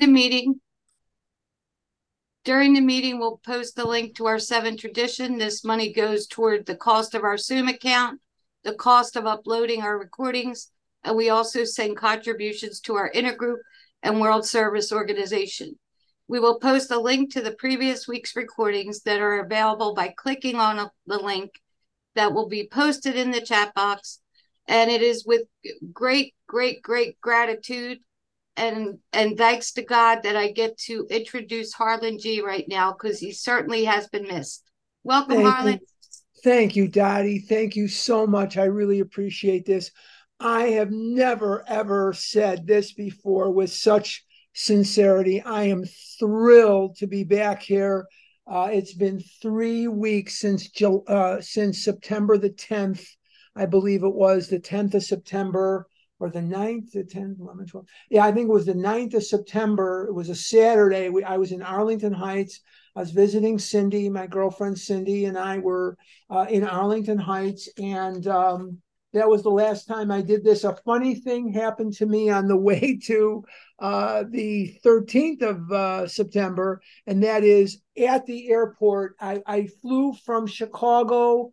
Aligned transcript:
the 0.00 0.06
meeting. 0.06 0.60
During 2.44 2.72
the 2.72 2.80
meeting, 2.80 3.18
we'll 3.18 3.36
post 3.44 3.76
the 3.76 3.84
link 3.84 4.16
to 4.16 4.26
our 4.26 4.38
seven 4.38 4.76
tradition. 4.76 5.36
This 5.36 5.62
money 5.62 5.92
goes 5.92 6.26
toward 6.26 6.64
the 6.64 6.74
cost 6.74 7.14
of 7.14 7.22
our 7.22 7.36
Zoom 7.36 7.68
account, 7.68 8.20
the 8.64 8.74
cost 8.74 9.14
of 9.14 9.26
uploading 9.26 9.82
our 9.82 9.98
recordings, 9.98 10.72
and 11.04 11.16
we 11.16 11.28
also 11.28 11.64
send 11.64 11.98
contributions 11.98 12.80
to 12.80 12.94
our 12.94 13.12
intergroup 13.12 13.58
and 14.02 14.20
World 14.20 14.46
Service 14.46 14.90
Organization. 14.90 15.78
We 16.28 16.40
will 16.40 16.58
post 16.58 16.90
a 16.90 16.98
link 16.98 17.32
to 17.34 17.42
the 17.42 17.52
previous 17.52 18.08
week's 18.08 18.36
recordings 18.36 19.02
that 19.02 19.20
are 19.20 19.40
available 19.40 19.94
by 19.94 20.14
clicking 20.16 20.56
on 20.56 20.88
the 21.06 21.18
link 21.18 21.50
that 22.14 22.32
will 22.32 22.48
be 22.48 22.68
posted 22.72 23.16
in 23.16 23.32
the 23.32 23.40
chat 23.40 23.74
box. 23.74 24.20
And 24.66 24.90
it 24.90 25.02
is 25.02 25.26
with 25.26 25.42
great, 25.92 26.34
great, 26.46 26.80
great 26.80 27.20
gratitude 27.20 27.98
and 28.56 28.98
and 29.12 29.36
thanks 29.36 29.72
to 29.72 29.82
God 29.82 30.22
that 30.22 30.36
I 30.36 30.52
get 30.52 30.76
to 30.86 31.06
introduce 31.10 31.72
Harlan 31.72 32.18
G 32.18 32.42
right 32.42 32.64
now 32.68 32.92
because 32.92 33.18
he 33.18 33.32
certainly 33.32 33.84
has 33.84 34.08
been 34.08 34.26
missed. 34.26 34.64
Welcome, 35.04 35.36
Thank 35.36 35.48
Harlan. 35.48 35.72
You. 35.74 35.86
Thank 36.42 36.76
you, 36.76 36.88
Dottie. 36.88 37.40
Thank 37.40 37.76
you 37.76 37.88
so 37.88 38.26
much. 38.26 38.56
I 38.56 38.64
really 38.64 39.00
appreciate 39.00 39.66
this. 39.66 39.90
I 40.38 40.68
have 40.68 40.90
never 40.90 41.64
ever 41.68 42.12
said 42.12 42.66
this 42.66 42.92
before 42.92 43.50
with 43.50 43.72
such 43.72 44.24
sincerity. 44.54 45.42
I 45.42 45.64
am 45.64 45.84
thrilled 46.18 46.96
to 46.96 47.06
be 47.06 47.24
back 47.24 47.62
here. 47.62 48.06
Uh, 48.46 48.68
it's 48.72 48.94
been 48.94 49.22
three 49.40 49.86
weeks 49.86 50.38
since 50.38 50.68
uh, 50.82 51.40
since 51.40 51.84
September 51.84 52.36
the 52.36 52.50
10th, 52.50 53.06
I 53.54 53.66
believe 53.66 54.02
it 54.02 54.14
was 54.14 54.48
the 54.48 54.58
10th 54.58 54.94
of 54.94 55.04
September 55.04 55.86
or 56.20 56.30
the 56.30 56.40
9th, 56.40 56.92
the 56.92 57.02
10th, 57.02 57.40
11, 57.40 57.66
12. 57.66 57.86
Yeah, 58.10 58.24
I 58.24 58.32
think 58.32 58.48
it 58.48 58.52
was 58.52 58.66
the 58.66 58.74
9th 58.74 59.14
of 59.14 59.24
September. 59.24 60.06
It 60.08 60.14
was 60.14 60.28
a 60.28 60.34
Saturday. 60.34 61.08
We, 61.08 61.24
I 61.24 61.38
was 61.38 61.50
in 61.50 61.62
Arlington 61.62 62.12
Heights. 62.12 62.60
I 62.94 63.00
was 63.00 63.10
visiting 63.10 63.58
Cindy, 63.58 64.08
my 64.10 64.26
girlfriend 64.26 64.78
Cindy, 64.78 65.24
and 65.24 65.38
I 65.38 65.58
were 65.58 65.96
uh, 66.28 66.46
in 66.48 66.62
Arlington 66.62 67.18
Heights. 67.18 67.68
And 67.78 68.26
um, 68.26 68.78
that 69.14 69.28
was 69.28 69.42
the 69.42 69.50
last 69.50 69.86
time 69.86 70.10
I 70.10 70.20
did 70.20 70.44
this. 70.44 70.64
A 70.64 70.76
funny 70.84 71.14
thing 71.14 71.52
happened 71.52 71.94
to 71.94 72.06
me 72.06 72.30
on 72.30 72.46
the 72.46 72.56
way 72.68 72.98
to 73.04 73.44
uh, 73.78 74.24
the 74.28 74.78
13th 74.84 75.42
of 75.42 75.72
uh, 75.72 76.06
September, 76.06 76.82
and 77.06 77.22
that 77.22 77.44
is 77.44 77.80
at 77.98 78.26
the 78.26 78.50
airport. 78.50 79.16
I, 79.20 79.40
I 79.46 79.68
flew 79.80 80.12
from 80.12 80.46
Chicago 80.46 81.52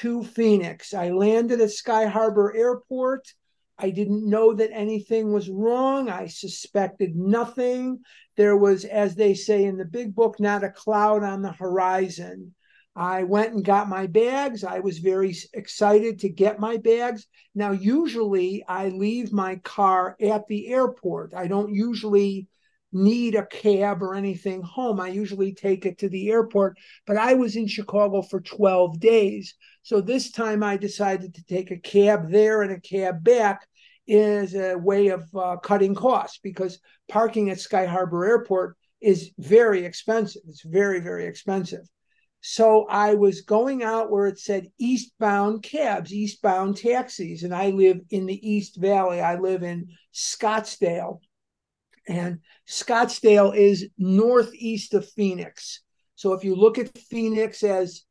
to 0.00 0.24
Phoenix. 0.24 0.92
I 0.92 1.10
landed 1.10 1.60
at 1.60 1.70
Sky 1.70 2.06
Harbor 2.06 2.54
Airport. 2.54 3.32
I 3.78 3.90
didn't 3.90 4.28
know 4.28 4.54
that 4.54 4.70
anything 4.72 5.32
was 5.32 5.50
wrong. 5.50 6.08
I 6.08 6.26
suspected 6.26 7.16
nothing. 7.16 8.00
There 8.36 8.56
was, 8.56 8.84
as 8.84 9.14
they 9.14 9.34
say 9.34 9.64
in 9.64 9.76
the 9.76 9.84
big 9.84 10.14
book, 10.14 10.38
not 10.38 10.64
a 10.64 10.70
cloud 10.70 11.22
on 11.22 11.42
the 11.42 11.52
horizon. 11.52 12.54
I 12.96 13.24
went 13.24 13.52
and 13.52 13.64
got 13.64 13.88
my 13.88 14.06
bags. 14.06 14.62
I 14.62 14.78
was 14.78 14.98
very 14.98 15.34
excited 15.52 16.20
to 16.20 16.28
get 16.28 16.60
my 16.60 16.76
bags. 16.76 17.26
Now, 17.54 17.72
usually 17.72 18.64
I 18.68 18.90
leave 18.90 19.32
my 19.32 19.56
car 19.56 20.16
at 20.20 20.46
the 20.46 20.68
airport. 20.68 21.34
I 21.34 21.48
don't 21.48 21.74
usually 21.74 22.46
need 22.94 23.34
a 23.34 23.46
cab 23.46 24.02
or 24.02 24.14
anything 24.14 24.62
home. 24.62 25.00
I 25.00 25.08
usually 25.08 25.52
take 25.52 25.84
it 25.84 25.98
to 25.98 26.08
the 26.08 26.30
airport, 26.30 26.78
but 27.06 27.16
I 27.16 27.34
was 27.34 27.56
in 27.56 27.66
Chicago 27.66 28.22
for 28.22 28.40
12 28.40 29.00
days. 29.00 29.54
So 29.82 30.00
this 30.00 30.30
time 30.30 30.62
I 30.62 30.76
decided 30.76 31.34
to 31.34 31.44
take 31.44 31.70
a 31.70 31.78
cab 31.78 32.30
there 32.30 32.62
and 32.62 32.72
a 32.72 32.80
cab 32.80 33.22
back 33.22 33.66
is 34.06 34.54
a 34.54 34.76
way 34.76 35.08
of 35.08 35.24
uh, 35.34 35.56
cutting 35.56 35.94
costs 35.94 36.38
because 36.42 36.78
parking 37.08 37.50
at 37.50 37.60
Sky 37.60 37.86
Harbor 37.86 38.24
Airport 38.24 38.76
is 39.00 39.30
very 39.38 39.84
expensive. 39.84 40.42
It's 40.48 40.62
very, 40.62 41.00
very 41.00 41.26
expensive. 41.26 41.86
So 42.46 42.86
I 42.88 43.14
was 43.14 43.40
going 43.40 43.82
out 43.82 44.10
where 44.10 44.26
it 44.26 44.38
said 44.38 44.68
eastbound 44.78 45.62
cabs, 45.62 46.12
eastbound 46.12 46.76
taxis, 46.76 47.42
and 47.42 47.54
I 47.54 47.70
live 47.70 48.00
in 48.10 48.26
the 48.26 48.48
East 48.48 48.76
Valley. 48.76 49.22
I 49.22 49.36
live 49.36 49.62
in 49.62 49.88
Scottsdale. 50.12 51.20
And 52.06 52.40
Scottsdale 52.68 53.56
is 53.56 53.88
northeast 53.98 54.94
of 54.94 55.08
Phoenix. 55.10 55.80
So 56.16 56.32
if 56.32 56.44
you 56.44 56.54
look 56.54 56.78
at 56.78 56.96
Phoenix 56.98 57.62
as 57.62 58.02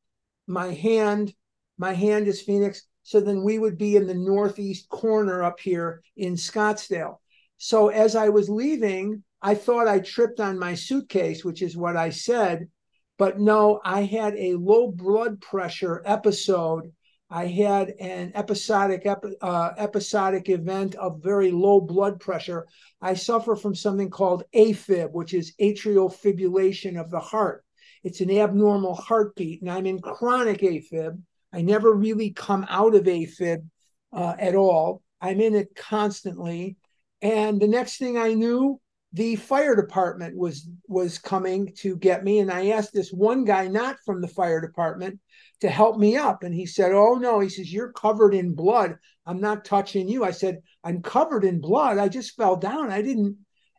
my 0.48 0.74
hand 0.74 1.34
my 1.78 1.94
hand 1.94 2.28
is 2.28 2.42
Phoenix. 2.42 2.84
So 3.04 3.20
then 3.20 3.44
we 3.44 3.60
would 3.60 3.78
be 3.78 3.96
in 3.96 4.08
the 4.08 4.14
northeast 4.14 4.90
corner 4.90 5.44
up 5.44 5.60
here 5.60 6.02
in 6.16 6.36
Scottsdale. 6.36 7.18
So 7.58 7.90
as 7.90 8.16
I 8.16 8.30
was 8.30 8.50
leaving, 8.50 9.24
I 9.42 9.56
thought 9.56 9.88
I 9.88 10.00
tripped 10.00 10.40
on 10.40 10.58
my 10.58 10.76
suitcase, 10.76 11.44
which 11.44 11.62
is 11.62 11.76
what 11.76 11.98
I 11.98 12.10
said. 12.10 12.70
But 13.18 13.40
no, 13.40 13.82
I 13.84 14.04
had 14.04 14.36
a 14.38 14.56
low 14.56 14.92
blood 14.92 15.42
pressure 15.42 16.02
episode. 16.06 16.94
I 17.34 17.48
had 17.48 17.96
an 18.00 18.32
episodic 18.36 19.08
uh, 19.08 19.72
episodic 19.76 20.50
event 20.50 20.94
of 20.94 21.24
very 21.24 21.50
low 21.50 21.82
blood 21.82 22.20
pressure. 22.20 22.68
I 23.02 23.16
suffer 23.16 23.56
from 23.56 23.74
something 23.74 24.12
called 24.12 24.44
AFib, 24.54 25.12
which 25.14 25.34
is 25.34 25.56
atrial 25.60 26.14
fibrillation 26.14 27.02
of 27.02 27.10
the 27.10 27.20
heart. 27.20 27.66
It's 28.04 28.22
an 28.22 28.30
abnormal 28.30 28.94
heartbeat, 28.94 29.64
and 29.64 29.72
I'm 29.72 29.88
in 29.88 30.00
chronic 30.00 30.60
AFib. 30.60 31.20
I 31.52 31.64
never 31.64 31.92
really 31.92 32.30
come 32.30 32.68
out 32.70 32.94
of 32.94 33.06
AFib 33.06 33.68
uh, 34.16 34.36
at 34.38 34.54
all. 34.54 35.02
I'm 35.20 35.42
in 35.42 35.56
it 35.56 35.76
constantly. 35.76 36.78
And 37.24 37.60
the 37.60 37.68
next 37.68 37.98
thing 37.98 38.16
I 38.16 38.36
knew, 38.36 38.80
the 39.12 39.38
fire 39.38 39.76
department 39.76 40.38
was 40.38 40.70
was 40.88 41.18
coming 41.18 41.72
to 41.78 41.96
get 41.98 42.24
me 42.24 42.40
and 42.40 42.52
i 42.52 42.70
asked 42.70 42.94
this 42.94 43.14
one 43.14 43.46
guy 43.46 43.68
not 43.68 43.96
from 44.04 44.22
the 44.22 44.28
fire 44.28 44.60
department 44.60 45.20
to 45.64 45.70
help 45.70 45.98
me 45.98 46.16
up. 46.16 46.44
And 46.44 46.54
he 46.54 46.66
said 46.66 46.92
oh 46.92 47.16
no. 47.16 47.40
He 47.40 47.50
says 47.50 47.74
you're 47.74 47.92
covered 47.92 48.34
in 48.34 48.54
blood. 48.54 48.98
I'm 49.26 49.42
not 49.42 49.66
touching 49.66 50.08
you. 50.08 50.24
I 50.24 50.32
said 50.32 50.62
i'm 50.84 51.02
covered 51.02 51.44
in 51.44 51.60
blood. 51.60 51.98
I 51.98 52.08
just 52.10 52.36
fell 52.36 52.56
down. 52.56 52.92
I 52.92 53.02
didn't. 53.02 53.38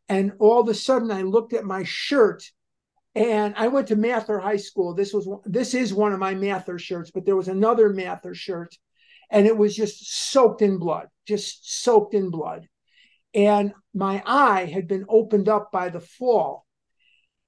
And 0.08 0.32
all 0.38 0.60
of 0.60 0.68
a 0.68 0.74
sudden 0.74 1.10
i 1.10 1.22
looked 1.22 1.52
at 1.52 1.64
my 1.64 1.84
shirt 1.84 2.42
and 3.14 3.54
I 3.56 3.68
went 3.68 3.88
to 3.88 3.96
Mather 3.96 4.40
High 4.40 4.56
School. 4.56 4.94
This 4.94 5.12
was 5.12 5.28
this 5.44 5.74
is 5.74 5.94
one 5.94 6.12
of 6.12 6.18
my 6.18 6.34
Mather 6.34 6.78
shirts, 6.78 7.10
but 7.12 7.24
there 7.24 7.36
was 7.36 7.48
another 7.48 7.90
Mather 7.90 8.34
shirt, 8.34 8.74
and 9.30 9.46
it 9.46 9.56
was 9.56 9.76
just 9.76 10.32
soaked 10.32 10.62
in 10.62 10.78
blood, 10.78 11.06
just 11.26 11.80
soaked 11.82 12.14
in 12.14 12.30
blood. 12.30 12.66
And 13.32 13.72
my 13.94 14.22
eye 14.26 14.64
had 14.64 14.88
been 14.88 15.04
opened 15.08 15.48
up 15.48 15.70
by 15.70 15.90
the 15.90 16.00
fall. 16.00 16.63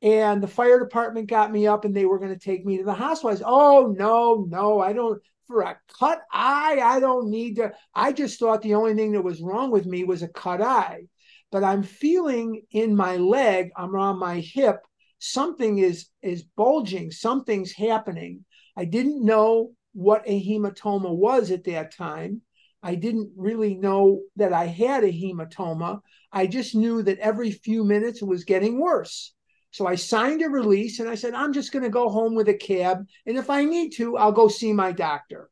And 0.06 0.42
the 0.42 0.48
fire 0.48 0.78
department 0.78 1.28
got 1.28 1.50
me 1.50 1.66
up 1.66 1.84
and 1.84 1.94
they 1.94 2.06
were 2.06 2.18
going 2.18 2.32
to 2.32 2.38
take 2.38 2.64
me 2.64 2.78
to 2.78 2.84
the 2.84 2.94
hospital. 2.94 3.30
I 3.30 3.34
said, 3.34 3.44
Oh, 3.46 3.94
no, 3.98 4.46
no, 4.48 4.80
I 4.80 4.92
don't, 4.92 5.20
for 5.48 5.62
a 5.62 5.76
cut 5.98 6.22
eye, 6.32 6.78
I 6.82 7.00
don't 7.00 7.28
need 7.28 7.56
to. 7.56 7.72
I 7.94 8.12
just 8.12 8.38
thought 8.38 8.62
the 8.62 8.74
only 8.74 8.94
thing 8.94 9.12
that 9.12 9.22
was 9.22 9.42
wrong 9.42 9.70
with 9.70 9.84
me 9.84 10.04
was 10.04 10.22
a 10.22 10.28
cut 10.28 10.62
eye. 10.62 11.02
But 11.50 11.64
I'm 11.64 11.82
feeling 11.82 12.62
in 12.70 12.94
my 12.94 13.16
leg, 13.16 13.70
I'm 13.76 13.94
on 13.96 14.18
my 14.18 14.40
hip, 14.40 14.80
something 15.18 15.78
is 15.78 16.08
is 16.22 16.44
bulging 16.56 17.10
something's 17.10 17.72
happening 17.72 18.44
i 18.76 18.84
didn't 18.84 19.24
know 19.24 19.72
what 19.92 20.22
a 20.26 20.44
hematoma 20.44 21.14
was 21.14 21.50
at 21.50 21.64
that 21.64 21.94
time 21.94 22.42
i 22.82 22.94
didn't 22.94 23.30
really 23.36 23.74
know 23.74 24.20
that 24.36 24.52
i 24.52 24.66
had 24.66 25.04
a 25.04 25.12
hematoma 25.12 26.00
i 26.32 26.46
just 26.46 26.74
knew 26.74 27.02
that 27.02 27.18
every 27.18 27.50
few 27.50 27.82
minutes 27.82 28.20
it 28.20 28.28
was 28.28 28.44
getting 28.44 28.78
worse 28.78 29.32
so 29.70 29.86
i 29.86 29.94
signed 29.94 30.42
a 30.42 30.48
release 30.48 31.00
and 31.00 31.08
i 31.08 31.14
said 31.14 31.34
i'm 31.34 31.52
just 31.52 31.72
going 31.72 31.82
to 31.82 31.90
go 31.90 32.08
home 32.08 32.34
with 32.34 32.48
a 32.48 32.54
cab 32.54 33.06
and 33.26 33.36
if 33.36 33.50
i 33.50 33.64
need 33.64 33.90
to 33.90 34.16
i'll 34.16 34.32
go 34.32 34.48
see 34.48 34.72
my 34.72 34.92
doctor 34.92 35.50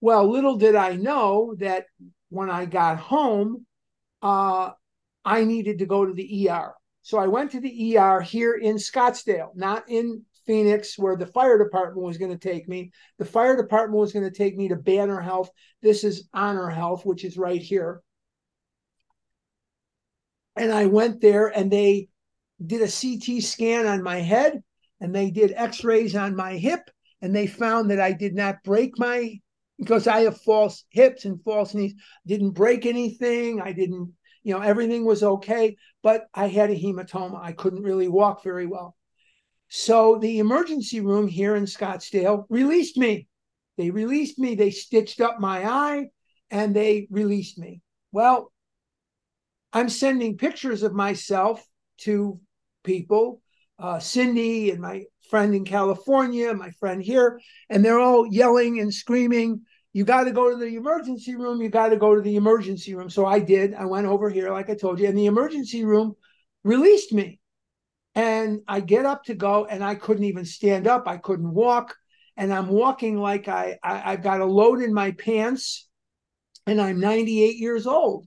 well 0.00 0.30
little 0.30 0.56
did 0.56 0.74
i 0.74 0.94
know 0.94 1.54
that 1.58 1.86
when 2.28 2.50
i 2.50 2.64
got 2.64 2.98
home 2.98 3.66
uh, 4.22 4.70
i 5.24 5.44
needed 5.44 5.78
to 5.78 5.86
go 5.86 6.04
to 6.04 6.12
the 6.12 6.48
er 6.50 6.74
so 7.02 7.18
I 7.18 7.26
went 7.26 7.50
to 7.50 7.60
the 7.60 7.98
ER 7.98 8.20
here 8.20 8.54
in 8.54 8.76
Scottsdale, 8.76 9.54
not 9.56 9.84
in 9.88 10.22
Phoenix, 10.46 10.96
where 10.96 11.16
the 11.16 11.26
fire 11.26 11.58
department 11.58 12.06
was 12.06 12.16
going 12.16 12.30
to 12.30 12.38
take 12.38 12.68
me. 12.68 12.92
The 13.18 13.24
fire 13.24 13.56
department 13.56 14.00
was 14.00 14.12
going 14.12 14.24
to 14.24 14.36
take 14.36 14.56
me 14.56 14.68
to 14.68 14.76
Banner 14.76 15.20
Health. 15.20 15.50
This 15.82 16.04
is 16.04 16.28
Honor 16.32 16.68
Health, 16.68 17.04
which 17.04 17.24
is 17.24 17.36
right 17.36 17.60
here. 17.60 18.02
And 20.54 20.70
I 20.70 20.86
went 20.86 21.20
there 21.20 21.48
and 21.48 21.70
they 21.70 22.08
did 22.66 22.82
a 22.82 22.90
CT 22.90 23.42
scan 23.42 23.86
on 23.86 24.02
my 24.02 24.18
head 24.18 24.62
and 25.00 25.14
they 25.14 25.30
did 25.30 25.52
x 25.54 25.84
rays 25.84 26.14
on 26.16 26.36
my 26.36 26.56
hip. 26.56 26.90
And 27.20 27.34
they 27.34 27.46
found 27.46 27.90
that 27.90 28.00
I 28.00 28.12
did 28.12 28.34
not 28.34 28.64
break 28.64 28.98
my, 28.98 29.38
because 29.78 30.08
I 30.08 30.22
have 30.22 30.40
false 30.40 30.84
hips 30.90 31.24
and 31.24 31.42
false 31.44 31.72
knees, 31.72 31.94
didn't 32.26 32.50
break 32.50 32.84
anything. 32.84 33.60
I 33.60 33.72
didn't 33.72 34.12
you 34.42 34.54
know, 34.54 34.60
everything 34.60 35.04
was 35.04 35.22
okay, 35.22 35.76
but 36.02 36.26
I 36.34 36.48
had 36.48 36.70
a 36.70 36.74
hematoma. 36.74 37.40
I 37.40 37.52
couldn't 37.52 37.82
really 37.82 38.08
walk 38.08 38.42
very 38.42 38.66
well. 38.66 38.96
So 39.68 40.18
the 40.18 40.38
emergency 40.38 41.00
room 41.00 41.28
here 41.28 41.56
in 41.56 41.64
Scottsdale 41.64 42.44
released 42.48 42.96
me. 42.96 43.28
They 43.78 43.90
released 43.90 44.38
me. 44.38 44.54
They 44.54 44.70
stitched 44.70 45.20
up 45.20 45.40
my 45.40 45.64
eye 45.64 46.08
and 46.50 46.74
they 46.74 47.06
released 47.10 47.58
me. 47.58 47.80
Well, 48.10 48.52
I'm 49.72 49.88
sending 49.88 50.36
pictures 50.36 50.82
of 50.82 50.92
myself 50.92 51.64
to 51.98 52.38
people, 52.82 53.40
uh, 53.78 53.98
Cindy 53.98 54.70
and 54.70 54.80
my 54.80 55.04
friend 55.28 55.54
in 55.54 55.64
California, 55.64 56.52
my 56.54 56.70
friend 56.72 57.02
here, 57.02 57.40
and 57.70 57.84
they're 57.84 57.98
all 57.98 58.26
yelling 58.26 58.80
and 58.80 58.92
screaming, 58.92 59.62
You 59.92 60.04
got 60.04 60.24
to 60.24 60.30
go 60.30 60.50
to 60.50 60.56
the 60.56 60.76
emergency 60.76 61.36
room. 61.36 61.60
You 61.60 61.68
got 61.68 61.88
to 61.88 61.96
go 61.96 62.14
to 62.14 62.20
the 62.20 62.36
emergency 62.36 62.94
room. 62.94 63.10
So 63.10 63.26
I 63.26 63.38
did. 63.38 63.74
I 63.74 63.86
went 63.86 64.06
over 64.06 64.30
here, 64.30 64.52
like 64.52 64.70
I 64.70 64.74
told 64.74 65.00
you, 65.00 65.08
and 65.08 65.16
the 65.16 65.26
emergency 65.26 65.84
room 65.84 66.14
released 66.64 67.12
me. 67.12 67.40
And 68.14 68.60
I 68.68 68.80
get 68.80 69.06
up 69.06 69.24
to 69.24 69.34
go, 69.34 69.64
and 69.64 69.82
I 69.82 69.94
couldn't 69.94 70.24
even 70.24 70.44
stand 70.44 70.86
up. 70.86 71.08
I 71.08 71.16
couldn't 71.16 71.52
walk. 71.52 71.96
And 72.36 72.52
I'm 72.52 72.68
walking 72.68 73.16
like 73.18 73.48
I, 73.48 73.78
I 73.82 74.12
I've 74.12 74.22
got 74.22 74.40
a 74.40 74.44
load 74.44 74.82
in 74.82 74.92
my 74.92 75.12
pants, 75.12 75.88
and 76.66 76.80
I'm 76.80 77.00
98 77.00 77.56
years 77.56 77.86
old. 77.86 78.26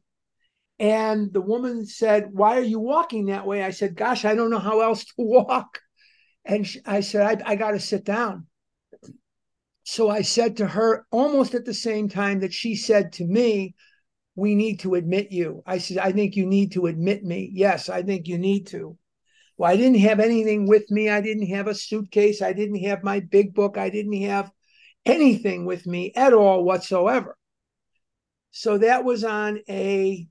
And 0.79 1.31
the 1.31 1.41
woman 1.41 1.85
said, 1.85 2.29
Why 2.31 2.57
are 2.57 2.63
you 2.63 2.79
walking 2.79 3.27
that 3.27 3.47
way? 3.47 3.63
I 3.63 3.71
said, 3.71 3.95
Gosh, 3.95 4.25
I 4.25 4.35
don't 4.35 4.49
know 4.49 4.59
how 4.59 4.81
else 4.81 5.05
to 5.05 5.13
walk. 5.17 5.79
And 6.43 6.67
she, 6.67 6.79
I 6.85 6.99
said, 6.99 7.41
I, 7.43 7.51
I 7.51 7.55
got 7.55 7.71
to 7.71 7.79
sit 7.79 8.03
down. 8.03 8.47
So 9.83 10.09
I 10.09 10.21
said 10.21 10.57
to 10.57 10.67
her, 10.67 11.05
almost 11.11 11.53
at 11.53 11.65
the 11.65 11.73
same 11.73 12.09
time 12.09 12.39
that 12.39 12.53
she 12.53 12.75
said 12.75 13.13
to 13.13 13.25
me, 13.25 13.75
We 14.35 14.55
need 14.55 14.81
to 14.81 14.95
admit 14.95 15.31
you. 15.31 15.63
I 15.65 15.77
said, 15.77 15.97
I 15.97 16.11
think 16.11 16.35
you 16.35 16.45
need 16.45 16.73
to 16.73 16.87
admit 16.87 17.23
me. 17.23 17.49
Yes, 17.53 17.89
I 17.89 18.03
think 18.03 18.27
you 18.27 18.37
need 18.37 18.67
to. 18.67 18.97
Well, 19.57 19.71
I 19.71 19.77
didn't 19.77 19.99
have 19.99 20.19
anything 20.19 20.67
with 20.67 20.91
me. 20.91 21.09
I 21.09 21.21
didn't 21.21 21.47
have 21.47 21.67
a 21.67 21.75
suitcase. 21.75 22.41
I 22.41 22.51
didn't 22.51 22.83
have 22.83 23.03
my 23.03 23.21
big 23.21 23.53
book. 23.53 23.77
I 23.77 23.89
didn't 23.89 24.21
have 24.23 24.51
anything 25.05 25.65
with 25.65 25.85
me 25.87 26.11
at 26.15 26.33
all 26.33 26.65
whatsoever. 26.65 27.37
So 28.51 28.77
that 28.79 29.05
was 29.05 29.23
on 29.23 29.59
a 29.69 30.27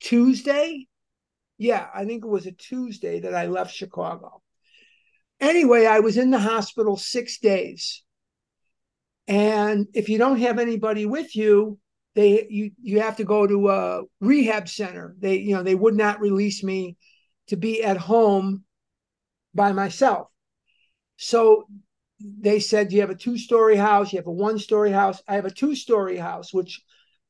Tuesday. 0.00 0.86
Yeah, 1.58 1.86
I 1.94 2.04
think 2.04 2.24
it 2.24 2.28
was 2.28 2.46
a 2.46 2.52
Tuesday 2.52 3.20
that 3.20 3.34
I 3.34 3.46
left 3.46 3.74
Chicago. 3.74 4.42
Anyway, 5.40 5.86
I 5.86 6.00
was 6.00 6.16
in 6.16 6.30
the 6.30 6.38
hospital 6.38 6.96
six 6.96 7.38
days. 7.38 8.02
And 9.26 9.86
if 9.94 10.08
you 10.08 10.18
don't 10.18 10.40
have 10.40 10.58
anybody 10.58 11.06
with 11.06 11.36
you, 11.36 11.78
they 12.14 12.46
you 12.50 12.72
you 12.82 13.00
have 13.00 13.16
to 13.18 13.24
go 13.24 13.46
to 13.46 13.70
a 13.70 14.02
rehab 14.20 14.68
center. 14.68 15.14
They 15.18 15.36
you 15.36 15.54
know 15.54 15.62
they 15.62 15.74
would 15.74 15.94
not 15.94 16.20
release 16.20 16.64
me 16.64 16.96
to 17.48 17.56
be 17.56 17.82
at 17.82 17.96
home 17.96 18.64
by 19.54 19.72
myself. 19.72 20.28
So 21.16 21.66
they 22.20 22.60
said 22.60 22.92
you 22.92 23.00
have 23.00 23.10
a 23.10 23.14
two 23.14 23.38
story 23.38 23.76
house, 23.76 24.12
you 24.12 24.18
have 24.18 24.26
a 24.26 24.32
one 24.32 24.58
story 24.58 24.90
house. 24.90 25.22
I 25.28 25.34
have 25.36 25.46
a 25.46 25.50
two 25.50 25.74
story 25.74 26.16
house, 26.16 26.52
which 26.52 26.82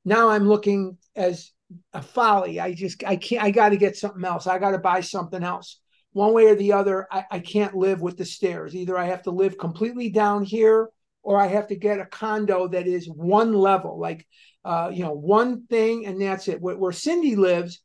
now 0.05 0.31
I'm 0.31 0.49
looking 0.49 0.97
as 1.15 1.53
a 1.93 2.03
folly. 2.03 2.61
I 2.61 2.75
just 2.75 3.05
I 3.05 3.17
can't. 3.17 3.43
I 3.43 3.51
got 3.51 3.71
to 3.71 3.77
get 3.77 3.97
something 3.97 4.25
else. 4.25 4.47
I 4.47 4.59
got 4.59 4.73
to 4.73 4.79
buy 4.79 5.01
something 5.01 5.43
else. 5.43 5.81
One 6.13 6.33
way 6.33 6.47
or 6.47 6.57
the 6.57 6.73
other, 6.73 7.07
I, 7.11 7.25
I 7.31 7.39
can't 7.39 7.77
live 7.77 8.01
with 8.01 8.17
the 8.17 8.25
stairs. 8.25 8.75
Either 8.75 8.99
I 8.99 9.07
have 9.07 9.23
to 9.23 9.31
live 9.31 9.57
completely 9.59 10.11
down 10.11 10.43
here, 10.45 10.89
or 11.23 11.39
I 11.39 11.47
have 11.47 11.69
to 11.69 11.77
get 11.77 12.01
a 12.01 12.07
condo 12.07 12.67
that 12.69 12.89
is 12.89 13.07
one 13.07 13.53
level, 13.53 13.99
like 14.01 14.27
uh, 14.65 14.91
you 14.93 15.05
know, 15.05 15.13
one 15.13 15.67
thing, 15.67 16.07
and 16.07 16.21
that's 16.21 16.49
it. 16.49 16.61
Where, 16.61 16.77
where 16.77 16.93
Cindy 16.93 17.37
lives 17.37 17.81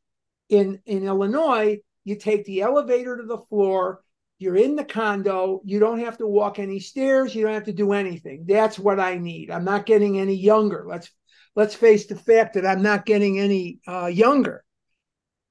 in 0.48 0.80
in 0.86 1.04
Illinois, 1.04 1.78
you 2.04 2.16
take 2.16 2.44
the 2.44 2.62
elevator 2.62 3.16
to 3.16 3.24
the 3.24 3.38
floor. 3.38 4.02
You're 4.38 4.56
in 4.56 4.76
the 4.76 4.84
condo. 4.84 5.62
You 5.64 5.78
don't 5.78 6.00
have 6.00 6.18
to 6.18 6.26
walk 6.26 6.58
any 6.58 6.78
stairs. 6.78 7.34
You 7.34 7.44
don't 7.44 7.54
have 7.54 7.64
to 7.64 7.72
do 7.72 7.92
anything. 7.92 8.44
That's 8.46 8.78
what 8.78 9.00
I 9.00 9.16
need. 9.16 9.50
I'm 9.50 9.64
not 9.64 9.86
getting 9.86 10.18
any 10.18 10.34
younger. 10.34 10.84
Let's 10.86 11.10
let's 11.56 11.74
face 11.74 12.06
the 12.06 12.14
fact 12.14 12.54
that 12.54 12.66
I'm 12.66 12.82
not 12.82 13.06
getting 13.06 13.40
any 13.40 13.80
uh, 13.88 14.06
younger. 14.06 14.62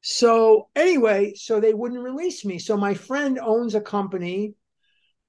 So 0.02 0.70
anyway, 0.76 1.34
so 1.34 1.60
they 1.60 1.74
wouldn't 1.74 2.04
release 2.04 2.46
me. 2.46 2.60
So 2.60 2.78
my 2.78 2.94
friend 2.94 3.40
owns 3.42 3.74
a 3.74 3.82
company 3.82 4.54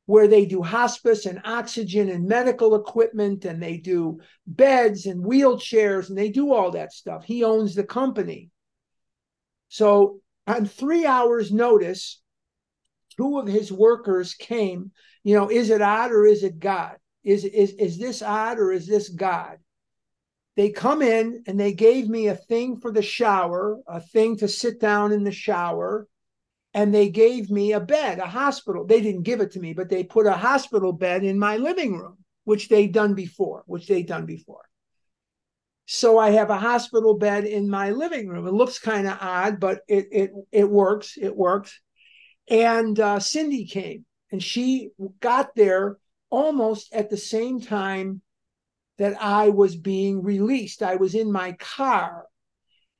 where 0.04 0.28
they 0.28 0.44
do 0.44 0.62
hospice 0.62 1.24
and 1.24 1.40
oxygen 1.44 2.10
and 2.10 2.28
medical 2.28 2.74
equipment 2.76 3.46
and 3.46 3.60
they 3.60 3.78
do 3.78 4.20
beds 4.46 5.06
and 5.06 5.24
wheelchairs 5.24 6.10
and 6.10 6.18
they 6.18 6.28
do 6.28 6.52
all 6.52 6.72
that 6.72 6.92
stuff. 6.92 7.24
He 7.24 7.42
owns 7.42 7.74
the 7.74 7.82
company. 7.82 8.50
So 9.68 10.20
on 10.46 10.66
three 10.66 11.06
hours 11.06 11.50
notice, 11.50 12.20
two 13.16 13.38
of 13.38 13.48
his 13.48 13.72
workers 13.72 14.34
came, 14.34 14.92
you 15.24 15.34
know, 15.34 15.50
is 15.50 15.70
it 15.70 15.80
odd 15.80 16.12
or 16.12 16.26
is 16.26 16.44
it 16.44 16.60
God? 16.60 16.96
Is, 17.24 17.44
is, 17.44 17.72
is 17.72 17.98
this 17.98 18.20
odd 18.22 18.58
or 18.58 18.72
is 18.72 18.86
this 18.86 19.08
God? 19.08 19.56
They 20.56 20.70
come 20.70 21.02
in 21.02 21.44
and 21.46 21.60
they 21.60 21.72
gave 21.72 22.08
me 22.08 22.28
a 22.28 22.34
thing 22.34 22.80
for 22.80 22.90
the 22.90 23.02
shower, 23.02 23.78
a 23.86 24.00
thing 24.00 24.38
to 24.38 24.48
sit 24.48 24.80
down 24.80 25.12
in 25.12 25.22
the 25.22 25.32
shower, 25.32 26.08
and 26.72 26.94
they 26.94 27.10
gave 27.10 27.50
me 27.50 27.72
a 27.72 27.80
bed, 27.80 28.18
a 28.18 28.26
hospital. 28.26 28.86
They 28.86 29.00
didn't 29.00 29.22
give 29.22 29.40
it 29.40 29.52
to 29.52 29.60
me, 29.60 29.74
but 29.74 29.90
they 29.90 30.02
put 30.02 30.26
a 30.26 30.32
hospital 30.32 30.92
bed 30.92 31.24
in 31.24 31.38
my 31.38 31.58
living 31.58 31.96
room, 31.96 32.18
which 32.44 32.68
they'd 32.68 32.92
done 32.92 33.14
before, 33.14 33.64
which 33.66 33.86
they'd 33.86 34.06
done 34.06 34.24
before. 34.24 34.62
So 35.84 36.18
I 36.18 36.30
have 36.30 36.50
a 36.50 36.58
hospital 36.58 37.14
bed 37.14 37.44
in 37.44 37.68
my 37.68 37.90
living 37.90 38.28
room. 38.28 38.46
It 38.46 38.54
looks 38.54 38.78
kind 38.78 39.06
of 39.06 39.18
odd, 39.20 39.60
but 39.60 39.82
it 39.86 40.08
it 40.10 40.30
it 40.50 40.68
works. 40.68 41.16
It 41.20 41.36
works. 41.36 41.80
And 42.48 42.98
uh, 42.98 43.20
Cindy 43.20 43.66
came, 43.66 44.04
and 44.32 44.42
she 44.42 44.90
got 45.20 45.54
there 45.54 45.98
almost 46.28 46.92
at 46.92 47.08
the 47.08 47.16
same 47.16 47.60
time 47.60 48.20
that 48.98 49.20
I 49.20 49.50
was 49.50 49.76
being 49.76 50.22
released. 50.22 50.82
I 50.82 50.96
was 50.96 51.14
in 51.14 51.30
my 51.30 51.52
car 51.52 52.26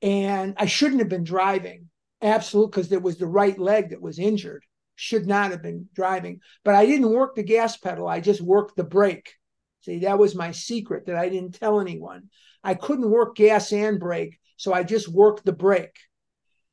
and 0.01 0.53
I 0.57 0.65
shouldn't 0.65 0.99
have 0.99 1.09
been 1.09 1.23
driving. 1.23 1.89
Absolutely, 2.21 2.71
because 2.71 2.89
there 2.89 2.99
was 2.99 3.17
the 3.17 3.27
right 3.27 3.57
leg 3.57 3.89
that 3.89 4.01
was 4.01 4.19
injured. 4.19 4.63
Should 4.95 5.27
not 5.27 5.51
have 5.51 5.61
been 5.61 5.89
driving. 5.93 6.39
But 6.63 6.75
I 6.75 6.85
didn't 6.85 7.11
work 7.11 7.35
the 7.35 7.43
gas 7.43 7.77
pedal, 7.77 8.07
I 8.07 8.19
just 8.19 8.41
worked 8.41 8.75
the 8.75 8.83
brake. 8.83 9.33
See, 9.81 9.99
that 9.99 10.19
was 10.19 10.35
my 10.35 10.51
secret 10.51 11.05
that 11.05 11.15
I 11.15 11.29
didn't 11.29 11.59
tell 11.59 11.79
anyone. 11.79 12.29
I 12.63 12.73
couldn't 12.73 13.09
work 13.09 13.35
gas 13.35 13.71
and 13.71 13.99
brake, 13.99 14.37
so 14.57 14.73
I 14.73 14.83
just 14.83 15.07
worked 15.07 15.45
the 15.45 15.53
brake. 15.53 15.97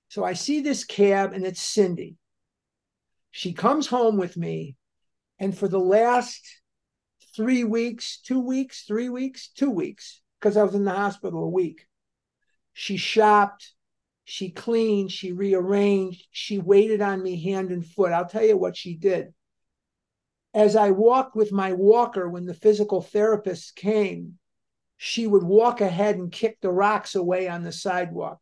So 0.08 0.24
I 0.24 0.32
see 0.32 0.60
this 0.60 0.84
cab 0.84 1.32
and 1.32 1.44
it's 1.44 1.62
Cindy. 1.62 2.16
She 3.30 3.52
comes 3.52 3.86
home 3.86 4.16
with 4.16 4.36
me, 4.36 4.76
and 5.38 5.56
for 5.56 5.68
the 5.68 5.80
last 5.80 6.40
three 7.34 7.64
weeks, 7.64 8.20
two 8.20 8.40
weeks, 8.40 8.82
three 8.82 9.08
weeks, 9.08 9.48
two 9.48 9.70
weeks, 9.70 10.20
because 10.38 10.56
I 10.56 10.62
was 10.62 10.74
in 10.74 10.84
the 10.84 10.92
hospital 10.92 11.44
a 11.44 11.48
week. 11.48 11.86
She 12.72 12.96
shopped, 12.96 13.72
she 14.24 14.50
cleaned, 14.50 15.12
she 15.12 15.32
rearranged, 15.32 16.26
she 16.30 16.58
waited 16.58 17.00
on 17.00 17.22
me 17.22 17.42
hand 17.42 17.70
and 17.70 17.84
foot. 17.84 18.12
I'll 18.12 18.26
tell 18.26 18.44
you 18.44 18.56
what 18.56 18.76
she 18.76 18.96
did. 18.96 19.34
As 20.52 20.76
I 20.76 20.92
walked 20.92 21.34
with 21.34 21.52
my 21.52 21.72
walker 21.72 22.28
when 22.28 22.46
the 22.46 22.54
physical 22.54 23.02
therapist 23.02 23.74
came, 23.74 24.38
she 24.96 25.26
would 25.26 25.42
walk 25.42 25.80
ahead 25.80 26.16
and 26.16 26.30
kick 26.30 26.58
the 26.60 26.70
rocks 26.70 27.14
away 27.14 27.48
on 27.48 27.64
the 27.64 27.72
sidewalk. 27.72 28.38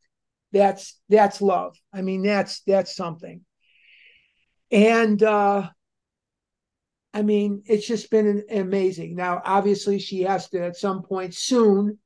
That's 0.52 1.00
that's 1.08 1.40
love. 1.40 1.76
I 1.92 2.02
mean, 2.02 2.22
that's 2.22 2.60
that's 2.66 2.94
something. 2.94 3.40
And 4.70 5.22
uh 5.22 5.70
I 7.14 7.22
mean, 7.22 7.62
it's 7.66 7.86
just 7.86 8.10
been 8.10 8.44
amazing. 8.50 9.14
Now, 9.16 9.42
obviously, 9.44 9.98
she 9.98 10.22
has 10.22 10.48
to 10.50 10.64
at 10.64 10.76
some 10.76 11.02
point 11.02 11.34
soon, 11.34 11.98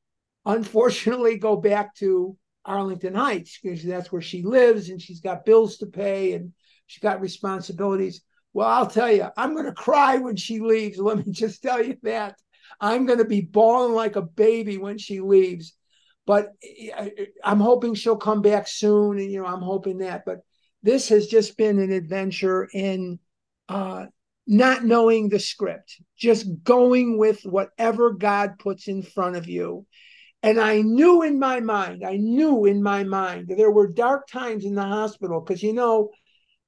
unfortunately, 0.45 1.39
go 1.39 1.57
back 1.57 1.95
to 1.97 2.37
Arlington 2.65 3.15
Heights 3.15 3.59
because 3.63 3.85
that's 3.85 4.11
where 4.11 4.23
she 4.23 4.43
lives 4.43 4.89
and 4.89 5.01
she's 5.01 5.21
got 5.21 5.45
bills 5.45 5.79
to 5.79 5.87
pay 5.87 6.33
and 6.33 6.53
she's 6.87 7.03
got 7.03 7.21
responsibilities. 7.21 8.23
Well, 8.53 8.69
I'll 8.69 8.87
tell 8.87 9.11
you, 9.11 9.29
I'm 9.37 9.55
going 9.55 9.67
to 9.67 9.73
cry 9.73 10.17
when 10.17 10.37
she 10.37 10.61
leaves. 10.61 10.99
Let 10.99 11.19
me 11.19 11.33
just 11.33 11.63
tell 11.63 11.85
you 11.85 11.97
that. 12.03 12.37
I'm 12.81 13.07
going 13.07 13.21
to 13.21 13.25
be 13.25 13.43
bawling 13.43 13.95
like 13.95 14.17
a 14.17 14.23
baby 14.23 14.77
when 14.77 14.99
she 14.99 15.21
leaves. 15.21 15.75
But 16.27 16.49
I'm 17.45 17.61
hoping 17.61 17.95
she'll 17.95 18.17
come 18.17 18.43
back 18.43 18.67
soon. 18.67 19.19
And, 19.19 19.31
you 19.31 19.41
know, 19.41 19.47
I'm 19.47 19.63
hoping 19.63 19.99
that. 19.99 20.25
But 20.27 20.41
this 20.83 21.09
has 21.11 21.29
just 21.29 21.57
been 21.57 21.79
an 21.79 21.93
adventure 21.93 22.69
in 22.73 23.21
uh, 23.69 24.07
not 24.47 24.85
knowing 24.85 25.29
the 25.29 25.41
script, 25.41 26.01
just 26.17 26.47
going 26.63 27.19
with 27.19 27.43
whatever 27.43 28.13
God 28.13 28.59
puts 28.59 28.89
in 28.89 29.03
front 29.03 29.37
of 29.37 29.49
you. 29.49 29.87
And 30.43 30.61
I 30.61 30.83
knew 30.83 31.23
in 31.23 31.39
my 31.39 31.61
mind, 31.61 32.05
I 32.05 32.17
knew 32.17 32.67
in 32.67 32.83
my 32.83 33.03
mind 33.03 33.49
there 33.49 33.71
were 33.71 33.89
dark 33.89 34.29
times 34.29 34.65
in 34.65 34.75
the 34.75 34.85
hospital 34.85 35.41
because, 35.41 35.63
you 35.63 35.73
know, 35.73 36.11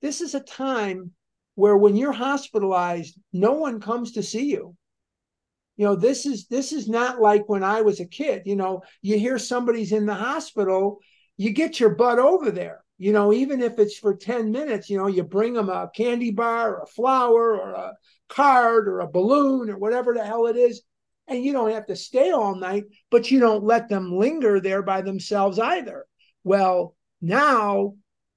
this 0.03 0.21
is 0.21 0.35
a 0.35 0.41
time 0.41 1.13
where 1.55 1.77
when 1.77 1.97
you're 1.97 2.13
hospitalized, 2.13 3.19
no 3.33 3.53
one 3.53 3.81
comes 3.81 4.13
to 4.13 4.23
see 4.23 4.47
you. 4.47 4.75
You 5.77 5.87
know, 5.87 5.95
this 5.95 6.27
is 6.27 6.49
this 6.49 6.73
is 6.73 6.89
not 6.89 7.21
like 7.21 7.49
when 7.49 7.63
I 7.63 7.83
was 7.83 8.01
a 8.01 8.07
kid. 8.07 8.43
You 8.47 8.57
know, 8.57 8.83
you 9.01 9.17
hear 9.19 9.39
somebody's 9.39 9.93
in 9.93 10.07
the 10.07 10.15
hospital, 10.15 10.99
you 11.37 11.53
get 11.53 11.79
your 11.79 11.91
butt 11.91 12.19
over 12.19 12.51
there 12.51 12.83
you 12.99 13.13
know, 13.13 13.33
even 13.33 13.63
if 13.63 13.79
it's 13.79 13.97
for 13.97 14.15
10 14.15 14.51
minutes, 14.51 14.91
you 14.91 14.99
know, 14.99 15.07
you 15.07 15.23
bring 15.23 15.55
them 15.55 15.69
a 15.69 15.91
candy 15.95 16.33
bar 16.33 16.75
or 16.75 16.83
a 16.83 16.87
flower 16.87 17.57
or 17.57 17.71
a 17.71 17.93
card 18.29 18.89
or 18.89 19.01
a 19.01 19.09
balloon 19.09 19.71
or 19.71 19.79
whatever 19.79 20.13
the 20.13 20.25
hell 20.25 20.47
it 20.47 20.57
is. 20.57 20.83
And 21.29 21.45
you 21.45 21.53
don't 21.53 21.71
have 21.71 21.87
to 21.87 21.97
stay 21.97 22.31
all 22.31 22.57
night, 22.57 22.85
but 23.11 23.31
you 23.31 23.39
don't 23.39 23.63
let 23.63 23.89
them 23.89 24.17
linger 24.17 24.61
there 24.61 24.83
by 24.83 25.03
themselves 25.03 25.59
either. 25.59 26.07
Well, 26.43 26.97
now 27.21 27.95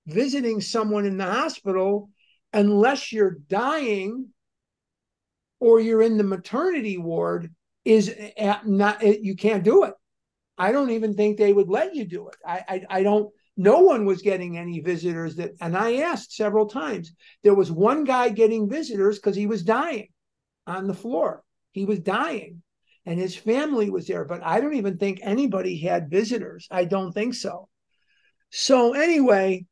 visiting 0.08 0.62
someone 0.62 1.06
in 1.06 1.18
the 1.18 1.25
hospital 1.25 2.10
unless 2.53 3.12
you're 3.12 3.38
dying 3.48 4.27
or 5.60 5.80
you're 5.80 6.01
in 6.01 6.18
the 6.18 6.24
maternity 6.24 6.98
ward 6.98 7.53
is 7.86 8.13
eh, 8.18 8.58
not 8.65 9.03
eh, 9.03 9.18
you 9.22 9.36
can't 9.36 9.63
do 9.63 9.84
it 9.84 9.94
i 10.58 10.72
don't 10.72 10.89
even 10.89 11.13
think 11.13 11.38
they 11.38 11.53
would 11.53 11.70
let 11.70 11.96
you 11.96 12.03
do 12.03 12.27
it 12.27 12.36
i 12.46 12.63
i, 12.68 13.00
I 13.00 13.03
don't 13.03 13.32
no 13.58 13.79
one 13.79 14.05
was 14.05 14.22
getting 14.22 14.58
any 14.58 14.79
visitors 14.79 15.36
that 15.36 15.51
and 15.60 15.75
i 15.77 15.98
asked 15.98 16.34
several 16.34 16.67
times. 16.67 17.13
There 17.43 17.55
was 17.55 17.72
one 17.72 18.03
guy 18.03 18.29
getting 18.29 18.70
visitors 18.70 19.17
because 19.17 19.36
he 19.36 19.48
was 19.48 19.63
dying 19.63 20.08
on 20.65 20.88
the 20.88 20.93
floor. 20.93 21.43
He 21.72 21.86
was 21.86 22.00
dying 22.00 22.62
and 23.05 23.20
his 23.20 23.36
family 23.36 23.89
was 23.89 24.08
there 24.08 24.25
but 24.25 24.43
i 24.43 24.60
don't 24.60 24.75
even 24.75 24.98
think 24.98 25.20
anybody 25.22 25.77
had 25.79 26.10
visitors. 26.10 26.67
I 26.72 26.86
don't 26.86 27.12
think 27.12 27.34
so. 27.34 27.67
So 28.50 28.93
anyway 28.93 29.65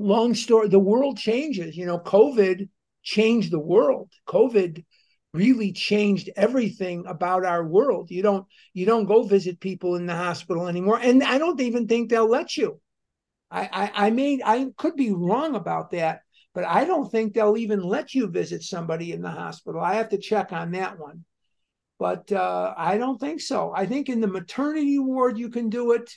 long 0.00 0.34
story 0.34 0.68
the 0.68 0.78
world 0.78 1.18
changes 1.18 1.76
you 1.76 1.84
know 1.86 1.98
covid 1.98 2.68
changed 3.02 3.52
the 3.52 3.58
world. 3.58 4.10
Covid 4.28 4.84
really 5.34 5.72
changed 5.72 6.30
everything 6.36 7.04
about 7.06 7.44
our 7.44 7.64
world. 7.64 8.10
You 8.10 8.22
don't 8.22 8.46
you 8.74 8.86
don't 8.86 9.06
go 9.06 9.22
visit 9.22 9.60
people 9.60 9.94
in 9.94 10.06
the 10.06 10.16
hospital 10.16 10.66
anymore 10.68 10.98
and 11.00 11.22
i 11.22 11.38
don't 11.38 11.60
even 11.60 11.86
think 11.86 12.10
they'll 12.10 12.28
let 12.28 12.56
you 12.56 12.80
i 13.50 13.68
i, 13.72 14.06
I 14.06 14.10
made 14.10 14.42
i 14.44 14.66
could 14.76 14.96
be 14.96 15.12
wrong 15.12 15.54
about 15.54 15.90
that 15.90 16.22
but 16.54 16.64
i 16.64 16.84
don't 16.84 17.10
think 17.10 17.34
they'll 17.34 17.56
even 17.56 17.80
let 17.82 18.14
you 18.14 18.26
visit 18.26 18.62
somebody 18.62 19.12
in 19.12 19.22
the 19.22 19.30
hospital. 19.30 19.80
I 19.80 19.94
have 19.94 20.08
to 20.08 20.18
check 20.18 20.52
on 20.52 20.72
that 20.72 20.98
one. 20.98 21.24
But 21.98 22.32
uh, 22.32 22.74
i 22.76 22.98
don't 22.98 23.20
think 23.20 23.40
so. 23.40 23.72
I 23.74 23.86
think 23.86 24.08
in 24.08 24.20
the 24.20 24.26
maternity 24.26 24.98
ward 24.98 25.38
you 25.38 25.50
can 25.50 25.68
do 25.68 25.92
it. 25.92 26.10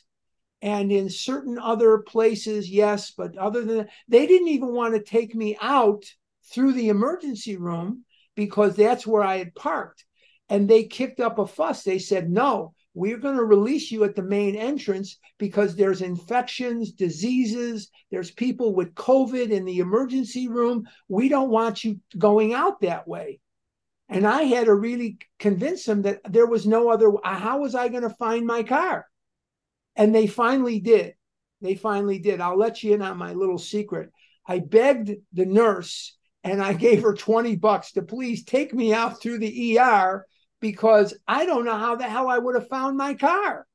And 0.64 0.92
in 0.92 1.10
certain 1.10 1.58
other 1.58 2.00
places 2.00 2.70
yes 2.70 3.12
but 3.12 3.38
other 3.38 3.64
than 3.64 3.78
that 3.78 3.90
they 4.08 4.26
didn't 4.28 4.50
even 4.50 4.74
want 4.74 4.94
to 4.94 5.04
take 5.04 5.36
me 5.36 5.58
out 5.62 6.06
through 6.52 6.74
the 6.74 6.90
emergency 6.90 7.56
room 7.56 8.06
because 8.36 8.76
that's 8.76 9.06
where 9.06 9.24
i 9.24 9.38
had 9.38 9.54
parked. 9.54 10.06
And 10.50 10.68
they 10.68 10.84
kicked 10.84 11.20
up 11.20 11.40
a 11.40 11.48
fuss. 11.48 11.84
They 11.84 12.00
said 12.00 12.30
no 12.30 12.74
we're 12.94 13.18
going 13.18 13.38
to 13.38 13.44
release 13.44 13.92
you 13.92 14.04
at 14.04 14.16
the 14.16 14.22
main 14.22 14.56
entrance 14.56 15.18
because 15.38 15.76
there's 15.76 16.02
infections 16.02 16.92
diseases 16.92 17.90
there's 18.12 18.32
people 18.32 18.74
with 18.76 18.96
covid 18.96 19.50
in 19.50 19.66
the 19.66 19.80
emergency 19.80 20.48
room 20.48 20.86
we 21.08 21.30
don't 21.30 21.50
want 21.50 21.84
you 21.84 22.00
going 22.18 22.54
out 22.54 22.82
that 22.82 23.08
way 23.08 23.40
and 24.10 24.28
i 24.28 24.44
had 24.44 24.66
to 24.66 24.74
really 24.74 25.18
convince 25.40 25.86
them 25.86 26.02
that 26.02 26.20
there 26.30 26.48
was 26.48 26.68
no 26.68 26.90
other 26.90 27.12
how 27.24 27.60
was 27.60 27.76
i 27.76 27.88
going 27.88 28.04
to 28.04 28.10
find 28.10 28.46
my 28.46 28.64
car 28.64 29.06
and 29.96 30.14
they 30.14 30.28
finally 30.28 30.80
did. 30.80 31.16
They 31.62 31.76
finally 31.76 32.20
did. 32.20 32.42
I'll 32.42 32.58
let 32.58 32.84
you 32.84 32.94
in 32.94 33.02
on 33.02 33.18
my 33.18 33.34
little 33.34 33.58
secret. 33.58 34.12
I 34.48 34.60
begged 34.60 35.12
the 35.34 35.46
nurse 35.46 36.18
and 36.44 36.62
I 36.62 36.74
gave 36.74 37.04
her 37.04 37.14
20 37.14 37.56
bucks 37.58 37.92
to 37.94 38.02
please 38.02 38.44
take 38.44 38.74
me 38.74 38.94
out 38.94 39.22
through 39.22 39.40
the 39.40 39.78
ER 39.78 40.26
because 40.62 41.14
I 41.28 41.46
don't 41.46 41.66
know 41.66 41.78
how 41.78 41.96
the 41.96 42.08
hell 42.08 42.30
I 42.30 42.38
would 42.38 42.56
have 42.56 42.70
found 42.70 42.96
my 42.96 43.16
car. 43.16 43.68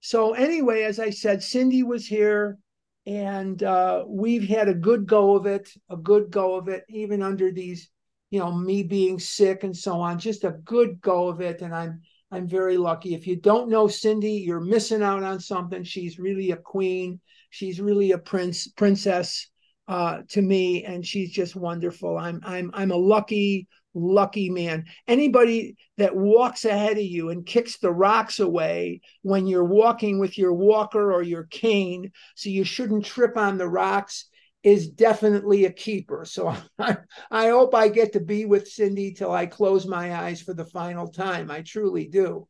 So, 0.00 0.32
anyway, 0.32 0.82
as 0.82 0.98
I 0.98 1.10
said, 1.10 1.42
Cindy 1.42 1.82
was 1.82 2.06
here 2.06 2.58
and 3.06 3.62
uh, 3.62 4.04
we've 4.06 4.48
had 4.48 4.68
a 4.68 4.74
good 4.74 5.06
go 5.06 5.36
of 5.36 5.46
it, 5.46 5.68
a 5.90 5.96
good 5.96 6.30
go 6.30 6.56
of 6.56 6.68
it, 6.68 6.84
even 6.88 7.22
under 7.22 7.52
these, 7.52 7.88
you 8.30 8.40
know, 8.40 8.52
me 8.52 8.82
being 8.82 9.18
sick 9.18 9.62
and 9.62 9.76
so 9.76 10.00
on, 10.00 10.18
just 10.18 10.44
a 10.44 10.58
good 10.64 11.00
go 11.00 11.28
of 11.28 11.40
it. 11.40 11.62
And 11.62 11.74
I'm 11.74 12.00
I'm 12.32 12.48
very 12.48 12.76
lucky. 12.76 13.14
If 13.14 13.26
you 13.26 13.36
don't 13.36 13.68
know 13.68 13.86
Cindy, 13.86 14.32
you're 14.32 14.60
missing 14.60 15.02
out 15.02 15.22
on 15.22 15.38
something. 15.38 15.84
She's 15.84 16.18
really 16.18 16.50
a 16.50 16.56
queen. 16.56 17.20
She's 17.50 17.80
really 17.80 18.10
a 18.10 18.18
prince 18.18 18.66
princess 18.68 19.48
uh, 19.86 20.22
to 20.30 20.42
me, 20.42 20.84
and 20.84 21.06
she's 21.06 21.30
just 21.30 21.54
wonderful. 21.54 22.18
I'm 22.18 22.40
I'm 22.44 22.72
I'm 22.74 22.90
a 22.90 22.96
lucky 22.96 23.68
lucky 23.96 24.50
man. 24.50 24.84
Anybody 25.08 25.76
that 25.96 26.14
walks 26.14 26.64
ahead 26.64 26.98
of 26.98 27.04
you 27.04 27.30
and 27.30 27.46
kicks 27.46 27.78
the 27.78 27.90
rocks 27.90 28.38
away 28.38 29.00
when 29.22 29.46
you're 29.46 29.64
walking 29.64 30.18
with 30.18 30.36
your 30.36 30.52
walker 30.52 31.12
or 31.12 31.22
your 31.22 31.44
cane, 31.44 32.12
so 32.34 32.50
you 32.50 32.62
shouldn't 32.62 33.06
trip 33.06 33.36
on 33.36 33.58
the 33.58 33.68
rocks 33.68 34.26
is 34.62 34.88
definitely 34.88 35.64
a 35.64 35.72
keeper. 35.72 36.24
So 36.24 36.54
I, 36.78 36.98
I 37.30 37.48
hope 37.48 37.74
I 37.74 37.88
get 37.88 38.12
to 38.12 38.20
be 38.20 38.44
with 38.44 38.68
Cindy 38.68 39.12
till 39.12 39.32
I 39.32 39.46
close 39.46 39.86
my 39.86 40.14
eyes 40.14 40.42
for 40.42 40.54
the 40.54 40.64
final 40.64 41.08
time. 41.08 41.50
I 41.50 41.62
truly 41.62 42.06
do. 42.06 42.46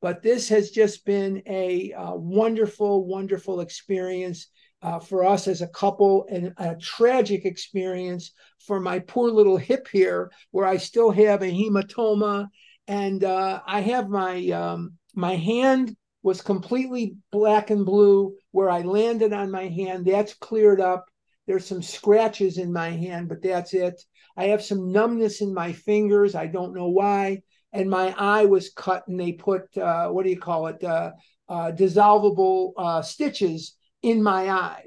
But 0.00 0.22
this 0.22 0.48
has 0.50 0.70
just 0.70 1.04
been 1.04 1.42
a, 1.46 1.92
a 1.96 2.16
wonderful, 2.16 3.04
wonderful 3.04 3.60
experience 3.60 4.46
uh, 4.82 4.98
for 5.00 5.24
us 5.24 5.48
as 5.48 5.60
a 5.60 5.68
couple 5.68 6.26
and 6.30 6.52
a 6.58 6.76
tragic 6.76 7.44
experience 7.44 8.32
for 8.60 8.80
my 8.80 8.98
poor 9.00 9.30
little 9.30 9.56
hip 9.56 9.88
here, 9.90 10.30
where 10.50 10.66
I 10.66 10.76
still 10.76 11.10
have 11.10 11.42
a 11.42 11.50
hematoma. 11.50 12.48
And 12.86 13.24
uh, 13.24 13.60
I 13.66 13.80
have 13.80 14.08
my 14.08 14.48
um, 14.50 14.94
my 15.14 15.34
hand 15.36 15.96
was 16.22 16.40
completely 16.40 17.16
black 17.30 17.70
and 17.70 17.84
blue 17.84 18.34
where 18.50 18.70
I 18.70 18.82
landed 18.82 19.32
on 19.32 19.50
my 19.50 19.68
hand. 19.68 20.06
That's 20.06 20.34
cleared 20.34 20.80
up. 20.80 21.06
There's 21.46 21.66
some 21.66 21.82
scratches 21.82 22.58
in 22.58 22.72
my 22.72 22.90
hand, 22.90 23.28
but 23.28 23.42
that's 23.42 23.72
it. 23.74 24.02
I 24.36 24.46
have 24.46 24.62
some 24.62 24.92
numbness 24.92 25.40
in 25.40 25.52
my 25.52 25.72
fingers. 25.72 26.34
I 26.34 26.46
don't 26.46 26.74
know 26.74 26.88
why. 26.88 27.42
And 27.72 27.90
my 27.90 28.14
eye 28.16 28.44
was 28.46 28.70
cut, 28.70 29.04
and 29.08 29.18
they 29.18 29.32
put 29.32 29.76
uh, 29.76 30.08
what 30.08 30.24
do 30.24 30.30
you 30.30 30.38
call 30.38 30.68
it? 30.68 30.82
Uh, 30.82 31.12
uh, 31.48 31.72
dissolvable 31.72 32.72
uh, 32.76 33.02
stitches 33.02 33.74
in 34.02 34.22
my 34.22 34.50
eye. 34.50 34.84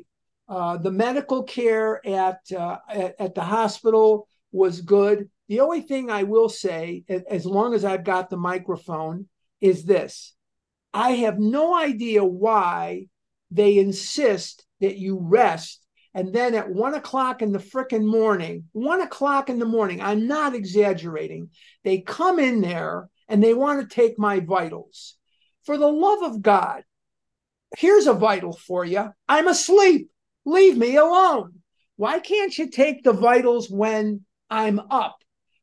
Uh, 0.48 0.78
the 0.78 0.92
medical 0.92 1.44
care 1.44 2.06
at, 2.06 2.40
uh, 2.52 2.78
at, 2.90 3.16
at 3.20 3.36
the 3.36 3.44
hospital 3.44 4.28
was 4.52 4.82
good. 4.82 5.30
The 5.48 5.62
only 5.62 5.82
thing 5.82 6.10
I 6.10 6.24
will 6.24 6.50
say, 6.50 7.04
as 7.30 7.46
long 7.46 7.74
as 7.74 7.86
I've 7.86 8.04
got 8.04 8.30
the 8.30 8.38
microphone, 8.38 9.28
is 9.60 9.86
this: 9.86 10.34
I 10.94 11.12
have 11.12 11.40
no 11.40 11.78
idea 11.78 12.24
why 12.24 13.08
they 13.50 13.78
insist 13.78 14.66
that 14.80 14.98
you 14.98 15.20
rest 15.20 15.82
and 16.14 16.34
then 16.34 16.56
at 16.56 16.70
one 16.70 16.94
o'clock 16.94 17.42
in 17.42 17.52
the 17.52 17.60
frickin' 17.60 18.06
morning, 18.06 18.66
one 18.74 19.02
o'clock 19.02 19.50
in 19.50 19.60
the 19.60 19.66
morning, 19.66 20.02
I'm 20.02 20.28
not 20.28 20.54
exaggerating, 20.54 21.50
they 21.84 22.02
come 22.02 22.38
in 22.38 22.62
there 22.62 23.10
and 23.30 23.42
they 23.42 23.54
want 23.54 23.82
to 23.82 23.96
take 23.96 24.20
my 24.20 24.42
vitals. 24.42 25.16
For 25.64 25.78
the 25.78 25.88
love 25.88 26.24
of 26.24 26.42
God, 26.42 26.84
here's 27.78 28.08
a 28.08 28.14
vital 28.14 28.54
for 28.54 28.84
you. 28.86 29.10
I'm 29.28 29.48
asleep. 29.48 30.10
Leave 30.46 30.78
me 30.78 30.96
alone. 30.96 31.60
Why 31.96 32.20
can't 32.20 32.58
you 32.58 32.70
take 32.70 33.04
the 33.04 33.14
vitals 33.14 33.70
when 33.70 34.22
I'm 34.50 34.80
up? 34.80 35.18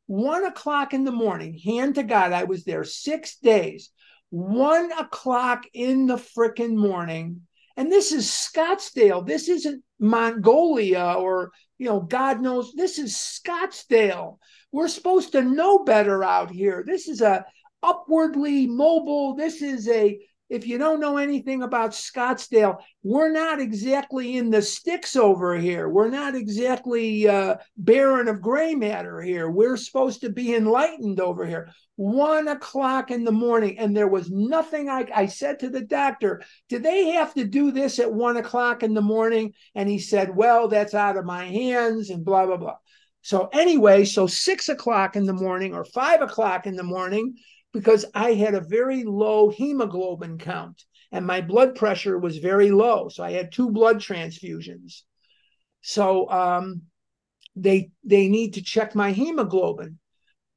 One 0.07 0.45
o'clock 0.45 0.93
in 0.93 1.03
the 1.03 1.11
morning, 1.11 1.57
hand 1.57 1.95
to 1.95 2.03
God, 2.03 2.31
I 2.31 2.45
was 2.45 2.63
there 2.63 2.83
six 2.83 3.37
days. 3.37 3.91
One 4.31 4.91
o'clock 4.91 5.65
in 5.73 6.07
the 6.07 6.17
frickin' 6.17 6.75
morning, 6.75 7.41
and 7.77 7.91
this 7.91 8.11
is 8.11 8.27
Scottsdale. 8.27 9.25
This 9.25 9.49
isn't 9.49 9.83
Mongolia 9.99 11.15
or, 11.17 11.51
you 11.77 11.85
know, 11.87 11.99
God 12.01 12.41
knows. 12.41 12.73
This 12.73 12.99
is 12.99 13.15
Scottsdale. 13.15 14.37
We're 14.71 14.87
supposed 14.87 15.31
to 15.31 15.41
know 15.41 15.83
better 15.83 16.23
out 16.23 16.51
here. 16.51 16.83
This 16.85 17.07
is 17.07 17.21
a 17.21 17.45
upwardly 17.81 18.67
mobile. 18.67 19.35
This 19.35 19.61
is 19.61 19.87
a 19.87 20.19
if 20.49 20.65
you 20.67 20.79
don't 20.79 20.99
know 20.99 21.17
anything 21.17 21.61
about 21.61 21.91
Scottsdale, 21.91 22.77
we're 23.03 23.31
not 23.31 23.61
exactly 23.61 24.35
in 24.35 24.49
the 24.49 24.61
sticks 24.61 25.15
over 25.15 25.55
here. 25.55 25.87
We're 25.87 26.09
not 26.09 26.35
exactly 26.35 27.27
uh, 27.27 27.57
barren 27.77 28.27
of 28.27 28.41
gray 28.41 28.73
matter 28.73 29.21
here. 29.21 29.49
We're 29.49 29.77
supposed 29.77 30.21
to 30.21 30.31
be 30.31 30.55
enlightened 30.55 31.19
over 31.19 31.45
here. 31.45 31.69
One 31.97 32.47
o'clock 32.47 33.11
in 33.11 33.25
the 33.25 33.31
morning, 33.31 33.77
and 33.77 33.95
there 33.95 34.07
was 34.07 34.31
nothing 34.31 34.89
I, 34.89 35.07
I 35.13 35.25
said 35.27 35.59
to 35.59 35.69
the 35.69 35.81
doctor, 35.81 36.41
Do 36.67 36.79
they 36.79 37.09
have 37.11 37.33
to 37.35 37.45
do 37.45 37.71
this 37.71 37.99
at 37.99 38.11
one 38.11 38.37
o'clock 38.37 38.81
in 38.81 38.93
the 38.93 39.01
morning? 39.01 39.53
And 39.75 39.87
he 39.87 39.99
said, 39.99 40.35
Well, 40.35 40.67
that's 40.67 40.93
out 40.93 41.17
of 41.17 41.25
my 41.25 41.45
hands, 41.45 42.09
and 42.09 42.25
blah, 42.25 42.45
blah, 42.45 42.57
blah. 42.57 42.77
So, 43.21 43.49
anyway, 43.51 44.05
so 44.05 44.27
six 44.27 44.69
o'clock 44.69 45.15
in 45.15 45.25
the 45.25 45.33
morning 45.33 45.75
or 45.75 45.83
five 45.83 46.21
o'clock 46.21 46.65
in 46.65 46.75
the 46.75 46.83
morning, 46.83 47.35
because 47.73 48.05
I 48.13 48.33
had 48.33 48.55
a 48.55 48.61
very 48.61 49.03
low 49.03 49.49
hemoglobin 49.49 50.37
count 50.37 50.83
and 51.11 51.25
my 51.25 51.41
blood 51.41 51.75
pressure 51.75 52.17
was 52.17 52.37
very 52.37 52.71
low. 52.71 53.09
So 53.09 53.23
I 53.23 53.31
had 53.31 53.51
two 53.51 53.71
blood 53.71 53.97
transfusions. 53.97 55.01
So 55.81 56.29
um, 56.29 56.83
they 57.55 57.91
they 58.03 58.27
need 58.27 58.55
to 58.55 58.63
check 58.63 58.95
my 58.95 59.11
hemoglobin. 59.11 59.99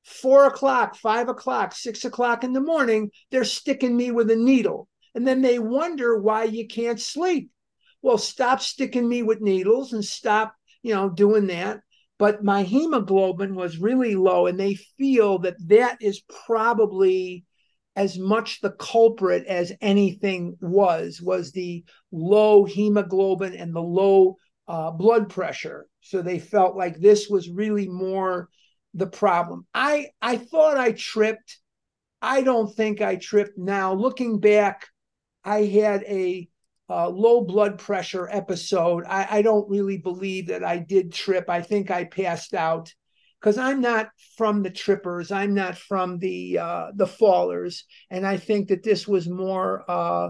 Four 0.04 0.47
o'clock, 0.47 0.97
five 0.97 1.28
o'clock, 1.28 1.75
six 1.75 2.04
o'clock 2.04 2.42
in 2.42 2.52
the 2.52 2.61
morning, 2.61 3.11
they're 3.31 3.45
sticking 3.45 3.97
me 3.97 4.11
with 4.11 4.31
a 4.31 4.37
needle. 4.37 4.88
And 5.14 5.26
then 5.26 5.42
they 5.42 5.59
wonder 5.59 6.19
why 6.19 6.45
you 6.45 6.66
can't 6.66 7.00
sleep. 7.00 7.50
Well, 8.00 8.19
stop 8.19 8.61
sticking 8.61 9.09
me 9.09 9.23
with 9.23 9.40
needles 9.40 9.92
and 9.92 10.04
stop, 10.04 10.54
you 10.83 10.92
know, 10.92 11.09
doing 11.09 11.47
that 11.49 11.83
but 12.23 12.45
my 12.45 12.62
hemoglobin 12.62 13.57
was 13.57 13.79
really 13.79 14.14
low 14.14 14.47
and 14.47 14.57
they 14.57 14.76
feel 14.97 15.41
that 15.41 15.57
that 15.67 15.97
is 16.00 16.23
probably 16.47 17.45
as 17.97 18.17
much 18.17 18.61
the 18.61 18.71
culprit 18.71 19.45
as 19.49 19.73
anything 19.81 20.57
was 20.61 21.21
was 21.21 21.50
the 21.50 21.85
low 22.12 22.64
hemoglobin 22.64 23.57
and 23.57 23.75
the 23.75 23.83
low 23.83 24.37
uh, 24.69 24.93
blood 24.93 25.31
pressure. 25.31 25.88
So 26.00 26.23
they 26.23 26.38
felt 26.38 26.76
like 26.76 26.97
this 26.97 27.29
was 27.29 27.50
really 27.50 27.88
more 27.88 28.49
the 28.95 29.09
problem. 29.09 29.67
I 29.75 30.11
I 30.23 30.37
thought 30.37 30.76
I 30.76 30.93
tripped. 30.93 31.59
I 32.23 32.43
don't 32.43 32.73
think 32.73 33.00
I 33.00 33.17
tripped 33.17 33.59
now. 33.59 33.95
Looking 33.95 34.38
back, 34.38 34.87
I 35.45 35.64
had 35.64 36.05
a 36.05 36.49
uh, 36.92 37.08
low 37.08 37.40
blood 37.42 37.78
pressure 37.78 38.28
episode. 38.30 39.04
I, 39.08 39.38
I 39.38 39.42
don't 39.42 39.68
really 39.70 39.96
believe 39.96 40.49
that 40.49 40.62
I 40.62 40.78
did 40.78 41.12
trip. 41.12 41.49
I 41.49 41.62
think 41.62 41.90
I 41.90 42.04
passed 42.04 42.52
out 42.52 42.92
because 43.40 43.56
I'm 43.56 43.80
not 43.80 44.11
from 44.37 44.62
the 44.62 44.70
trippers. 44.70 45.32
I'm 45.32 45.54
not 45.54 45.78
from 45.78 46.18
the 46.18 46.58
uh, 46.58 46.87
the 46.94 47.06
fallers, 47.06 47.84
and 48.11 48.26
I 48.26 48.37
think 48.37 48.68
that 48.68 48.82
this 48.82 49.08
was 49.08 49.26
more 49.28 49.84
uh, 49.90 50.28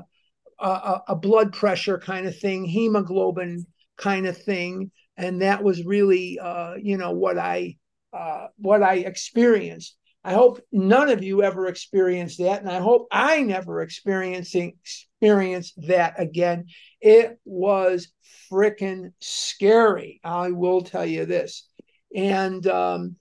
a, 0.61 1.01
a, 1.09 1.17
blood 1.17 1.53
pressure 1.53 1.99
kind 1.99 2.27
of 2.27 2.39
thing, 2.39 2.65
hemoglobin 2.65 3.67
kind 3.97 4.27
of 4.27 4.39
thing, 4.39 4.93
and 5.17 5.43
that 5.43 5.65
was 5.65 5.85
really 5.85 6.39
uh, 6.39 6.75
you 6.81 6.97
know 6.97 7.11
what 7.11 7.39
I 7.39 7.77
uh, 8.13 8.47
what 8.57 8.85
I 8.85 8.97
experienced. 8.97 9.97
I 10.25 10.35
hope 10.35 10.61
none 10.71 11.09
of 11.09 11.25
you 11.25 11.43
ever 11.43 11.67
experienced 11.67 12.39
that, 12.39 12.61
and 12.61 12.71
I 12.71 12.79
hope 12.79 13.09
I 13.11 13.43
never 13.43 13.83
experiencing 13.83 14.75
experience 14.81 15.73
that 15.89 16.15
again. 16.21 16.67
It 17.01 17.41
was 17.45 18.09
freaking 18.51 19.13
scary. 19.21 20.21
I 20.23 20.53
will 20.53 20.83
tell 20.83 21.05
you 21.05 21.27
this, 21.27 21.69
and 22.15 22.65
um, 22.69 23.17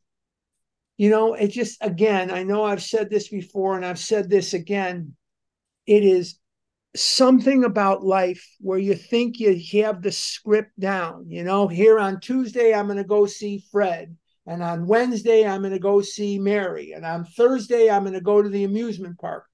you 0.98 1.10
know, 1.10 1.34
it 1.34 1.48
just 1.48 1.80
again. 1.82 2.30
I 2.30 2.44
know 2.44 2.64
I've 2.64 2.84
said 2.84 3.10
this 3.10 3.30
before, 3.30 3.76
and 3.76 3.86
I've 3.86 4.00
said 4.00 4.30
this 4.30 4.54
again. 4.54 5.16
It 5.88 6.04
is 6.04 6.38
something 6.96 7.64
about 7.64 8.04
life 8.04 8.46
where 8.60 8.78
you 8.78 8.94
think 8.94 9.40
you 9.40 9.60
have 9.82 10.02
the 10.02 10.12
script 10.12 10.80
down. 10.80 11.30
You 11.30 11.44
know, 11.44 11.68
here 11.68 12.00
on 12.00 12.20
Tuesday, 12.20 12.74
I'm 12.74 12.86
going 12.86 12.98
to 12.98 13.04
go 13.04 13.26
see 13.26 13.64
Fred. 13.72 14.16
And 14.46 14.64
on 14.64 14.88
Wednesday, 14.88 15.46
I'm 15.46 15.62
going 15.62 15.74
to 15.74 15.80
go 15.80 16.02
see 16.02 16.40
Mary. 16.40 16.94
And 16.94 17.06
on 17.06 17.26
Thursday, 17.26 17.90
I'm 17.90 18.04
going 18.04 18.14
to 18.14 18.22
go 18.22 18.42
to 18.42 18.50
the 18.50 18.64
amusement 18.64 19.20
park. 19.20 19.46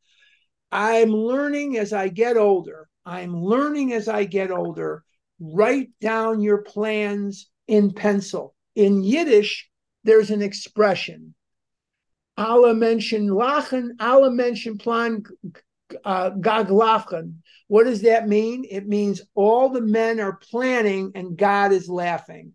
I'm 0.72 1.12
learning 1.12 1.78
as 1.78 1.94
I 1.94 2.08
get 2.08 2.38
older. 2.38 2.88
I'm 3.06 3.42
learning 3.42 3.94
as 3.94 4.08
I 4.08 4.26
get 4.26 4.52
older. 4.52 5.04
Write 5.40 5.90
down 6.02 6.42
your 6.42 6.64
plans 6.64 7.50
in 7.68 7.92
pencil. 7.92 8.56
In 8.76 9.04
Yiddish, 9.04 9.70
there's 10.04 10.32
an 10.32 10.42
expression. 10.42 11.34
Alle 12.38 12.74
Menschen 12.74 13.30
lachen, 13.30 13.92
alle 14.00 14.30
Menschen 14.30 14.80
plan 14.80 15.24
uh, 16.06 16.32
gaglachen. 16.32 17.38
What 17.68 17.86
does 17.86 18.02
that 18.04 18.28
mean? 18.28 18.66
It 18.70 18.88
means 18.88 19.22
all 19.36 19.70
the 19.70 19.82
men 19.82 20.20
are 20.20 20.40
planning 20.50 21.12
and 21.16 21.38
God 21.38 21.72
is 21.72 21.90
laughing. 21.90 22.54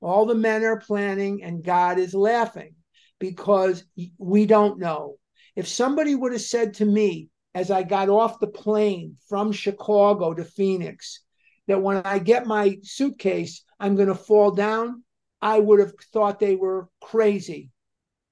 All 0.00 0.26
the 0.26 0.34
men 0.34 0.64
are 0.64 0.80
planning 0.80 1.42
and 1.42 1.64
God 1.64 1.98
is 1.98 2.14
laughing 2.14 2.74
because 3.18 3.84
we 4.18 4.46
don't 4.46 4.78
know. 4.78 5.16
If 5.56 5.68
somebody 5.68 6.14
would 6.14 6.32
have 6.32 6.40
said 6.40 6.74
to 6.74 6.86
me 6.86 7.28
as 7.54 7.70
I 7.70 7.82
got 7.82 8.08
off 8.08 8.40
the 8.40 8.46
plane 8.46 9.16
from 9.28 9.52
Chicago 9.52 10.32
to 10.34 10.44
Phoenix 10.44 11.20
that 11.66 11.82
when 11.82 11.98
I 12.04 12.18
get 12.18 12.46
my 12.46 12.78
suitcase, 12.82 13.62
I'm 13.78 13.96
going 13.96 14.08
to 14.08 14.14
fall 14.14 14.52
down, 14.52 15.04
I 15.42 15.58
would 15.58 15.80
have 15.80 15.92
thought 16.12 16.38
they 16.38 16.56
were 16.56 16.88
crazy. 17.00 17.70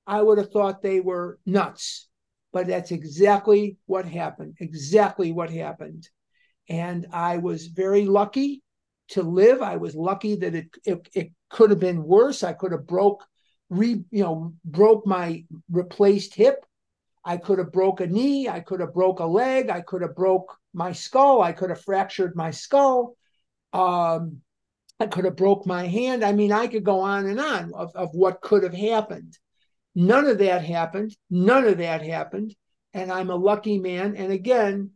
I 0.06 0.22
would 0.22 0.38
have 0.38 0.50
thought 0.50 0.82
they 0.82 1.00
were 1.00 1.38
nuts. 1.44 2.08
But 2.52 2.68
that's 2.68 2.92
exactly 2.92 3.76
what 3.86 4.06
happened. 4.06 4.56
Exactly 4.58 5.32
what 5.32 5.50
happened. 5.50 6.08
And 6.68 7.06
I 7.12 7.38
was 7.38 7.66
very 7.66 8.06
lucky 8.06 8.62
to 9.08 9.22
live. 9.22 9.62
I 9.62 9.76
was 9.76 9.94
lucky 9.94 10.36
that 10.36 10.54
it, 10.54 10.68
it, 10.84 11.08
it 11.14 11.32
could 11.50 11.70
have 11.70 11.80
been 11.80 12.02
worse. 12.02 12.42
I 12.42 12.52
could 12.52 12.72
have 12.72 12.86
broke, 12.86 13.24
re, 13.70 14.04
you 14.10 14.22
know, 14.22 14.54
broke 14.64 15.06
my 15.06 15.44
replaced 15.70 16.34
hip. 16.34 16.64
I 17.24 17.36
could 17.36 17.58
have 17.58 17.72
broke 17.72 18.00
a 18.00 18.06
knee. 18.06 18.48
I 18.48 18.60
could 18.60 18.80
have 18.80 18.94
broke 18.94 19.20
a 19.20 19.26
leg. 19.26 19.70
I 19.70 19.80
could 19.80 20.02
have 20.02 20.16
broke 20.16 20.56
my 20.72 20.92
skull. 20.92 21.42
I 21.42 21.52
could 21.52 21.70
have 21.70 21.80
fractured 21.82 22.34
my 22.36 22.50
skull. 22.50 23.16
Um, 23.72 24.40
I 25.00 25.06
could 25.06 25.24
have 25.24 25.36
broke 25.36 25.66
my 25.66 25.86
hand. 25.86 26.24
I 26.24 26.32
mean, 26.32 26.52
I 26.52 26.66
could 26.66 26.84
go 26.84 27.00
on 27.00 27.26
and 27.26 27.38
on 27.38 27.72
of, 27.74 27.94
of 27.94 28.10
what 28.14 28.40
could 28.40 28.62
have 28.62 28.74
happened. 28.74 29.36
None 29.94 30.26
of 30.26 30.38
that 30.38 30.64
happened. 30.64 31.16
None 31.30 31.64
of 31.66 31.78
that 31.78 32.02
happened. 32.02 32.54
And 32.94 33.12
I'm 33.12 33.30
a 33.30 33.36
lucky 33.36 33.78
man. 33.78 34.16
And 34.16 34.32
again, 34.32 34.92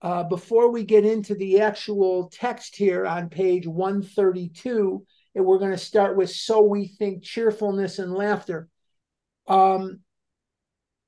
uh, 0.00 0.22
before 0.24 0.70
we 0.70 0.84
get 0.84 1.04
into 1.04 1.34
the 1.34 1.60
actual 1.60 2.30
text 2.32 2.76
here 2.76 3.04
on 3.06 3.28
page 3.28 3.66
132, 3.66 5.04
and 5.34 5.44
we're 5.44 5.58
going 5.58 5.72
to 5.72 5.78
start 5.78 6.16
with 6.16 6.30
So 6.30 6.62
We 6.62 6.86
Think 6.86 7.22
Cheerfulness 7.24 7.98
and 7.98 8.12
Laughter. 8.12 8.68
Um, 9.46 10.00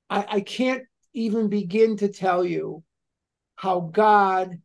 I, 0.08 0.26
I 0.28 0.40
can't 0.40 0.82
even 1.12 1.48
begin 1.48 1.96
to 1.98 2.08
tell 2.08 2.44
you 2.44 2.82
how 3.54 3.80
God 3.80 4.60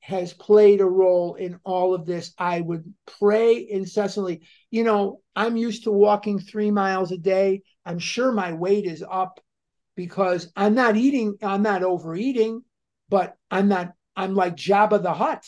has 0.00 0.34
played 0.34 0.82
a 0.82 0.86
role 0.86 1.34
in 1.36 1.58
all 1.64 1.94
of 1.94 2.04
this. 2.04 2.34
I 2.36 2.60
would 2.60 2.92
pray 3.18 3.66
incessantly. 3.66 4.42
You 4.70 4.84
know, 4.84 5.20
I'm 5.34 5.56
used 5.56 5.84
to 5.84 5.90
walking 5.90 6.38
three 6.38 6.70
miles 6.70 7.12
a 7.12 7.16
day. 7.16 7.62
I'm 7.86 7.98
sure 7.98 8.30
my 8.30 8.52
weight 8.52 8.84
is 8.84 9.02
up 9.08 9.40
because 9.96 10.52
I'm 10.54 10.74
not 10.74 10.96
eating, 10.96 11.38
I'm 11.42 11.62
not 11.62 11.82
overeating 11.82 12.62
but 13.08 13.36
I'm 13.50 13.68
not, 13.68 13.92
I'm 14.16 14.34
like 14.34 14.56
Jabba 14.56 15.02
the 15.02 15.12
Hutt. 15.12 15.44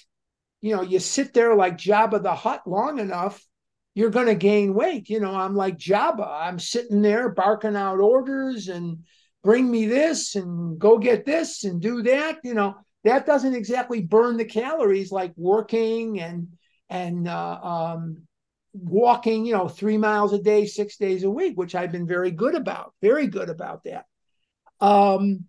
You 0.61 0.77
know, 0.77 0.83
you 0.83 0.99
sit 0.99 1.35
there 1.35 1.55
like 1.55 1.79
Jabba 1.79 2.23
the 2.23 2.35
Hutt 2.35 2.67
long 2.67 2.99
enough, 2.99 3.45
you're 3.95 4.11
going 4.11 4.27
to 4.27 4.35
gain 4.35 4.75
weight. 4.75 5.09
You 5.09 5.21
know, 5.21 5.35
I'm 5.35 5.55
like 5.55 5.79
Jabba. 5.79 6.27
I'm 6.29 6.59
sitting 6.59 7.03
there 7.03 7.29
barking 7.29 7.77
out 7.77 8.01
orders 8.01 8.69
and 8.69 9.05
bring 9.43 9.71
me 9.71 9.87
this 9.87 10.35
and 10.35 10.79
go 10.79 10.99
get 10.99 11.25
this 11.25 11.65
and 11.65 11.81
do 11.81 12.03
that. 12.03 12.39
You 12.45 12.55
know, 12.55 12.75
that 13.05 13.27
doesn't 13.27 13.55
exactly 13.55 14.03
burn 14.03 14.37
the 14.37 14.45
calories 14.45 15.13
like 15.13 15.33
working 15.37 16.21
and, 16.21 16.49
and, 16.91 17.29
uh, 17.29 17.61
um, 17.63 18.23
walking, 18.75 19.47
you 19.47 19.55
know, 19.55 19.69
three 19.69 19.97
miles 19.97 20.35
a 20.35 20.43
day, 20.43 20.67
six 20.67 20.99
days 20.99 21.23
a 21.23 21.31
week, 21.31 21.57
which 21.57 21.75
I've 21.75 21.93
been 21.93 22.07
very 22.07 22.31
good 22.31 22.55
about, 22.55 22.93
very 23.01 23.27
good 23.27 23.49
about 23.49 23.85
that. 23.85 24.05
Um, 24.81 25.45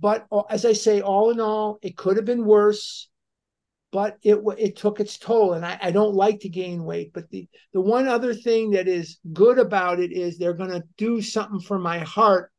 but 0.00 0.26
uh, 0.30 0.42
as 0.50 0.64
I 0.64 0.72
say, 0.72 1.00
all 1.00 1.30
in 1.30 1.40
all, 1.40 1.78
it 1.82 1.96
could 1.96 2.16
have 2.16 2.24
been 2.24 2.44
worse, 2.44 3.08
but 3.90 4.18
it 4.22 4.38
it 4.58 4.76
took 4.76 5.00
its 5.00 5.18
toll. 5.18 5.54
And 5.54 5.64
I, 5.64 5.78
I 5.80 5.90
don't 5.90 6.14
like 6.14 6.40
to 6.40 6.48
gain 6.48 6.84
weight, 6.84 7.12
but 7.12 7.30
the 7.30 7.48
the 7.72 7.80
one 7.80 8.08
other 8.08 8.34
thing 8.34 8.70
that 8.72 8.88
is 8.88 9.18
good 9.32 9.58
about 9.58 10.00
it 10.00 10.12
is 10.12 10.38
they're 10.38 10.52
going 10.52 10.70
to 10.70 10.84
do 10.96 11.20
something 11.22 11.60
for 11.60 11.78
my 11.78 11.98
heart. 11.98 12.50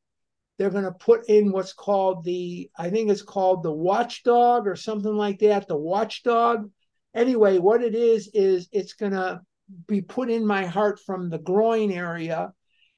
They're 0.57 0.69
going 0.69 0.85
to 0.85 0.91
put 0.91 1.29
in 1.29 1.51
what's 1.51 1.73
called 1.73 2.23
the 2.23 2.69
I 2.77 2.89
think 2.89 3.09
it's 3.09 3.21
called 3.21 3.63
the 3.63 3.71
watchdog 3.71 4.67
or 4.67 4.75
something 4.75 5.15
like 5.15 5.39
that. 5.39 5.67
The 5.67 5.77
watchdog. 5.77 6.69
Anyway, 7.15 7.57
what 7.57 7.81
it 7.81 7.95
is 7.95 8.29
is 8.33 8.67
it's 8.71 8.93
going 8.93 9.13
to 9.13 9.41
be 9.87 10.01
put 10.01 10.29
in 10.29 10.45
my 10.45 10.65
heart 10.65 10.99
from 11.05 11.29
the 11.29 11.39
groin 11.39 11.91
area 11.91 12.53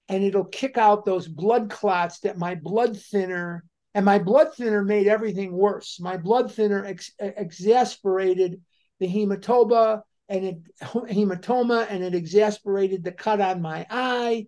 and 0.10 0.23
it'll 0.23 0.45
kick 0.45 0.77
out 0.77 1.06
those 1.06 1.27
blood 1.27 1.69
clots 1.69 2.19
that 2.19 2.38
my 2.38 2.56
blood 2.56 2.97
thinner 2.97 3.63
and 3.93 4.06
my 4.06 4.19
blood 4.19 4.56
thinner 4.56 4.84
made 4.84 5.08
everything 5.08 5.51
worse. 5.51 5.99
My 5.99 6.17
blood 6.17 6.51
thinner 6.51 6.86
ex- 6.86 7.12
exasperated 7.19 8.62
the 8.99 9.08
hematoma 9.08 10.01
and 10.30 10.45
it, 10.45 10.58
hematoma 10.82 11.88
and 11.89 12.04
it 12.04 12.15
exasperated 12.15 13.04
the 13.04 13.12
cut 13.12 13.41
on 13.41 13.62
my 13.62 13.86
eye. 13.89 14.47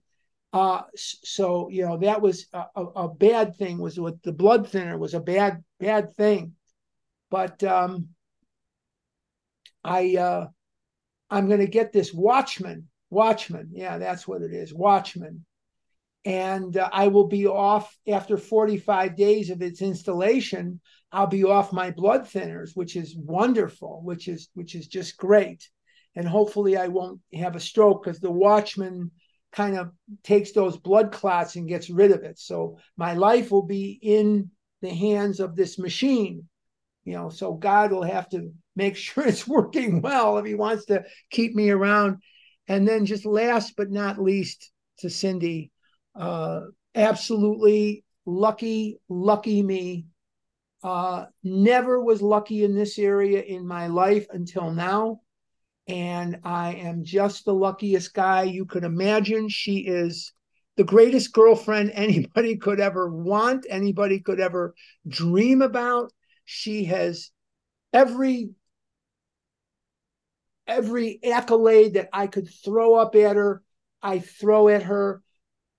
Uh, 0.54 0.84
so 0.96 1.68
you 1.70 1.84
know 1.84 1.98
that 1.98 2.22
was 2.22 2.46
a, 2.54 2.66
a, 2.76 2.84
a, 2.84 3.08
bad 3.10 3.56
thing. 3.56 3.80
Was 3.80 4.00
with 4.00 4.22
the 4.22 4.32
blood 4.32 4.70
thinner 4.70 5.00
was 5.00 5.16
a 5.16 5.20
bad 5.20 5.64
bad 5.80 6.14
thing, 6.14 6.54
but 7.32 7.64
um, 7.64 8.10
I 9.84 10.16
uh, 10.16 10.48
I'm 11.32 11.48
going 11.48 11.60
to 11.62 11.68
get 11.68 11.92
this 11.92 12.14
Watchman. 12.14 12.88
Watchman, 13.10 13.70
yeah, 13.74 13.98
that's 13.98 14.28
what 14.28 14.44
it 14.44 14.54
is. 14.54 14.74
Watchman 14.74 15.44
and 16.26 16.78
uh, 16.78 16.90
I 16.92 17.08
will 17.08 17.28
be 17.28 17.48
off 17.48 17.96
after 18.08 18.38
45 18.38 19.16
days 19.16 19.50
of 19.50 19.62
its 19.62 19.82
installation. 19.82 20.80
I'll 21.12 21.28
be 21.28 21.44
off 21.44 21.74
my 21.74 21.92
blood 21.92 22.24
thinners, 22.24 22.72
which 22.76 22.96
is 22.96 23.16
wonderful, 23.16 24.02
which 24.04 24.28
is 24.28 24.50
which 24.54 24.76
is 24.76 24.88
just 24.88 25.18
great, 25.18 25.70
and 26.16 26.28
hopefully 26.28 26.78
I 26.78 26.88
won't 26.88 27.20
have 27.34 27.56
a 27.56 27.60
stroke 27.60 28.04
because 28.04 28.20
the 28.20 28.32
Watchman 28.32 29.12
kind 29.52 29.78
of 29.78 29.92
takes 30.24 30.52
those 30.52 30.78
blood 30.78 31.12
clots 31.12 31.56
and 31.56 31.68
gets 31.68 31.90
rid 31.90 32.12
of 32.12 32.24
it. 32.24 32.40
So 32.40 32.78
my 32.98 33.14
life 33.14 33.52
will 33.52 33.66
be 33.66 34.00
in 34.02 34.50
the 34.82 34.90
hands 34.90 35.40
of 35.40 35.56
this 35.56 35.78
machine, 35.78 36.48
you 37.04 37.14
know. 37.14 37.30
So 37.30 37.54
God 37.54 37.92
will 37.92 38.04
have 38.04 38.30
to 38.30 38.52
make 38.76 38.96
sure 38.98 39.28
it's 39.28 39.48
working 39.48 40.02
well 40.02 40.38
if 40.38 40.46
He 40.46 40.56
wants 40.56 40.86
to 40.86 41.04
keep 41.30 41.54
me 41.54 41.70
around. 41.70 42.18
And 42.68 42.88
then, 42.88 43.06
just 43.06 43.26
last 43.26 43.74
but 43.76 43.92
not 43.92 44.22
least, 44.22 44.72
to 45.00 45.10
Cindy, 45.10 45.73
uh, 46.16 46.62
absolutely 46.96 48.04
lucky, 48.26 49.00
lucky 49.10 49.62
me. 49.62 50.08
Uh, 50.84 51.26
never 51.44 52.02
was 52.02 52.22
lucky 52.22 52.64
in 52.64 52.76
this 52.76 53.00
area 53.00 53.42
in 53.42 53.66
my 53.66 53.88
life 53.88 54.28
until 54.32 54.72
now. 54.72 55.22
And 55.88 56.40
I 56.44 56.76
am 56.76 57.04
just 57.04 57.46
the 57.46 57.54
luckiest 57.54 58.14
guy 58.14 58.44
you 58.44 58.66
could 58.66 58.84
imagine. 58.84 59.50
She 59.50 59.80
is 59.80 60.34
the 60.76 60.84
greatest 60.84 61.34
girlfriend 61.34 61.92
anybody 61.94 62.58
could 62.58 62.80
ever 62.80 63.10
want, 63.10 63.66
anybody 63.70 64.20
could 64.20 64.40
ever 64.40 64.74
dream 65.08 65.62
about. 65.62 66.12
She 66.46 66.86
has 66.86 67.32
every 67.94 68.52
every 70.66 71.20
accolade 71.24 71.96
that 71.96 72.10
I 72.14 72.28
could 72.28 72.50
throw 72.64 72.96
up 72.96 73.16
at 73.16 73.36
her, 73.36 73.62
I 74.02 74.20
throw 74.20 74.70
at 74.70 74.84
her. 74.84 75.22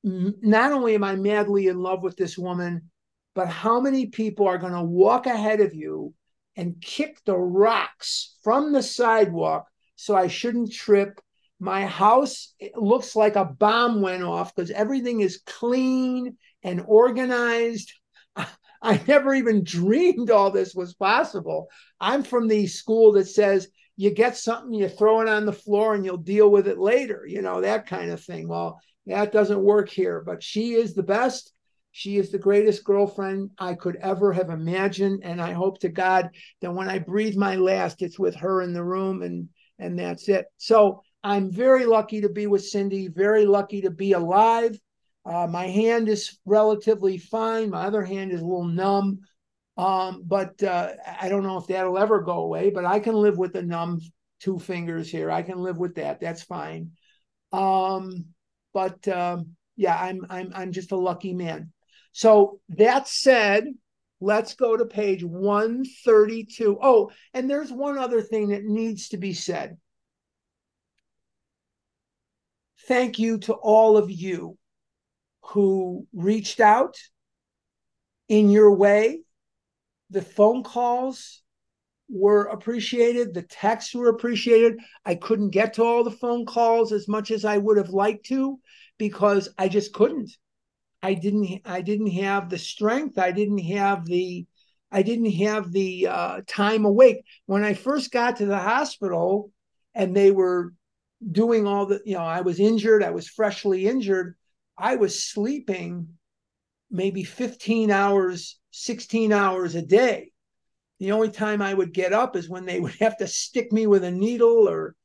Not 0.04 0.72
only 0.72 0.94
am 0.94 1.02
I 1.02 1.16
madly 1.16 1.68
in 1.68 1.78
love 1.78 2.02
with 2.02 2.16
this 2.16 2.36
woman, 2.36 2.90
but 3.34 3.48
how 3.48 3.80
many 3.80 4.06
people 4.06 4.46
are 4.46 4.58
going 4.58 4.74
to 4.74 4.82
walk 4.82 5.26
ahead 5.26 5.60
of 5.60 5.74
you 5.74 6.12
and 6.56 6.80
kick 6.80 7.18
the 7.24 7.36
rocks 7.36 8.36
from 8.44 8.72
the 8.72 8.82
sidewalk 8.82 9.66
so 9.96 10.14
I 10.14 10.28
shouldn't 10.28 10.72
trip? 10.72 11.20
My 11.58 11.86
house 11.86 12.54
looks 12.74 13.16
like 13.16 13.36
a 13.36 13.46
bomb 13.46 14.02
went 14.02 14.22
off 14.22 14.54
because 14.54 14.70
everything 14.70 15.20
is 15.20 15.40
clean 15.46 16.36
and 16.62 16.84
organized. 16.86 17.94
I 18.82 19.00
never 19.08 19.32
even 19.32 19.64
dreamed 19.64 20.30
all 20.30 20.50
this 20.50 20.74
was 20.74 20.92
possible. 20.92 21.68
I'm 21.98 22.22
from 22.22 22.46
the 22.46 22.66
school 22.66 23.12
that 23.12 23.28
says 23.28 23.68
you 23.96 24.10
get 24.10 24.36
something, 24.36 24.74
you 24.74 24.88
throw 24.88 25.22
it 25.22 25.28
on 25.28 25.46
the 25.46 25.52
floor 25.52 25.94
and 25.94 26.04
you'll 26.04 26.18
deal 26.18 26.50
with 26.50 26.68
it 26.68 26.78
later, 26.78 27.24
you 27.26 27.40
know, 27.40 27.62
that 27.62 27.86
kind 27.86 28.10
of 28.10 28.22
thing. 28.22 28.48
Well, 28.48 28.78
that 29.06 29.32
doesn't 29.32 29.60
work 29.62 29.88
here, 29.88 30.22
but 30.24 30.42
she 30.42 30.74
is 30.74 30.94
the 30.94 31.02
best. 31.02 31.52
She 31.92 32.16
is 32.16 32.30
the 32.30 32.38
greatest 32.38 32.84
girlfriend 32.84 33.50
I 33.58 33.74
could 33.74 33.96
ever 33.96 34.32
have 34.32 34.50
imagined. 34.50 35.20
And 35.22 35.40
I 35.40 35.52
hope 35.52 35.78
to 35.80 35.88
God 35.88 36.30
that 36.60 36.72
when 36.72 36.88
I 36.88 36.98
breathe 36.98 37.36
my 37.36 37.56
last, 37.56 38.02
it's 38.02 38.18
with 38.18 38.34
her 38.36 38.62
in 38.62 38.72
the 38.72 38.84
room 38.84 39.22
and 39.22 39.48
and 39.78 39.98
that's 39.98 40.28
it. 40.28 40.46
So 40.56 41.02
I'm 41.22 41.50
very 41.50 41.84
lucky 41.84 42.20
to 42.20 42.28
be 42.28 42.46
with 42.46 42.64
Cindy, 42.64 43.08
very 43.08 43.44
lucky 43.46 43.82
to 43.82 43.90
be 43.90 44.12
alive. 44.12 44.78
Uh, 45.24 45.46
my 45.46 45.66
hand 45.66 46.08
is 46.08 46.38
relatively 46.44 47.18
fine. 47.18 47.70
My 47.70 47.84
other 47.84 48.02
hand 48.02 48.30
is 48.32 48.40
a 48.40 48.44
little 48.44 48.64
numb. 48.64 49.20
Um, 49.76 50.22
but 50.24 50.62
uh, 50.62 50.92
I 51.20 51.28
don't 51.28 51.42
know 51.42 51.56
if 51.58 51.66
that'll 51.66 51.98
ever 51.98 52.20
go 52.22 52.40
away, 52.40 52.70
but 52.70 52.84
I 52.84 53.00
can 53.00 53.14
live 53.14 53.38
with 53.38 53.52
the 53.52 53.62
numb 53.62 54.00
two 54.38 54.58
fingers 54.58 55.10
here. 55.10 55.30
I 55.30 55.42
can 55.42 55.58
live 55.58 55.78
with 55.78 55.96
that. 55.96 56.20
That's 56.20 56.42
fine. 56.42 56.92
Um, 57.52 58.26
but 58.74 59.06
um, 59.08 59.56
yeah, 59.76 59.96
I'm 59.96 60.26
I'm 60.28 60.52
I'm 60.54 60.72
just 60.72 60.92
a 60.92 60.96
lucky 60.96 61.32
man. 61.32 61.72
So 62.12 62.60
that 62.70 63.08
said, 63.08 63.64
let's 64.20 64.54
go 64.54 64.76
to 64.76 64.84
page 64.84 65.24
132. 65.24 66.78
Oh, 66.82 67.10
and 67.32 67.48
there's 67.48 67.72
one 67.72 67.96
other 67.96 68.20
thing 68.20 68.48
that 68.48 68.64
needs 68.64 69.08
to 69.08 69.16
be 69.16 69.32
said. 69.32 69.78
Thank 72.87 73.18
you 73.18 73.38
to 73.38 73.54
all 73.54 73.96
of 73.96 74.10
you 74.10 74.58
who 75.42 76.06
reached 76.12 76.60
out 76.60 76.96
in 78.28 78.50
your 78.50 78.74
way 78.74 79.20
the 80.10 80.22
phone 80.22 80.62
calls 80.62 81.42
were 82.08 82.44
appreciated. 82.44 83.34
The 83.34 83.42
texts 83.42 83.94
were 83.94 84.08
appreciated. 84.08 84.78
I 85.04 85.14
couldn't 85.14 85.50
get 85.50 85.74
to 85.74 85.84
all 85.84 86.04
the 86.04 86.10
phone 86.10 86.46
calls 86.46 86.92
as 86.92 87.08
much 87.08 87.30
as 87.30 87.44
I 87.44 87.58
would 87.58 87.76
have 87.76 87.90
liked 87.90 88.26
to 88.26 88.58
because 88.98 89.48
I 89.58 89.68
just 89.68 89.92
couldn't. 89.92 90.30
I 91.02 91.14
didn't. 91.14 91.60
I 91.64 91.80
didn't 91.82 92.12
have 92.12 92.48
the 92.48 92.58
strength. 92.58 93.18
I 93.18 93.32
didn't 93.32 93.58
have 93.58 94.06
the. 94.06 94.46
I 94.90 95.02
didn't 95.02 95.32
have 95.32 95.72
the 95.72 96.06
uh, 96.06 96.40
time 96.46 96.84
awake 96.84 97.24
when 97.46 97.64
I 97.64 97.74
first 97.74 98.12
got 98.12 98.36
to 98.36 98.46
the 98.46 98.58
hospital, 98.58 99.50
and 99.94 100.16
they 100.16 100.30
were 100.30 100.72
doing 101.30 101.66
all 101.66 101.86
the. 101.86 102.00
You 102.04 102.14
know, 102.14 102.24
I 102.24 102.40
was 102.42 102.60
injured. 102.60 103.02
I 103.02 103.10
was 103.10 103.28
freshly 103.28 103.86
injured. 103.86 104.36
I 104.78 104.96
was 104.96 105.24
sleeping 105.24 106.08
maybe 106.90 107.24
15 107.24 107.90
hours 107.90 108.58
16 108.74 109.32
hours 109.32 109.76
a 109.76 109.82
day. 109.82 110.32
The 111.04 111.12
only 111.12 111.28
time 111.28 111.60
I 111.60 111.74
would 111.74 111.92
get 111.92 112.14
up 112.14 112.34
is 112.34 112.48
when 112.48 112.64
they 112.64 112.80
would 112.80 112.94
have 113.00 113.18
to 113.18 113.26
stick 113.26 113.70
me 113.72 113.86
with 113.86 114.04
a 114.04 114.10
needle 114.10 114.66
or 114.66 114.96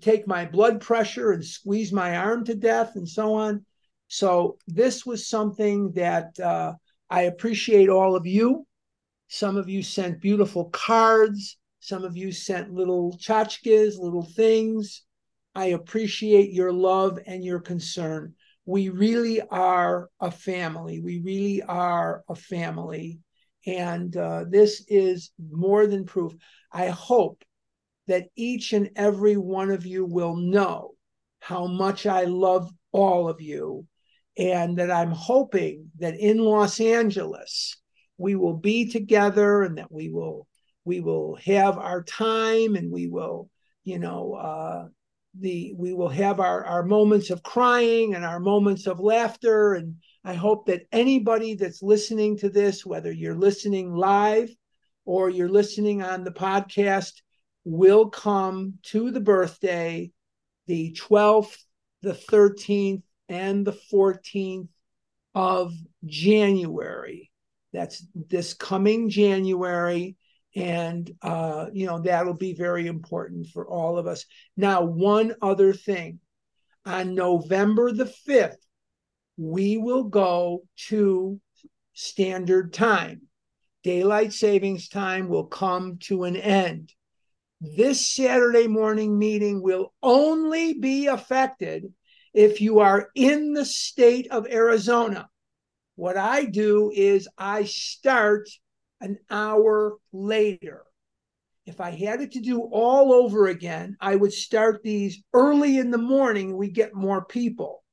take 0.00 0.26
my 0.26 0.46
blood 0.46 0.80
pressure 0.80 1.32
and 1.32 1.44
squeeze 1.44 1.92
my 1.92 2.16
arm 2.16 2.46
to 2.46 2.54
death 2.54 2.96
and 2.96 3.06
so 3.06 3.34
on. 3.34 3.66
So, 4.08 4.56
this 4.66 5.04
was 5.04 5.28
something 5.28 5.92
that 5.92 6.40
uh, 6.40 6.72
I 7.10 7.22
appreciate 7.24 7.90
all 7.90 8.16
of 8.16 8.26
you. 8.26 8.66
Some 9.28 9.58
of 9.58 9.68
you 9.68 9.82
sent 9.82 10.22
beautiful 10.22 10.70
cards, 10.70 11.58
some 11.80 12.02
of 12.02 12.16
you 12.16 12.32
sent 12.32 12.72
little 12.72 13.18
tchotchkes, 13.18 13.98
little 13.98 14.24
things. 14.24 15.02
I 15.54 15.66
appreciate 15.66 16.52
your 16.52 16.72
love 16.72 17.18
and 17.26 17.44
your 17.44 17.60
concern 17.60 18.34
we 18.64 18.88
really 18.88 19.40
are 19.40 20.08
a 20.20 20.30
family. 20.30 21.00
We 21.00 21.20
really 21.20 21.62
are 21.62 22.22
a 22.28 22.34
family. 22.34 23.18
And 23.66 24.16
uh, 24.16 24.44
this 24.48 24.84
is 24.88 25.30
more 25.38 25.86
than 25.86 26.04
proof. 26.04 26.34
I 26.72 26.88
hope 26.88 27.44
that 28.08 28.28
each 28.36 28.72
and 28.72 28.90
every 28.96 29.36
one 29.36 29.70
of 29.70 29.86
you 29.86 30.04
will 30.04 30.36
know 30.36 30.94
how 31.40 31.66
much 31.66 32.06
I 32.06 32.24
love 32.24 32.70
all 32.92 33.28
of 33.28 33.40
you. 33.40 33.86
And 34.38 34.78
that 34.78 34.90
I'm 34.90 35.10
hoping 35.10 35.90
that 35.98 36.18
in 36.18 36.38
Los 36.38 36.80
Angeles, 36.80 37.76
we 38.16 38.34
will 38.34 38.56
be 38.56 38.88
together 38.88 39.62
and 39.62 39.76
that 39.78 39.92
we 39.92 40.08
will 40.08 40.46
we 40.84 41.00
will 41.00 41.36
have 41.44 41.78
our 41.78 42.02
time 42.02 42.76
and 42.76 42.90
we 42.90 43.08
will 43.08 43.50
you 43.84 43.98
know 43.98 44.34
uh, 44.34 44.88
the 45.38 45.74
we 45.76 45.92
will 45.92 46.08
have 46.08 46.40
our 46.40 46.64
our 46.64 46.82
moments 46.82 47.30
of 47.30 47.42
crying 47.42 48.14
and 48.14 48.24
our 48.24 48.40
moments 48.40 48.86
of 48.86 49.00
laughter 49.00 49.74
and 49.74 49.96
i 50.24 50.34
hope 50.34 50.66
that 50.66 50.86
anybody 50.92 51.54
that's 51.54 51.82
listening 51.82 52.36
to 52.36 52.48
this 52.48 52.84
whether 52.86 53.12
you're 53.12 53.34
listening 53.34 53.94
live 53.94 54.50
or 55.04 55.30
you're 55.30 55.48
listening 55.48 56.02
on 56.02 56.24
the 56.24 56.30
podcast 56.30 57.22
will 57.64 58.08
come 58.08 58.74
to 58.82 59.10
the 59.10 59.20
birthday 59.20 60.10
the 60.66 60.96
12th 60.98 61.56
the 62.02 62.12
13th 62.12 63.02
and 63.28 63.66
the 63.66 63.78
14th 63.92 64.68
of 65.34 65.72
january. 66.04 67.30
That's 67.72 68.06
this 68.14 68.52
coming 68.54 69.08
january 69.08 70.16
and 70.54 71.10
uh, 71.22 71.66
you 71.72 71.86
know 71.86 72.00
that'll 72.00 72.34
be 72.34 72.52
very 72.52 72.86
important 72.86 73.46
for 73.46 73.66
all 73.66 73.96
of 73.96 74.06
us. 74.06 74.26
Now 74.56 74.82
one 74.82 75.34
other 75.40 75.72
thing. 75.72 76.20
On 76.84 77.14
november 77.14 77.92
the 77.92 78.12
5th 78.28 78.56
we 79.36 79.76
will 79.76 80.04
go 80.04 80.62
to 80.76 81.40
standard 81.94 82.72
time 82.72 83.22
daylight 83.82 84.32
savings 84.32 84.88
time 84.88 85.28
will 85.28 85.46
come 85.46 85.98
to 85.98 86.24
an 86.24 86.36
end 86.36 86.92
this 87.60 88.06
saturday 88.06 88.66
morning 88.66 89.18
meeting 89.18 89.62
will 89.62 89.92
only 90.02 90.74
be 90.74 91.06
affected 91.06 91.92
if 92.32 92.60
you 92.60 92.80
are 92.80 93.10
in 93.14 93.52
the 93.52 93.64
state 93.64 94.26
of 94.30 94.46
arizona 94.46 95.28
what 95.96 96.16
i 96.16 96.44
do 96.44 96.90
is 96.94 97.28
i 97.36 97.64
start 97.64 98.48
an 99.02 99.18
hour 99.28 99.98
later. 100.12 100.84
If 101.66 101.80
I 101.80 101.90
had 101.90 102.20
it 102.20 102.32
to 102.32 102.40
do 102.40 102.60
all 102.60 103.12
over 103.12 103.48
again, 103.48 103.96
I 104.00 104.16
would 104.16 104.32
start 104.32 104.82
these 104.82 105.22
early 105.32 105.78
in 105.78 105.90
the 105.90 105.98
morning. 105.98 106.56
We 106.56 106.70
get 106.70 106.94
more 106.94 107.24
people, 107.24 107.84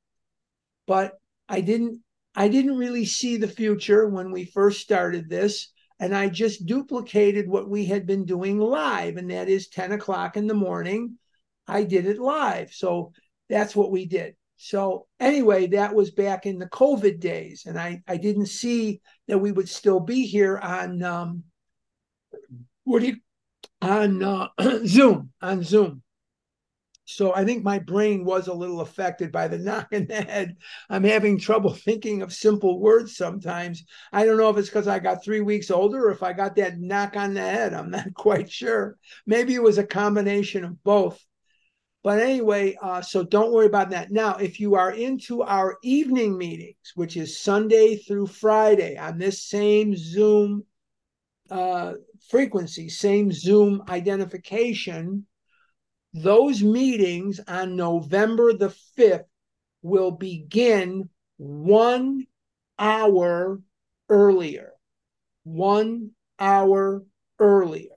but 0.86 1.19
I 1.50 1.60
didn't. 1.60 2.00
I 2.36 2.46
didn't 2.46 2.78
really 2.78 3.04
see 3.04 3.36
the 3.36 3.48
future 3.48 4.08
when 4.08 4.30
we 4.30 4.44
first 4.44 4.80
started 4.80 5.28
this, 5.28 5.72
and 5.98 6.14
I 6.14 6.28
just 6.28 6.64
duplicated 6.64 7.48
what 7.48 7.68
we 7.68 7.84
had 7.84 8.06
been 8.06 8.24
doing 8.24 8.60
live, 8.60 9.16
and 9.16 9.28
that 9.32 9.48
is 9.48 9.68
10 9.68 9.90
o'clock 9.90 10.36
in 10.36 10.46
the 10.46 10.54
morning. 10.54 11.18
I 11.66 11.82
did 11.82 12.06
it 12.06 12.20
live. 12.20 12.72
So 12.72 13.12
that's 13.48 13.74
what 13.74 13.90
we 13.90 14.06
did. 14.06 14.36
So 14.58 15.08
anyway, 15.18 15.66
that 15.68 15.92
was 15.92 16.12
back 16.12 16.46
in 16.46 16.60
the 16.60 16.68
COVID 16.68 17.18
days, 17.18 17.64
and 17.66 17.78
I 17.78 18.02
I 18.06 18.16
didn't 18.16 18.46
see 18.46 19.00
that 19.26 19.38
we 19.38 19.50
would 19.50 19.68
still 19.68 20.00
be 20.00 20.26
here 20.26 20.56
on 20.56 21.02
um, 21.02 21.44
what 22.84 23.00
do 23.00 23.08
you 23.08 23.16
on 23.82 24.22
uh, 24.22 24.48
Zoom 24.86 25.32
on 25.42 25.64
Zoom. 25.64 26.02
So 27.14 27.34
I 27.34 27.44
think 27.44 27.64
my 27.64 27.78
brain 27.78 28.24
was 28.24 28.48
a 28.48 28.54
little 28.54 28.80
affected 28.80 29.32
by 29.32 29.48
the 29.48 29.58
knock 29.66 29.92
in 29.92 30.06
the 30.06 30.22
head. 30.22 30.56
I'm 30.88 31.04
having 31.04 31.38
trouble 31.38 31.72
thinking 31.74 32.22
of 32.22 32.32
simple 32.32 32.80
words 32.80 33.16
sometimes. 33.16 33.84
I 34.12 34.24
don't 34.24 34.36
know 34.36 34.50
if 34.50 34.56
it's 34.56 34.68
because 34.68 34.88
I 34.88 34.98
got 34.98 35.24
three 35.24 35.40
weeks 35.40 35.70
older 35.70 36.06
or 36.06 36.12
if 36.12 36.22
I 36.22 36.32
got 36.32 36.56
that 36.56 36.78
knock 36.78 37.16
on 37.16 37.34
the 37.34 37.40
head. 37.40 37.74
I'm 37.74 37.90
not 37.90 38.14
quite 38.14 38.50
sure. 38.50 38.96
Maybe 39.26 39.54
it 39.54 39.62
was 39.62 39.78
a 39.78 39.86
combination 39.86 40.64
of 40.64 40.82
both. 40.82 41.24
But 42.02 42.20
anyway, 42.20 42.78
uh, 42.80 43.02
so 43.02 43.22
don't 43.22 43.52
worry 43.52 43.66
about 43.66 43.90
that. 43.90 44.10
Now, 44.10 44.36
if 44.36 44.58
you 44.58 44.74
are 44.74 44.90
into 44.90 45.42
our 45.42 45.76
evening 45.82 46.38
meetings, 46.38 46.92
which 46.94 47.16
is 47.16 47.38
Sunday 47.38 47.96
through 47.96 48.28
Friday 48.28 48.96
on 48.96 49.18
this 49.18 49.44
same 49.44 49.94
Zoom 49.94 50.64
uh, 51.50 51.94
frequency, 52.30 52.88
same 52.88 53.32
Zoom 53.32 53.82
identification, 53.88 55.26
Those 56.12 56.62
meetings 56.62 57.40
on 57.46 57.76
November 57.76 58.52
the 58.52 58.74
5th 58.98 59.24
will 59.82 60.10
begin 60.10 61.08
one 61.36 62.26
hour 62.78 63.60
earlier. 64.08 64.72
One 65.44 66.10
hour 66.38 67.04
earlier. 67.38 67.94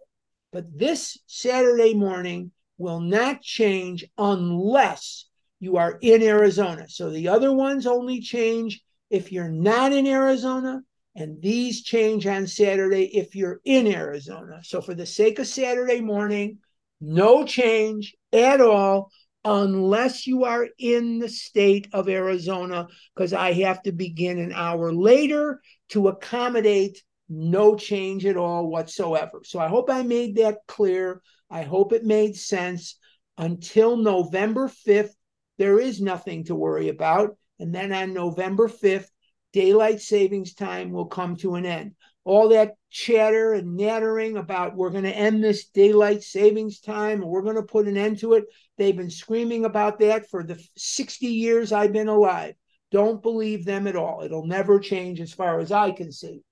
But 0.51 0.77
this 0.77 1.17
Saturday 1.25 1.93
morning 1.93 2.51
will 2.77 2.99
not 2.99 3.41
change 3.41 4.05
unless 4.17 5.25
you 5.59 5.77
are 5.77 5.97
in 6.01 6.21
Arizona. 6.21 6.87
So 6.89 7.09
the 7.09 7.29
other 7.29 7.51
ones 7.51 7.87
only 7.87 8.19
change 8.21 8.81
if 9.09 9.31
you're 9.31 9.49
not 9.49 9.93
in 9.93 10.07
Arizona, 10.07 10.81
and 11.15 11.41
these 11.41 11.83
change 11.83 12.25
on 12.27 12.47
Saturday 12.47 13.05
if 13.15 13.35
you're 13.35 13.61
in 13.63 13.87
Arizona. 13.87 14.59
So 14.63 14.81
for 14.81 14.93
the 14.93 15.05
sake 15.05 15.39
of 15.39 15.47
Saturday 15.47 16.01
morning, 16.01 16.57
no 17.03 17.45
change 17.45 18.15
at 18.31 18.61
all 18.61 19.11
unless 19.43 20.25
you 20.25 20.45
are 20.45 20.67
in 20.79 21.19
the 21.19 21.27
state 21.27 21.87
of 21.91 22.07
Arizona, 22.07 22.87
because 23.13 23.33
I 23.33 23.51
have 23.53 23.81
to 23.83 23.91
begin 23.91 24.39
an 24.39 24.53
hour 24.53 24.93
later 24.93 25.61
to 25.89 26.07
accommodate 26.07 27.03
no 27.27 27.75
change 27.75 28.25
at 28.25 28.37
all 28.37 28.67
whatsoever. 28.67 29.41
So 29.43 29.59
I 29.59 29.67
hope 29.67 29.89
I 29.89 30.03
made 30.03 30.37
that 30.37 30.59
clear. 30.67 31.21
I 31.49 31.63
hope 31.63 31.91
it 31.91 32.05
made 32.05 32.37
sense. 32.37 32.97
Until 33.37 33.97
November 33.97 34.69
5th, 34.87 35.13
there 35.57 35.79
is 35.79 35.99
nothing 35.99 36.45
to 36.45 36.55
worry 36.55 36.87
about. 36.87 37.35
And 37.59 37.75
then 37.75 37.91
on 37.91 38.13
November 38.13 38.69
5th, 38.69 39.07
daylight 39.51 39.99
savings 39.99 40.53
time 40.53 40.91
will 40.91 41.07
come 41.07 41.35
to 41.37 41.55
an 41.55 41.65
end. 41.65 41.95
All 42.25 42.49
that 42.49 42.75
chatter 42.89 43.53
and 43.53 43.75
nattering 43.75 44.37
about 44.37 44.75
we're 44.75 44.91
going 44.91 45.03
to 45.03 45.15
end 45.15 45.43
this 45.43 45.65
daylight 45.65 46.23
savings 46.23 46.79
time 46.79 47.21
and 47.21 47.29
we're 47.29 47.41
going 47.41 47.57
to 47.57 47.63
put 47.63 47.87
an 47.87 47.97
end 47.97 48.19
to 48.19 48.33
it. 48.33 48.45
They've 48.77 48.95
been 48.95 49.09
screaming 49.09 49.65
about 49.65 49.99
that 49.99 50.29
for 50.29 50.43
the 50.43 50.63
60 50.77 51.25
years 51.25 51.71
I've 51.71 51.91
been 51.91 52.07
alive. 52.07 52.55
Don't 52.91 53.21
believe 53.21 53.65
them 53.65 53.87
at 53.87 53.95
all. 53.95 54.21
It'll 54.23 54.45
never 54.45 54.79
change 54.79 55.19
as 55.19 55.33
far 55.33 55.59
as 55.59 55.71
I 55.71 55.91
can 55.91 56.11
see. 56.11 56.43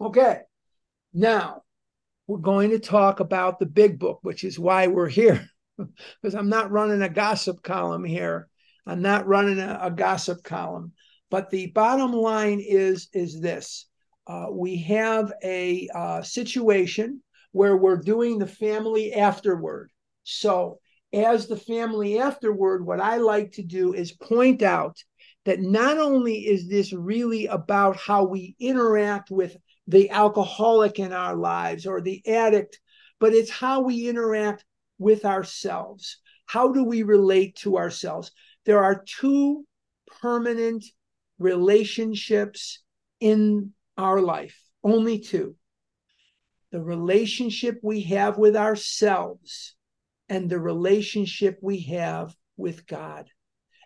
Okay, 0.00 0.40
now 1.12 1.62
we're 2.26 2.38
going 2.38 2.70
to 2.70 2.78
talk 2.78 3.20
about 3.20 3.58
the 3.58 3.66
big 3.66 3.98
book, 3.98 4.18
which 4.22 4.44
is 4.44 4.58
why 4.58 4.86
we're 4.86 5.08
here, 5.08 5.48
because 5.78 6.34
I'm 6.34 6.48
not 6.48 6.70
running 6.70 7.02
a 7.02 7.08
gossip 7.08 7.62
column 7.62 8.04
here. 8.04 8.48
I'm 8.86 9.02
not 9.02 9.26
running 9.26 9.58
a, 9.58 9.78
a 9.82 9.90
gossip 9.90 10.42
column. 10.44 10.92
But 11.30 11.50
the 11.50 11.68
bottom 11.68 12.12
line 12.12 12.60
is 12.60 13.08
is 13.12 13.40
this: 13.40 13.86
uh, 14.26 14.46
we 14.50 14.76
have 14.82 15.32
a 15.42 15.88
uh, 15.94 16.22
situation 16.22 17.22
where 17.52 17.76
we're 17.76 18.00
doing 18.00 18.38
the 18.38 18.46
family 18.46 19.12
afterward. 19.12 19.90
So, 20.24 20.80
as 21.12 21.46
the 21.46 21.56
family 21.56 22.18
afterward, 22.18 22.84
what 22.84 23.00
I 23.00 23.18
like 23.18 23.52
to 23.52 23.62
do 23.62 23.94
is 23.94 24.12
point 24.12 24.62
out 24.62 24.96
that 25.44 25.60
not 25.60 25.98
only 25.98 26.46
is 26.46 26.68
this 26.68 26.92
really 26.92 27.46
about 27.46 27.96
how 27.96 28.24
we 28.24 28.56
interact 28.58 29.30
with 29.30 29.56
the 29.86 30.10
alcoholic 30.10 30.98
in 30.98 31.12
our 31.12 31.36
lives 31.36 31.86
or 31.86 32.00
the 32.00 32.26
addict, 32.26 32.80
but 33.20 33.32
it's 33.32 33.50
how 33.50 33.82
we 33.82 34.08
interact 34.08 34.64
with 34.98 35.24
ourselves. 35.24 36.18
How 36.46 36.72
do 36.72 36.82
we 36.82 37.02
relate 37.02 37.56
to 37.56 37.76
ourselves? 37.76 38.32
There 38.64 38.82
are 38.82 39.04
two 39.06 39.64
permanent 40.20 40.84
relationships 41.38 42.80
in 43.20 43.72
our 43.96 44.20
life, 44.20 44.58
only 44.82 45.18
two. 45.18 45.56
The 46.72 46.82
relationship 46.82 47.78
we 47.82 48.02
have 48.02 48.36
with 48.36 48.56
ourselves 48.56 49.74
and 50.28 50.48
the 50.48 50.58
relationship 50.58 51.58
we 51.62 51.80
have 51.82 52.34
with 52.56 52.86
God. 52.86 53.28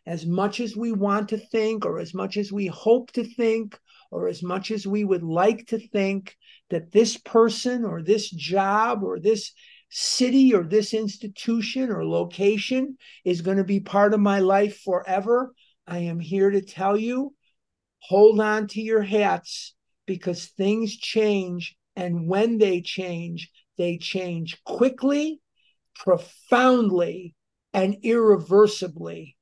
As 0.07 0.25
much 0.25 0.61
as 0.61 0.75
we 0.75 0.93
want 0.93 1.31
to 1.31 1.37
think, 1.37 1.85
or 1.85 1.99
as 1.99 2.15
much 2.15 2.39
as 2.39 2.51
we 2.51 2.67
hope 2.67 3.13
to 3.13 3.25
think, 3.25 3.79
or 4.11 4.29
as 4.29 4.43
much 4.43 4.71
as 4.71 4.87
we 4.87 5.05
would 5.05 5.23
like 5.23 5.67
to 5.67 5.79
think 5.79 6.35
that 6.71 6.93
this 6.93 7.17
person 7.19 7.85
or 7.85 8.03
this 8.03 8.31
job 8.31 9.03
or 9.03 9.19
this 9.19 9.53
city 9.91 10.55
or 10.55 10.65
this 10.65 10.95
institution 10.95 11.91
or 11.91 12.07
location 12.07 12.97
is 13.25 13.43
going 13.43 13.57
to 13.59 13.65
be 13.65 13.81
part 13.81 14.15
of 14.15 14.21
my 14.21 14.39
life 14.39 14.81
forever, 14.83 15.53
I 15.87 16.01
am 16.01 16.21
here 16.21 16.51
to 16.51 16.63
tell 16.63 16.97
you 16.97 17.35
hold 18.01 18.41
on 18.41 18.69
to 18.69 18.81
your 18.81 19.03
hats 19.03 19.75
because 20.09 20.47
things 20.47 20.97
change. 20.97 21.77
And 21.95 22.27
when 22.27 22.59
they 22.59 22.81
change, 22.81 23.51
they 23.77 23.99
change 23.99 24.61
quickly, 24.65 25.41
profoundly, 25.95 27.37
and 27.73 27.97
irreversibly. 28.03 29.37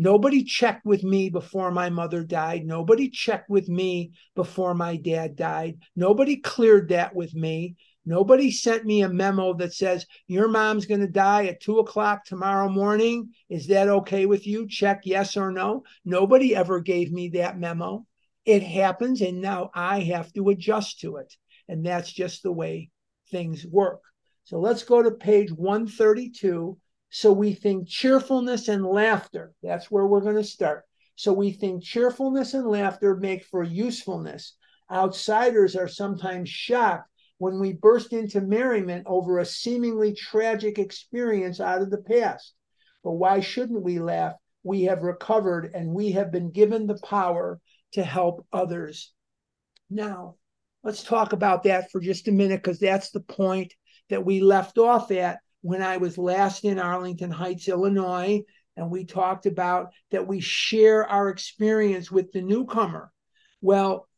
Nobody 0.00 0.44
checked 0.44 0.86
with 0.86 1.02
me 1.02 1.28
before 1.28 1.72
my 1.72 1.90
mother 1.90 2.22
died. 2.22 2.64
Nobody 2.64 3.10
checked 3.10 3.50
with 3.50 3.68
me 3.68 4.12
before 4.36 4.72
my 4.72 4.96
dad 4.96 5.34
died. 5.34 5.78
Nobody 5.96 6.36
cleared 6.36 6.90
that 6.90 7.16
with 7.16 7.34
me. 7.34 7.74
Nobody 8.06 8.50
sent 8.50 8.86
me 8.86 9.02
a 9.02 9.08
memo 9.08 9.54
that 9.54 9.74
says, 9.74 10.06
Your 10.28 10.48
mom's 10.48 10.86
going 10.86 11.00
to 11.00 11.08
die 11.08 11.46
at 11.46 11.60
two 11.60 11.80
o'clock 11.80 12.24
tomorrow 12.24 12.68
morning. 12.70 13.30
Is 13.50 13.66
that 13.66 13.88
okay 13.88 14.24
with 14.24 14.46
you? 14.46 14.68
Check 14.68 15.00
yes 15.04 15.36
or 15.36 15.50
no. 15.50 15.82
Nobody 16.04 16.54
ever 16.54 16.80
gave 16.80 17.12
me 17.12 17.30
that 17.30 17.58
memo. 17.58 18.06
It 18.48 18.62
happens, 18.62 19.20
and 19.20 19.42
now 19.42 19.70
I 19.74 20.00
have 20.00 20.32
to 20.32 20.48
adjust 20.48 21.00
to 21.00 21.16
it. 21.16 21.36
And 21.68 21.84
that's 21.84 22.10
just 22.10 22.42
the 22.42 22.50
way 22.50 22.88
things 23.30 23.66
work. 23.66 24.00
So 24.44 24.58
let's 24.58 24.84
go 24.84 25.02
to 25.02 25.10
page 25.10 25.52
132 25.52 26.78
so 27.10 27.30
we 27.30 27.52
think 27.52 27.88
cheerfulness 27.88 28.68
and 28.68 28.86
laughter. 28.86 29.52
That's 29.62 29.90
where 29.90 30.06
we're 30.06 30.22
going 30.22 30.36
to 30.36 30.44
start. 30.44 30.84
So 31.14 31.34
we 31.34 31.52
think 31.52 31.82
cheerfulness 31.82 32.54
and 32.54 32.66
laughter 32.66 33.16
make 33.16 33.44
for 33.44 33.62
usefulness. 33.62 34.56
Outsiders 34.90 35.76
are 35.76 35.86
sometimes 35.86 36.48
shocked 36.48 37.10
when 37.36 37.60
we 37.60 37.74
burst 37.74 38.14
into 38.14 38.40
merriment 38.40 39.04
over 39.06 39.38
a 39.38 39.44
seemingly 39.44 40.14
tragic 40.14 40.78
experience 40.78 41.60
out 41.60 41.82
of 41.82 41.90
the 41.90 42.02
past. 42.02 42.54
But 43.04 43.12
why 43.12 43.40
shouldn't 43.40 43.82
we 43.82 43.98
laugh? 43.98 44.36
We 44.62 44.84
have 44.84 45.02
recovered 45.02 45.70
and 45.74 45.92
we 45.92 46.12
have 46.12 46.32
been 46.32 46.50
given 46.50 46.86
the 46.86 46.98
power 47.04 47.60
to 47.92 48.02
help 48.02 48.46
others. 48.52 49.12
Now, 49.90 50.36
let's 50.82 51.02
talk 51.02 51.32
about 51.32 51.64
that 51.64 51.90
for 51.90 52.00
just 52.00 52.28
a 52.28 52.32
minute 52.32 52.62
because 52.62 52.78
that's 52.78 53.10
the 53.10 53.20
point 53.20 53.72
that 54.10 54.24
we 54.24 54.40
left 54.40 54.78
off 54.78 55.10
at 55.10 55.38
when 55.62 55.82
I 55.82 55.96
was 55.96 56.18
last 56.18 56.64
in 56.64 56.78
Arlington 56.78 57.30
Heights, 57.30 57.68
Illinois, 57.68 58.42
and 58.76 58.90
we 58.90 59.04
talked 59.04 59.46
about 59.46 59.92
that 60.10 60.26
we 60.26 60.40
share 60.40 61.04
our 61.06 61.28
experience 61.28 62.10
with 62.10 62.30
the 62.32 62.42
newcomer. 62.42 63.12
Well, 63.60 64.08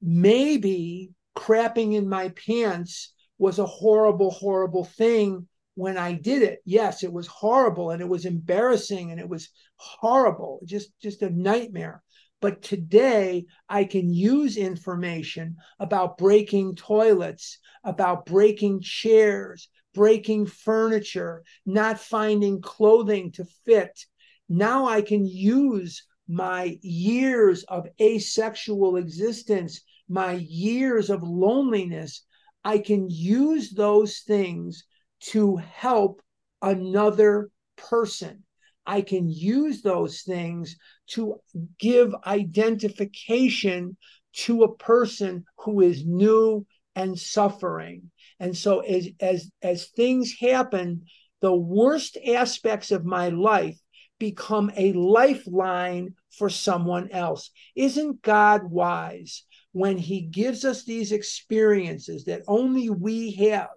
maybe 0.00 1.10
crapping 1.36 1.94
in 1.94 2.08
my 2.08 2.30
pants 2.30 3.12
was 3.38 3.58
a 3.58 3.66
horrible, 3.66 4.30
horrible 4.30 4.84
thing 4.84 5.46
when 5.74 5.96
I 5.96 6.12
did 6.14 6.42
it. 6.42 6.60
Yes, 6.64 7.04
it 7.04 7.12
was 7.12 7.26
horrible 7.26 7.90
and 7.90 8.00
it 8.00 8.08
was 8.08 8.24
embarrassing 8.24 9.10
and 9.10 9.20
it 9.20 9.28
was 9.28 9.50
horrible, 9.76 10.60
just, 10.64 10.90
just 11.00 11.22
a 11.22 11.30
nightmare. 11.30 12.02
But 12.40 12.62
today 12.62 13.46
I 13.68 13.84
can 13.84 14.12
use 14.12 14.56
information 14.56 15.56
about 15.78 16.18
breaking 16.18 16.76
toilets, 16.76 17.58
about 17.82 18.26
breaking 18.26 18.80
chairs, 18.80 19.68
breaking 19.94 20.46
furniture, 20.46 21.42
not 21.66 21.98
finding 21.98 22.60
clothing 22.60 23.32
to 23.32 23.44
fit. 23.64 24.06
Now 24.48 24.86
I 24.86 25.02
can 25.02 25.26
use 25.26 26.04
my 26.28 26.78
years 26.82 27.64
of 27.64 27.88
asexual 28.00 28.96
existence, 28.96 29.80
my 30.08 30.32
years 30.34 31.10
of 31.10 31.22
loneliness. 31.22 32.24
I 32.64 32.78
can 32.78 33.08
use 33.10 33.70
those 33.70 34.20
things 34.20 34.84
to 35.20 35.56
help 35.56 36.22
another 36.62 37.50
person. 37.76 38.44
I 38.88 39.02
can 39.02 39.28
use 39.28 39.82
those 39.82 40.22
things 40.22 40.76
to 41.08 41.40
give 41.78 42.14
identification 42.26 43.98
to 44.32 44.62
a 44.62 44.74
person 44.76 45.44
who 45.58 45.82
is 45.82 46.06
new 46.06 46.66
and 46.96 47.18
suffering. 47.18 48.10
And 48.40 48.56
so 48.56 48.80
as 48.80 49.08
as 49.20 49.50
as 49.62 49.90
things 49.90 50.34
happen, 50.40 51.04
the 51.42 51.54
worst 51.54 52.16
aspects 52.26 52.90
of 52.90 53.04
my 53.04 53.28
life 53.28 53.78
become 54.18 54.72
a 54.74 54.94
lifeline 54.94 56.14
for 56.30 56.48
someone 56.48 57.10
else. 57.10 57.50
Isn't 57.76 58.22
God 58.22 58.70
wise 58.70 59.44
when 59.72 59.98
he 59.98 60.22
gives 60.22 60.64
us 60.64 60.84
these 60.84 61.12
experiences 61.12 62.24
that 62.24 62.42
only 62.48 62.88
we 62.88 63.32
have 63.32 63.68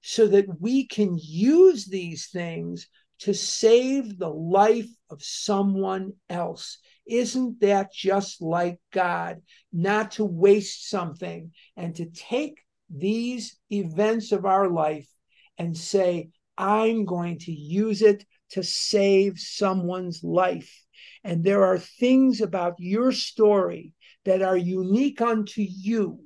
so 0.00 0.28
that 0.28 0.46
we 0.60 0.86
can 0.86 1.18
use 1.20 1.86
these 1.86 2.28
things 2.28 2.86
to 3.20 3.34
save 3.34 4.18
the 4.18 4.28
life 4.28 4.88
of 5.10 5.22
someone 5.22 6.12
else? 6.28 6.78
Isn't 7.06 7.60
that 7.60 7.92
just 7.92 8.42
like 8.42 8.80
God 8.92 9.42
not 9.72 10.12
to 10.12 10.24
waste 10.24 10.88
something 10.90 11.52
and 11.76 11.94
to 11.96 12.06
take 12.06 12.60
these 12.90 13.56
events 13.70 14.32
of 14.32 14.44
our 14.44 14.68
life 14.68 15.08
and 15.56 15.76
say, 15.76 16.30
I'm 16.56 17.04
going 17.04 17.38
to 17.40 17.52
use 17.52 18.02
it 18.02 18.24
to 18.50 18.62
save 18.62 19.38
someone's 19.38 20.24
life. 20.24 20.84
And 21.24 21.44
there 21.44 21.64
are 21.64 21.78
things 21.78 22.40
about 22.40 22.74
your 22.78 23.12
story 23.12 23.92
that 24.24 24.42
are 24.42 24.56
unique 24.56 25.20
unto 25.20 25.62
you 25.62 26.20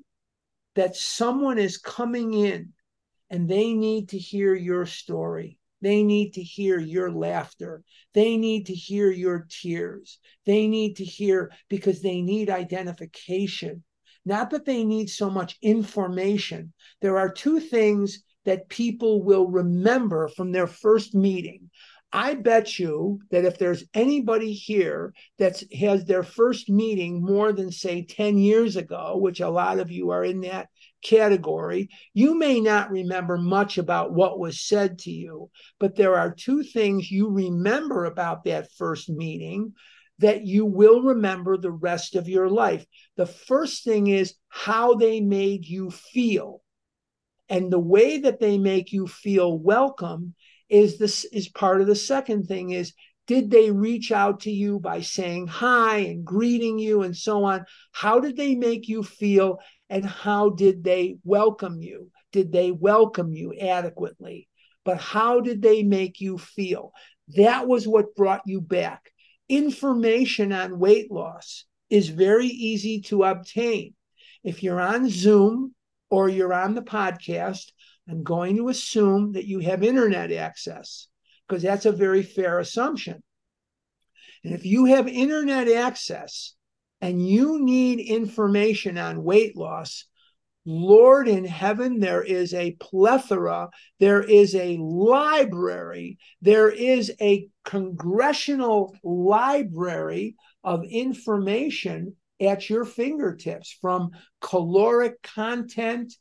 that 0.74 0.96
someone 0.96 1.58
is 1.58 1.78
coming 1.78 2.32
in 2.32 2.72
and 3.30 3.48
they 3.48 3.72
need 3.72 4.10
to 4.10 4.18
hear 4.18 4.54
your 4.54 4.86
story. 4.86 5.58
They 5.82 6.02
need 6.02 6.34
to 6.34 6.42
hear 6.42 6.78
your 6.78 7.10
laughter. 7.10 7.82
They 8.14 8.36
need 8.36 8.66
to 8.66 8.74
hear 8.74 9.10
your 9.10 9.46
tears. 9.50 10.18
They 10.46 10.68
need 10.68 10.96
to 10.96 11.04
hear 11.04 11.50
because 11.68 12.00
they 12.00 12.22
need 12.22 12.48
identification. 12.48 13.82
Not 14.24 14.50
that 14.50 14.64
they 14.64 14.84
need 14.84 15.10
so 15.10 15.28
much 15.28 15.58
information. 15.60 16.72
There 17.00 17.18
are 17.18 17.32
two 17.32 17.58
things 17.58 18.22
that 18.44 18.68
people 18.68 19.24
will 19.24 19.48
remember 19.48 20.28
from 20.28 20.52
their 20.52 20.68
first 20.68 21.14
meeting. 21.14 21.70
I 22.12 22.34
bet 22.34 22.78
you 22.78 23.20
that 23.30 23.44
if 23.44 23.58
there's 23.58 23.84
anybody 23.94 24.52
here 24.52 25.14
that 25.38 25.62
has 25.72 26.04
their 26.04 26.22
first 26.22 26.68
meeting 26.68 27.24
more 27.24 27.52
than, 27.52 27.72
say, 27.72 28.02
10 28.02 28.36
years 28.38 28.76
ago, 28.76 29.16
which 29.16 29.40
a 29.40 29.48
lot 29.48 29.78
of 29.78 29.90
you 29.90 30.10
are 30.10 30.24
in 30.24 30.42
that 30.42 30.68
category, 31.02 31.88
you 32.14 32.38
may 32.38 32.60
not 32.60 32.90
remember 32.90 33.36
much 33.36 33.78
about 33.78 34.12
what 34.12 34.38
was 34.38 34.60
said 34.60 34.98
to 35.00 35.10
you, 35.10 35.50
but 35.78 35.96
there 35.96 36.16
are 36.16 36.34
two 36.34 36.62
things 36.62 37.10
you 37.10 37.28
remember 37.28 38.04
about 38.04 38.44
that 38.44 38.72
first 38.76 39.08
meeting 39.08 39.74
that 40.18 40.46
you 40.46 40.64
will 40.64 41.02
remember 41.02 41.56
the 41.56 41.70
rest 41.70 42.14
of 42.14 42.28
your 42.28 42.48
life. 42.48 42.86
The 43.16 43.26
first 43.26 43.84
thing 43.84 44.06
is 44.06 44.34
how 44.48 44.94
they 44.94 45.20
made 45.20 45.66
you 45.66 45.90
feel. 45.90 46.62
And 47.48 47.72
the 47.72 47.80
way 47.80 48.18
that 48.18 48.40
they 48.40 48.56
make 48.56 48.92
you 48.92 49.06
feel 49.06 49.58
welcome 49.58 50.34
is 50.68 50.96
this 50.96 51.24
is 51.24 51.48
part 51.48 51.80
of 51.80 51.86
the 51.86 51.96
second 51.96 52.44
thing 52.44 52.70
is 52.70 52.94
did 53.26 53.50
they 53.50 53.70
reach 53.70 54.10
out 54.10 54.40
to 54.40 54.50
you 54.50 54.80
by 54.80 55.00
saying 55.00 55.46
hi 55.46 55.98
and 55.98 56.24
greeting 56.24 56.78
you 56.78 57.02
and 57.02 57.16
so 57.16 57.44
on? 57.44 57.64
How 57.92 58.20
did 58.20 58.36
they 58.36 58.54
make 58.54 58.88
you 58.88 59.02
feel? 59.02 59.58
And 59.92 60.06
how 60.06 60.48
did 60.48 60.84
they 60.84 61.18
welcome 61.22 61.82
you? 61.82 62.10
Did 62.32 62.50
they 62.50 62.70
welcome 62.70 63.34
you 63.34 63.52
adequately? 63.52 64.48
But 64.86 64.96
how 64.96 65.40
did 65.40 65.60
they 65.60 65.82
make 65.82 66.18
you 66.18 66.38
feel? 66.38 66.92
That 67.36 67.68
was 67.68 67.86
what 67.86 68.14
brought 68.14 68.40
you 68.46 68.62
back. 68.62 69.12
Information 69.50 70.50
on 70.50 70.78
weight 70.78 71.12
loss 71.12 71.66
is 71.90 72.08
very 72.08 72.46
easy 72.46 73.02
to 73.02 73.24
obtain. 73.24 73.92
If 74.42 74.62
you're 74.62 74.80
on 74.80 75.10
Zoom 75.10 75.74
or 76.08 76.30
you're 76.30 76.54
on 76.54 76.74
the 76.74 76.80
podcast, 76.80 77.70
I'm 78.08 78.22
going 78.22 78.56
to 78.56 78.70
assume 78.70 79.32
that 79.32 79.46
you 79.46 79.58
have 79.58 79.82
internet 79.82 80.32
access 80.32 81.08
because 81.46 81.62
that's 81.62 81.84
a 81.84 81.92
very 81.92 82.22
fair 82.22 82.60
assumption. 82.60 83.22
And 84.42 84.54
if 84.54 84.64
you 84.64 84.86
have 84.86 85.06
internet 85.06 85.68
access 85.68 86.54
and 87.02 87.26
you 87.26 87.62
need 87.62 87.98
information 87.98 88.96
on 88.96 89.24
weight 89.24 89.56
loss, 89.56 90.04
Lord 90.64 91.26
in 91.26 91.44
heaven, 91.44 91.98
there 91.98 92.22
is 92.22 92.54
a 92.54 92.76
plethora, 92.78 93.70
there 93.98 94.22
is 94.22 94.54
a 94.54 94.76
library, 94.78 96.18
there 96.40 96.70
is 96.70 97.12
a 97.20 97.48
congressional 97.64 98.96
library 99.02 100.36
of 100.62 100.84
information 100.84 102.14
at 102.40 102.70
your 102.70 102.84
fingertips 102.84 103.76
from 103.80 104.10
caloric 104.40 105.20
content 105.22 106.14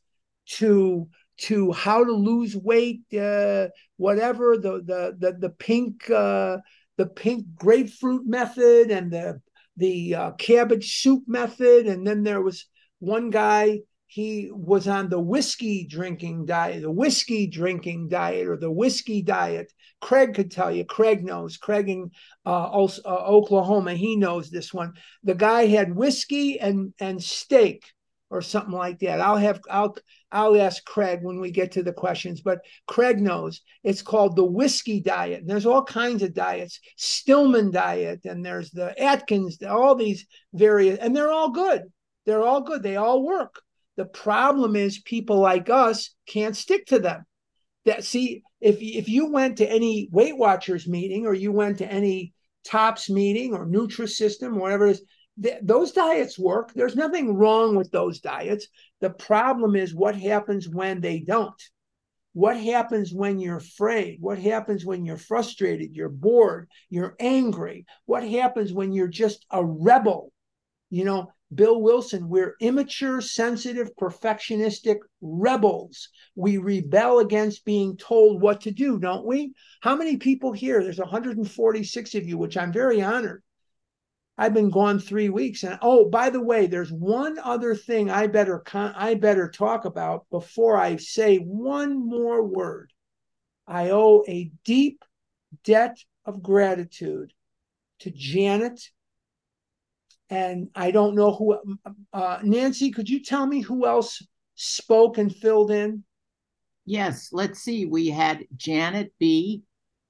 to 0.48 1.08
to 1.38 1.72
how 1.72 2.04
to 2.04 2.12
lose 2.12 2.56
weight, 2.56 3.02
uh, 3.14 3.68
whatever 3.98 4.58
the 4.58 4.82
the 4.84 5.16
the, 5.20 5.38
the 5.40 5.50
pink 5.50 6.10
uh, 6.10 6.58
the 6.98 7.06
pink 7.06 7.46
grapefruit 7.56 8.26
method 8.26 8.90
and 8.90 9.12
the 9.12 9.40
the 9.78 10.16
uh, 10.16 10.32
cabbage 10.32 11.02
soup 11.02 11.24
method, 11.28 11.88
and 11.88 12.06
then 12.06 12.24
there 12.24 12.42
was 12.42 12.66
one 13.00 13.30
guy 13.30 13.80
he 14.12 14.50
was 14.52 14.90
on 14.90 15.08
the 15.08 15.20
whiskey 15.20 15.88
drinking 15.88 16.46
diet, 16.46 16.82
the 16.82 16.92
whiskey 16.92 17.48
drinking 17.48 18.10
diet, 18.10 18.46
or 18.46 18.58
the 18.58 18.70
whiskey 18.70 19.22
diet. 19.22 19.72
Craig 20.02 20.34
could 20.34 20.52
tell 20.52 20.70
you. 20.70 20.84
Craig 20.84 21.24
knows. 21.24 21.56
Craig 21.56 21.88
in 21.88 22.12
uh, 22.46 22.50
also, 22.50 23.02
uh, 23.06 23.24
Oklahoma, 23.26 23.94
he 23.94 24.18
knows 24.18 24.50
this 24.50 24.74
one. 24.74 24.94
The 25.24 25.36
guy 25.36 25.68
had 25.68 25.96
whiskey 25.96 26.60
and 26.60 26.94
and 27.00 27.24
steak 27.24 27.86
or 28.32 28.42
something 28.42 28.74
like 28.74 29.00
that. 29.00 29.20
I'll 29.20 29.38
have 29.38 29.60
I'll 29.70 29.96
I'll 30.32 30.60
ask 30.60 30.84
Craig 30.86 31.20
when 31.22 31.42
we 31.42 31.52
get 31.52 31.74
to 31.74 31.84
the 31.84 31.92
questions, 31.92 32.42
but 32.42 32.62
Craig 32.88 33.20
knows 33.20 33.62
it's 33.84 34.02
called 34.02 34.36
the 34.36 34.46
whiskey 34.46 35.02
diet. 35.02 35.42
And 35.42 35.50
there's 35.50 35.66
all 35.66 35.84
kinds 35.84 36.24
of 36.24 36.34
diets, 36.34 36.80
Stillman 36.98 37.72
diet, 37.72 38.22
and 38.24 38.44
there's 38.44 38.72
the 38.72 39.00
Atkins, 39.00 39.62
all 39.62 39.96
these 39.96 40.26
various, 40.54 40.98
and 41.00 41.16
they're 41.16 41.32
all 41.32 41.52
good. 41.52 41.84
They're 42.26 42.44
all 42.44 42.62
good. 42.62 42.82
They 42.82 42.96
all 42.96 43.22
work. 43.22 43.62
The 43.98 44.06
problem 44.06 44.78
is 44.78 45.00
people 45.00 45.40
like 45.40 45.70
us 45.70 46.16
can't 46.26 46.56
stick 46.56 46.86
to 46.88 47.00
them. 47.00 47.26
That 47.84 48.06
see, 48.06 48.44
if 48.62 48.78
if 48.80 49.10
you 49.10 49.30
went 49.30 49.58
to 49.58 49.70
any 49.70 50.08
Weight 50.10 50.38
Watchers 50.38 50.88
meeting 50.88 51.26
or 51.26 51.34
you 51.34 51.52
went 51.52 51.80
to 51.80 51.92
any 51.92 52.34
Tops 52.64 53.10
meeting 53.10 53.54
or 53.54 53.66
Nutrisystem 53.66 54.54
whatever 54.54 54.88
it 54.88 54.92
is, 54.92 55.04
th- 55.42 55.60
those 55.62 55.92
diets 55.92 56.40
work. 56.40 56.74
There's 56.74 56.96
nothing 56.96 57.36
wrong 57.36 57.76
with 57.76 57.92
those 57.92 58.20
diets. 58.20 58.68
The 59.00 59.10
problem 59.10 59.76
is 59.76 59.94
what 59.94 60.16
happens 60.16 60.68
when 60.68 61.02
they 61.02 61.20
don't. 61.20 61.62
What 62.34 62.58
happens 62.58 63.14
when 63.14 63.40
you're 63.40 63.58
afraid? 63.58 64.22
What 64.22 64.40
happens 64.40 64.86
when 64.86 65.06
you're 65.06 65.18
frustrated? 65.18 65.96
You're 65.96 66.10
bored? 66.10 66.70
You're 66.90 67.16
angry? 67.20 67.86
What 68.06 68.28
happens 68.28 68.72
when 68.72 68.94
you're 68.94 69.10
just 69.10 69.46
a 69.52 69.64
rebel? 69.64 70.32
You 70.90 71.04
know, 71.04 71.32
Bill 71.54 71.82
Wilson, 71.82 72.30
we're 72.30 72.56
immature, 72.62 73.20
sensitive, 73.20 73.94
perfectionistic 74.00 75.00
rebels. 75.20 76.08
We 76.36 76.58
rebel 76.58 77.20
against 77.20 77.66
being 77.66 77.98
told 77.98 78.42
what 78.42 78.62
to 78.62 78.72
do, 78.72 78.98
don't 78.98 79.26
we? 79.26 79.54
How 79.82 79.98
many 79.98 80.16
people 80.16 80.54
here? 80.54 80.82
There's 80.82 81.00
146 81.00 82.16
of 82.16 82.26
you, 82.26 82.38
which 82.38 82.56
I'm 82.56 82.72
very 82.72 83.02
honored. 83.02 83.44
I've 84.42 84.56
been 84.56 84.72
gone 84.72 84.98
three 84.98 85.30
weeks, 85.30 85.62
and 85.62 85.78
oh, 85.84 86.10
by 86.10 86.32
the 86.32 86.42
way, 86.42 86.66
there's 86.66 86.92
one 86.92 87.38
other 87.38 87.76
thing 87.76 88.10
I 88.10 88.26
better 88.26 88.58
con- 88.58 88.96
I 88.96 89.14
better 89.14 89.48
talk 89.48 89.86
about 89.86 90.26
before 90.32 90.78
I 90.78 90.96
say 90.96 91.38
one 91.38 92.10
more 92.10 92.44
word. 92.44 92.92
I 93.68 93.92
owe 93.92 94.26
a 94.28 94.52
deep 94.66 95.06
debt 95.64 96.00
of 96.26 96.42
gratitude 96.42 97.34
to 98.00 98.10
Janet 98.10 98.82
and 100.32 100.70
I 100.74 100.90
don't 100.90 101.14
know 101.14 101.34
who. 101.34 101.60
Uh, 102.12 102.40
Nancy, 102.42 102.90
could 102.90 103.10
you 103.10 103.22
tell 103.22 103.46
me 103.46 103.62
who 103.62 103.86
else 103.86 104.26
spoke 104.56 105.20
and 105.20 105.34
filled 105.34 105.70
in? 105.70 106.04
Yes, 106.86 107.30
let's 107.32 107.60
see. 107.60 107.86
We 107.86 108.08
had 108.08 108.48
Janet 108.56 109.14
B, 109.20 109.62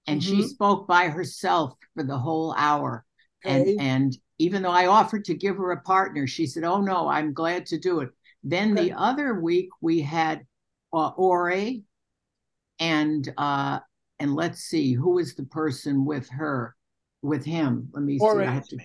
and 0.08 0.22
mm-hmm. 0.22 0.42
she 0.42 0.48
spoke 0.48 0.88
by 0.88 1.10
herself 1.10 1.74
for 1.96 2.04
the 2.04 2.18
whole 2.18 2.56
hour. 2.58 3.04
Okay. 3.46 3.72
And 3.72 3.82
and 3.82 4.18
even 4.40 4.62
though 4.62 4.72
I 4.72 4.88
offered 4.88 5.26
to 5.26 5.34
give 5.34 5.58
her 5.58 5.72
a 5.72 5.82
partner, 5.82 6.28
she 6.28 6.46
said, 6.46 6.64
"Oh 6.64 6.82
no, 6.82 7.08
I'm 7.08 7.34
glad 7.34 7.66
to 7.68 7.80
do 7.80 8.02
it." 8.02 8.10
Then 8.44 8.74
okay. 8.74 8.90
the 8.90 8.94
other 8.94 9.40
week 9.40 9.70
we 9.82 10.02
had 10.02 10.46
uh, 10.94 11.10
Ore, 11.10 11.74
and 12.80 13.34
uh, 13.38 13.80
and 14.20 14.36
let's 14.36 14.62
see 14.62 14.94
who 14.94 15.12
was 15.12 15.36
the 15.36 15.46
person 15.46 16.06
with 16.06 16.30
her, 16.30 16.76
with 17.22 17.46
him. 17.46 17.90
Let 17.94 18.04
me 18.04 18.18
Ore. 18.20 18.42
see. 18.42 18.48
I 18.48 18.52
have 18.52 18.68
to 18.68 18.78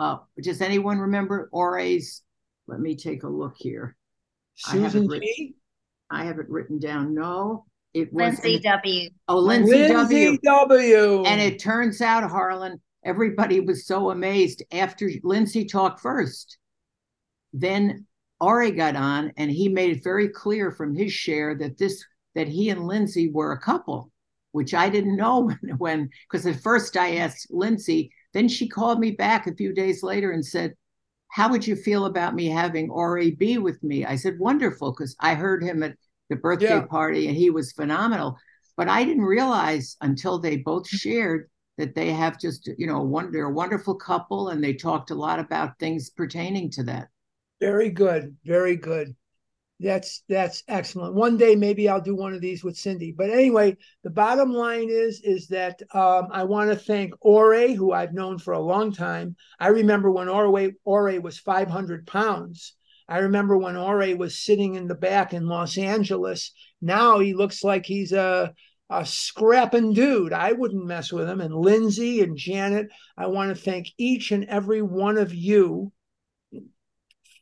uh, 0.00 0.16
does 0.42 0.62
anyone 0.62 0.98
remember 0.98 1.50
Ore's? 1.52 2.22
Let 2.66 2.80
me 2.80 2.96
take 2.96 3.22
a 3.22 3.28
look 3.28 3.54
here. 3.56 3.96
Susan 4.54 5.12
I 5.12 5.18
G. 5.18 5.54
I 6.10 6.24
have 6.24 6.38
it 6.38 6.48
written 6.48 6.78
down. 6.78 7.14
No, 7.14 7.66
it 7.92 8.12
was 8.12 8.42
Lindsay 8.42 8.60
W. 8.60 9.10
Oh, 9.28 9.38
Lindsay, 9.38 9.88
Lindsay 9.88 10.38
w. 10.38 10.38
w. 10.42 11.24
And 11.24 11.40
it 11.40 11.58
turns 11.58 12.00
out, 12.00 12.28
Harlan, 12.28 12.80
everybody 13.04 13.60
was 13.60 13.86
so 13.86 14.10
amazed 14.10 14.62
after 14.72 15.10
Lindsay 15.22 15.64
talked 15.64 16.00
first. 16.00 16.58
Then 17.52 18.06
Ari 18.40 18.72
got 18.72 18.96
on, 18.96 19.32
and 19.36 19.50
he 19.50 19.68
made 19.68 19.96
it 19.96 20.04
very 20.04 20.28
clear 20.28 20.70
from 20.72 20.94
his 20.94 21.12
share 21.12 21.54
that 21.56 21.78
this 21.78 22.04
that 22.34 22.48
he 22.48 22.70
and 22.70 22.86
Lindsay 22.86 23.28
were 23.28 23.52
a 23.52 23.60
couple, 23.60 24.12
which 24.52 24.72
I 24.72 24.88
didn't 24.88 25.16
know 25.16 25.50
when 25.78 26.10
because 26.28 26.46
at 26.46 26.62
first 26.62 26.96
I 26.96 27.16
asked 27.16 27.48
Lindsay, 27.50 28.12
then 28.32 28.48
she 28.48 28.68
called 28.68 29.00
me 29.00 29.12
back 29.12 29.46
a 29.46 29.54
few 29.54 29.72
days 29.72 30.02
later 30.02 30.30
and 30.30 30.44
said, 30.44 30.74
How 31.28 31.50
would 31.50 31.66
you 31.66 31.76
feel 31.76 32.06
about 32.06 32.34
me 32.34 32.46
having 32.46 32.90
Ori 32.90 33.32
be 33.32 33.58
with 33.58 33.82
me? 33.82 34.04
I 34.04 34.16
said, 34.16 34.38
Wonderful, 34.38 34.92
because 34.92 35.16
I 35.20 35.34
heard 35.34 35.62
him 35.62 35.82
at 35.82 35.96
the 36.28 36.36
birthday 36.36 36.76
yeah. 36.76 36.86
party 36.86 37.26
and 37.28 37.36
he 37.36 37.50
was 37.50 37.72
phenomenal. 37.72 38.38
But 38.76 38.88
I 38.88 39.04
didn't 39.04 39.24
realize 39.24 39.96
until 40.00 40.38
they 40.38 40.56
both 40.56 40.88
shared 40.88 41.50
that 41.80 41.94
they 41.94 42.12
have 42.12 42.38
just, 42.38 42.68
you 42.78 42.86
know, 42.86 43.02
one, 43.02 43.32
they're 43.32 43.46
a 43.46 43.52
wonderful 43.52 43.94
couple 43.94 44.48
and 44.48 44.62
they 44.62 44.74
talked 44.74 45.10
a 45.10 45.14
lot 45.14 45.40
about 45.40 45.78
things 45.78 46.10
pertaining 46.10 46.70
to 46.70 46.84
that. 46.84 47.08
Very 47.60 47.90
good. 47.90 48.36
Very 48.44 48.76
good. 48.76 49.16
That's 49.80 50.22
that's 50.28 50.62
excellent. 50.68 51.14
One 51.14 51.38
day 51.38 51.56
maybe 51.56 51.88
I'll 51.88 52.02
do 52.02 52.14
one 52.14 52.34
of 52.34 52.42
these 52.42 52.62
with 52.62 52.76
Cindy. 52.76 53.12
But 53.16 53.30
anyway, 53.30 53.78
the 54.04 54.10
bottom 54.10 54.52
line 54.52 54.88
is 54.90 55.22
is 55.22 55.48
that 55.48 55.80
um, 55.94 56.28
I 56.30 56.44
want 56.44 56.70
to 56.70 56.76
thank 56.76 57.14
Ore, 57.20 57.68
who 57.68 57.92
I've 57.92 58.12
known 58.12 58.38
for 58.38 58.52
a 58.52 58.60
long 58.60 58.92
time. 58.92 59.36
I 59.58 59.68
remember 59.68 60.10
when 60.10 60.28
Ore 60.28 60.72
Ore 60.84 61.20
was 61.20 61.38
500 61.38 62.06
pounds. 62.06 62.74
I 63.08 63.18
remember 63.18 63.56
when 63.56 63.76
Ore 63.76 64.14
was 64.16 64.36
sitting 64.36 64.74
in 64.74 64.86
the 64.86 64.94
back 64.94 65.32
in 65.32 65.48
Los 65.48 65.78
Angeles. 65.78 66.52
Now 66.82 67.18
he 67.18 67.32
looks 67.32 67.64
like 67.64 67.86
he's 67.86 68.12
a 68.12 68.52
a 68.90 69.06
scrapping 69.06 69.92
dude. 69.92 70.32
I 70.32 70.52
wouldn't 70.52 70.84
mess 70.84 71.12
with 71.12 71.28
him. 71.28 71.40
And 71.40 71.54
Lindsay 71.54 72.22
and 72.22 72.36
Janet, 72.36 72.88
I 73.16 73.28
want 73.28 73.56
to 73.56 73.62
thank 73.62 73.88
each 73.96 74.32
and 74.32 74.44
every 74.46 74.82
one 74.82 75.16
of 75.16 75.32
you 75.32 75.92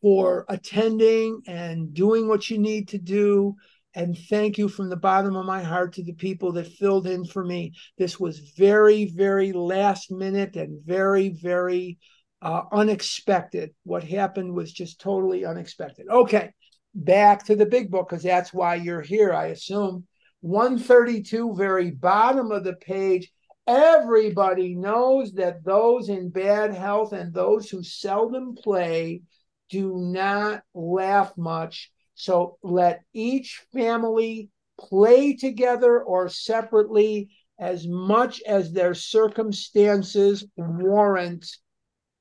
for 0.03 0.44
attending 0.49 1.40
and 1.46 1.94
doing 1.94 2.28
what 2.28 2.51
you 2.51 2.59
need 2.59 2.88
to 2.88 2.99
do. 2.99 3.57
And 3.94 4.16
thank 4.28 4.59
you 4.59 4.68
from 4.68 4.90
the 4.90 4.96
bottom 4.96 5.34
of 5.34 5.46
my 5.46 5.62
heart 5.62 5.94
to 5.94 6.05
the 6.05 6.12
people 6.12 6.53
that 6.53 6.68
filled 6.68 7.07
in 7.07 7.24
for 7.24 7.42
me. 7.42 7.72
This 7.96 8.20
was 8.20 8.38
very, 8.57 9.07
very 9.07 9.53
last 9.53 10.12
minute 10.12 10.55
and 10.55 10.84
very, 10.84 11.30
very 11.30 11.99
uh, 12.42 12.62
unexpected. 12.70 13.70
What 13.84 14.05
happened 14.05 14.53
was 14.53 14.70
just 14.70 15.01
totally 15.01 15.46
unexpected. 15.46 16.07
Okay, 16.09 16.53
back 16.94 17.46
to 17.46 17.57
the 17.57 17.66
big 17.66 17.90
book 17.90 18.11
because 18.11 18.22
that's 18.22 18.53
why 18.53 18.74
you're 18.74 19.01
here, 19.01 19.32
I 19.32 19.46
assume. 19.46 20.07
132, 20.41 21.55
very 21.57 21.91
bottom 21.91 22.53
of 22.53 22.64
the 22.64 22.74
page. 22.74 23.30
Everybody 23.66 24.74
knows 24.74 25.32
that 25.34 25.64
those 25.64 26.09
in 26.09 26.30
bad 26.30 26.72
health 26.72 27.12
and 27.12 27.34
those 27.34 27.68
who 27.68 27.82
seldom 27.82 28.55
play 28.55 29.22
do 29.68 29.95
not 29.97 30.62
laugh 30.74 31.36
much. 31.36 31.91
So 32.14 32.59
let 32.62 33.03
each 33.12 33.62
family 33.72 34.49
play 34.80 35.34
together 35.34 36.03
or 36.03 36.28
separately 36.28 37.28
as 37.59 37.86
much 37.86 38.41
as 38.47 38.72
their 38.72 38.95
circumstances 38.95 40.45
warrant. 40.57 41.47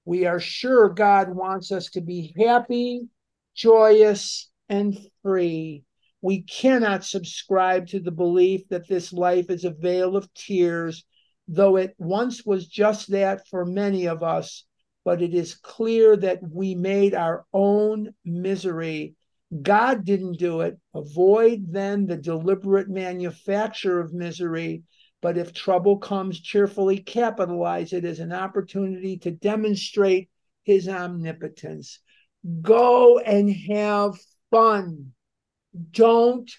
We 0.05 0.25
are 0.25 0.39
sure 0.39 0.89
God 0.89 1.29
wants 1.29 1.71
us 1.71 1.89
to 1.91 2.01
be 2.01 2.33
happy, 2.37 3.07
joyous, 3.55 4.49
and 4.69 4.97
free. 5.21 5.83
We 6.27 6.41
cannot 6.41 7.05
subscribe 7.05 7.87
to 7.87 8.01
the 8.01 8.11
belief 8.11 8.67
that 8.67 8.89
this 8.89 9.13
life 9.13 9.49
is 9.49 9.63
a 9.63 9.71
vale 9.71 10.17
of 10.17 10.33
tears, 10.33 11.05
though 11.47 11.77
it 11.77 11.95
once 11.97 12.45
was 12.45 12.67
just 12.67 13.11
that 13.11 13.47
for 13.47 13.65
many 13.65 14.07
of 14.07 14.21
us 14.23 14.65
but 15.07 15.21
it 15.21 15.33
is 15.33 15.55
clear 15.55 16.17
that 16.17 16.41
we 16.43 16.75
made 16.75 17.15
our 17.15 17.45
own 17.53 18.13
misery. 18.25 19.15
God 19.61 20.03
didn't 20.03 20.37
do 20.37 20.59
it. 20.59 20.77
Avoid 20.93 21.71
then 21.71 22.07
the 22.07 22.17
deliberate 22.17 22.89
manufacture 22.89 24.01
of 24.01 24.13
misery. 24.13 24.83
But 25.21 25.37
if 25.37 25.53
trouble 25.53 25.99
comes, 25.99 26.41
cheerfully 26.41 26.97
capitalize 26.97 27.93
it 27.93 28.03
as 28.03 28.19
an 28.19 28.33
opportunity 28.33 29.17
to 29.19 29.31
demonstrate 29.31 30.29
his 30.63 30.89
omnipotence. 30.89 32.01
Go 32.61 33.17
and 33.19 33.49
have 33.49 34.19
fun. 34.51 35.13
Don't 35.91 36.51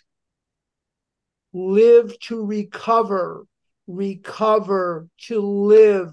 live 1.52 2.18
to 2.20 2.44
recover, 2.44 3.46
recover 3.86 5.08
to 5.26 5.40
live 5.40 6.12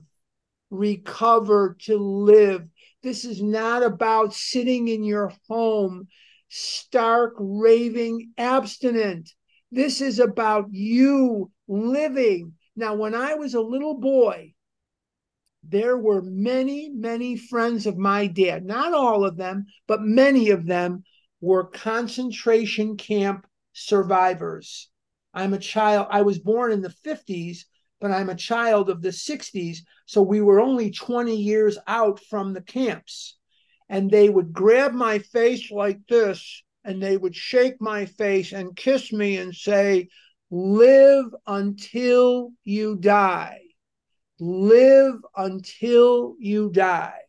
recover, 0.70 1.76
to 1.82 1.97
live. 1.97 2.68
This 3.03 3.26
is 3.26 3.41
not 3.41 3.84
about 3.84 4.34
sitting 4.34 4.88
in 4.88 5.03
your 5.03 5.32
home, 5.47 6.08
stark, 6.49 7.34
raving, 7.38 8.32
abstinent. 8.38 9.32
This 9.72 10.01
is 10.01 10.20
about 10.20 10.68
you 10.72 11.51
living. 11.68 12.53
Now, 12.76 12.95
when 12.95 13.16
I 13.16 13.36
was 13.36 13.53
a 13.53 13.62
little 13.62 13.99
boy, 13.99 14.53
there 15.64 15.97
were 15.97 16.22
many, 16.22 16.89
many 16.89 17.38
friends 17.38 17.88
of 17.88 17.97
my 17.97 18.28
dad. 18.28 18.64
Not 18.66 18.93
all 18.93 19.26
of 19.26 19.38
them, 19.38 19.66
but 19.88 20.01
many 20.01 20.51
of 20.51 20.66
them 20.66 21.03
were 21.41 21.65
concentration 21.65 22.97
camp 22.97 23.45
survivors. 23.73 24.89
I'm 25.33 25.53
a 25.53 25.59
child, 25.59 26.07
I 26.09 26.21
was 26.21 26.39
born 26.39 26.71
in 26.71 26.81
the 26.81 26.95
50s, 27.05 27.65
but 27.99 28.11
I'm 28.11 28.29
a 28.29 28.36
child 28.36 28.89
of 28.89 29.01
the 29.01 29.09
60s. 29.09 29.79
So 30.05 30.21
we 30.21 30.41
were 30.41 30.59
only 30.59 30.91
20 30.91 31.36
years 31.36 31.77
out 31.88 32.19
from 32.19 32.53
the 32.53 32.61
camps. 32.61 33.38
And 33.89 34.09
they 34.09 34.29
would 34.29 34.53
grab 34.53 34.93
my 34.93 35.19
face 35.19 35.71
like 35.71 35.99
this 36.07 36.63
and 36.83 37.01
they 37.01 37.17
would 37.17 37.36
shake 37.36 37.81
my 37.81 38.05
face 38.05 38.53
and 38.53 38.75
kiss 38.75 39.11
me 39.11 39.38
and 39.38 39.53
say, 39.53 40.07
Live 40.51 41.25
until 41.47 42.51
you 42.63 42.95
die. 42.95 43.59
Live 44.39 45.15
until 45.36 46.36
you 46.39 46.69
die. 46.71 47.24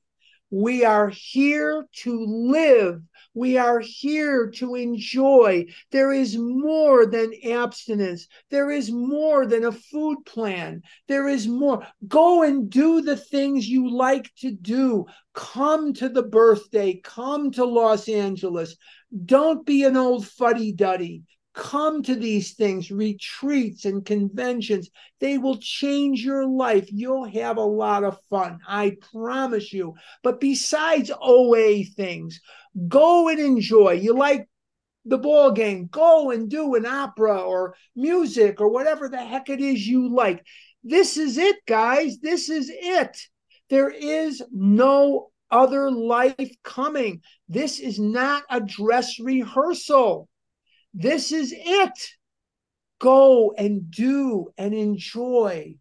We 0.50 0.84
are 0.84 1.08
here 1.08 1.86
to 2.02 2.24
live 2.24 3.02
we 3.36 3.58
are 3.58 3.80
here 3.80 4.48
to 4.52 4.76
enjoy. 4.76 5.66
There 5.92 6.10
is 6.10 6.38
more 6.38 7.04
than 7.04 7.34
abstinence. 7.44 8.28
There 8.50 8.70
is 8.70 8.90
more 8.90 9.44
than 9.44 9.64
a 9.64 9.72
food 9.72 10.24
plan. 10.24 10.80
There 11.06 11.28
is 11.28 11.46
more. 11.46 11.86
Go 12.08 12.42
and 12.42 12.70
do 12.70 13.02
the 13.02 13.16
things 13.16 13.68
you 13.68 13.90
like 13.90 14.34
to 14.36 14.50
do. 14.50 15.04
Come 15.34 15.92
to 15.94 16.08
the 16.08 16.22
birthday. 16.22 16.98
Come 17.04 17.50
to 17.52 17.66
Los 17.66 18.08
Angeles. 18.08 18.74
Don't 19.26 19.66
be 19.66 19.84
an 19.84 19.98
old 19.98 20.26
fuddy 20.26 20.72
duddy 20.72 21.22
come 21.56 22.02
to 22.02 22.14
these 22.14 22.52
things, 22.52 22.90
retreats 22.90 23.86
and 23.86 24.04
conventions. 24.04 24.90
They 25.20 25.38
will 25.38 25.56
change 25.56 26.22
your 26.22 26.46
life. 26.46 26.88
You'll 26.92 27.24
have 27.24 27.56
a 27.56 27.62
lot 27.62 28.04
of 28.04 28.20
fun. 28.28 28.60
I 28.68 28.96
promise 29.12 29.72
you. 29.72 29.94
But 30.22 30.38
besides 30.38 31.10
OA 31.20 31.82
things, 31.84 32.40
go 32.86 33.28
and 33.28 33.40
enjoy. 33.40 33.92
You 33.92 34.14
like 34.14 34.48
the 35.06 35.18
ball 35.18 35.50
game, 35.52 35.88
go 35.90 36.30
and 36.30 36.50
do 36.50 36.74
an 36.74 36.84
opera 36.84 37.40
or 37.40 37.74
music 37.94 38.60
or 38.60 38.68
whatever 38.68 39.08
the 39.08 39.24
heck 39.24 39.48
it 39.48 39.60
is 39.60 39.86
you 39.86 40.12
like. 40.14 40.44
This 40.84 41.16
is 41.16 41.38
it, 41.38 41.56
guys. 41.66 42.18
This 42.20 42.50
is 42.50 42.70
it. 42.70 43.16
There 43.70 43.90
is 43.90 44.42
no 44.52 45.30
other 45.50 45.90
life 45.90 46.50
coming. 46.62 47.22
This 47.48 47.80
is 47.80 47.98
not 47.98 48.42
a 48.50 48.60
dress 48.60 49.18
rehearsal. 49.18 50.28
This 50.98 51.30
is 51.30 51.52
it. 51.54 52.08
Go 53.00 53.52
and 53.52 53.90
do 53.90 54.48
and 54.56 54.72
enjoy. 54.72 55.74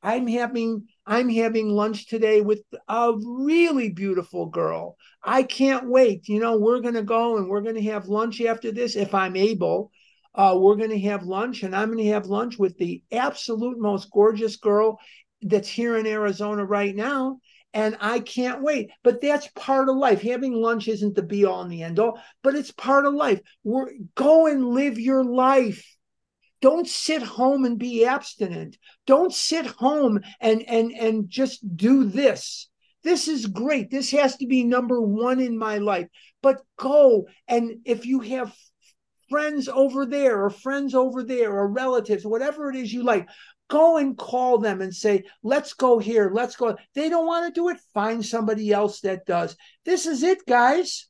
I'm 0.00 0.28
having 0.28 0.86
I'm 1.04 1.28
having 1.28 1.70
lunch 1.70 2.06
today 2.06 2.40
with 2.40 2.62
a 2.86 3.12
really 3.16 3.90
beautiful 3.90 4.46
girl. 4.46 4.96
I 5.24 5.42
can't 5.42 5.90
wait. 5.90 6.28
You 6.28 6.38
know, 6.38 6.56
we're 6.56 6.78
going 6.78 6.94
to 6.94 7.02
go 7.02 7.36
and 7.36 7.48
we're 7.48 7.62
going 7.62 7.74
to 7.74 7.90
have 7.90 8.06
lunch 8.06 8.40
after 8.40 8.70
this 8.70 8.94
if 8.94 9.12
I'm 9.12 9.34
able. 9.34 9.90
Uh, 10.36 10.56
we're 10.56 10.76
going 10.76 10.90
to 10.90 11.00
have 11.00 11.24
lunch 11.24 11.64
and 11.64 11.74
I'm 11.74 11.88
going 11.90 12.04
to 12.04 12.12
have 12.12 12.26
lunch 12.26 12.56
with 12.56 12.78
the 12.78 13.02
absolute 13.10 13.80
most 13.80 14.08
gorgeous 14.12 14.54
girl 14.54 15.00
that's 15.42 15.68
here 15.68 15.96
in 15.96 16.06
Arizona 16.06 16.64
right 16.64 16.94
now 16.94 17.40
and 17.72 17.96
I 18.00 18.20
can't 18.20 18.62
wait. 18.62 18.90
But 19.02 19.20
that's 19.20 19.48
part 19.54 19.88
of 19.88 19.96
life. 19.96 20.22
Having 20.22 20.54
lunch 20.54 20.88
isn't 20.88 21.14
the 21.14 21.22
be 21.22 21.44
all 21.44 21.62
and 21.62 21.70
the 21.70 21.82
end 21.82 21.98
all, 21.98 22.20
but 22.42 22.54
it's 22.54 22.72
part 22.72 23.06
of 23.06 23.14
life. 23.14 23.40
We're 23.64 23.90
go 24.14 24.46
and 24.46 24.64
live 24.64 24.98
your 24.98 25.24
life. 25.24 25.84
Don't 26.60 26.86
sit 26.86 27.22
home 27.22 27.64
and 27.64 27.78
be 27.78 28.04
abstinent. 28.04 28.76
Don't 29.06 29.32
sit 29.32 29.66
home 29.66 30.20
and 30.40 30.62
and 30.62 30.92
and 30.92 31.30
just 31.30 31.76
do 31.76 32.04
this. 32.04 32.68
This 33.02 33.28
is 33.28 33.46
great. 33.46 33.90
This 33.90 34.10
has 34.10 34.36
to 34.36 34.46
be 34.46 34.62
number 34.64 35.00
one 35.00 35.40
in 35.40 35.56
my 35.56 35.78
life. 35.78 36.08
But 36.42 36.60
go 36.76 37.28
and 37.48 37.80
if 37.84 38.04
you 38.04 38.20
have 38.20 38.54
friends 39.30 39.68
over 39.68 40.04
there 40.04 40.44
or 40.44 40.50
friends 40.50 40.94
over 40.94 41.22
there 41.22 41.52
or 41.52 41.68
relatives, 41.68 42.26
whatever 42.26 42.68
it 42.68 42.76
is 42.76 42.92
you 42.92 43.04
like, 43.04 43.28
Go 43.70 43.98
and 43.98 44.18
call 44.18 44.58
them 44.58 44.82
and 44.82 44.94
say, 44.94 45.24
let's 45.44 45.74
go 45.74 45.98
here, 45.98 46.30
let's 46.34 46.56
go. 46.56 46.76
They 46.94 47.08
don't 47.08 47.26
want 47.26 47.46
to 47.46 47.58
do 47.58 47.68
it. 47.68 47.78
Find 47.94 48.24
somebody 48.26 48.72
else 48.72 49.00
that 49.02 49.24
does. 49.26 49.56
This 49.84 50.06
is 50.06 50.24
it, 50.24 50.44
guys. 50.46 51.06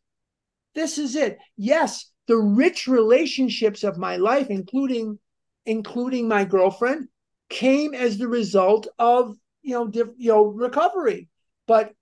This 0.75 0.99
is 0.99 1.17
it. 1.17 1.39
Yes, 1.57 2.13
the 2.29 2.37
rich 2.37 2.87
relationships 2.87 3.83
of 3.83 3.99
my 3.99 4.17
life, 4.17 4.49
including 4.51 5.19
including 5.67 6.29
my 6.29 6.45
girlfriend, 6.45 7.09
came 7.49 7.95
as 7.95 8.19
the 8.19 8.29
result 8.29 8.87
of 8.99 9.35
you 9.63 9.75
know 9.75 9.89
diff, 9.89 10.09
you 10.17 10.31
know 10.31 10.45
recovery. 10.45 11.29
But 11.67 11.93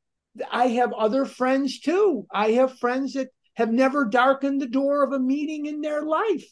I 0.50 0.68
have 0.68 0.92
other 0.92 1.24
friends 1.24 1.80
too. 1.80 2.26
I 2.30 2.52
have 2.52 2.78
friends 2.78 3.14
that 3.14 3.28
have 3.54 3.72
never 3.72 4.04
darkened 4.04 4.60
the 4.60 4.68
door 4.68 5.02
of 5.02 5.12
a 5.12 5.18
meeting 5.18 5.66
in 5.66 5.80
their 5.80 6.02
life. 6.02 6.48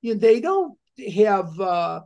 You 0.00 0.14
know, 0.14 0.20
they 0.20 0.40
don't 0.40 0.76
have 1.14 1.60
uh, 1.60 2.00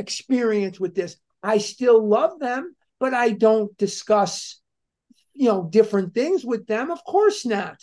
experience 0.00 0.80
with 0.80 0.94
this. 0.94 1.16
I 1.42 1.58
still 1.58 2.06
love 2.06 2.40
them, 2.40 2.74
but 2.98 3.14
I 3.14 3.30
don't 3.30 3.76
discuss, 3.78 4.60
you 5.34 5.46
know, 5.46 5.68
different 5.70 6.14
things 6.14 6.44
with 6.44 6.66
them. 6.66 6.90
Of 6.90 7.04
course 7.04 7.46
not. 7.46 7.76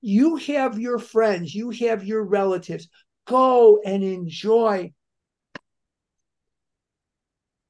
You 0.00 0.36
have 0.36 0.78
your 0.78 0.98
friends, 0.98 1.54
you 1.54 1.70
have 1.70 2.04
your 2.04 2.22
relatives. 2.24 2.88
Go 3.26 3.80
and 3.84 4.02
enjoy. 4.02 4.92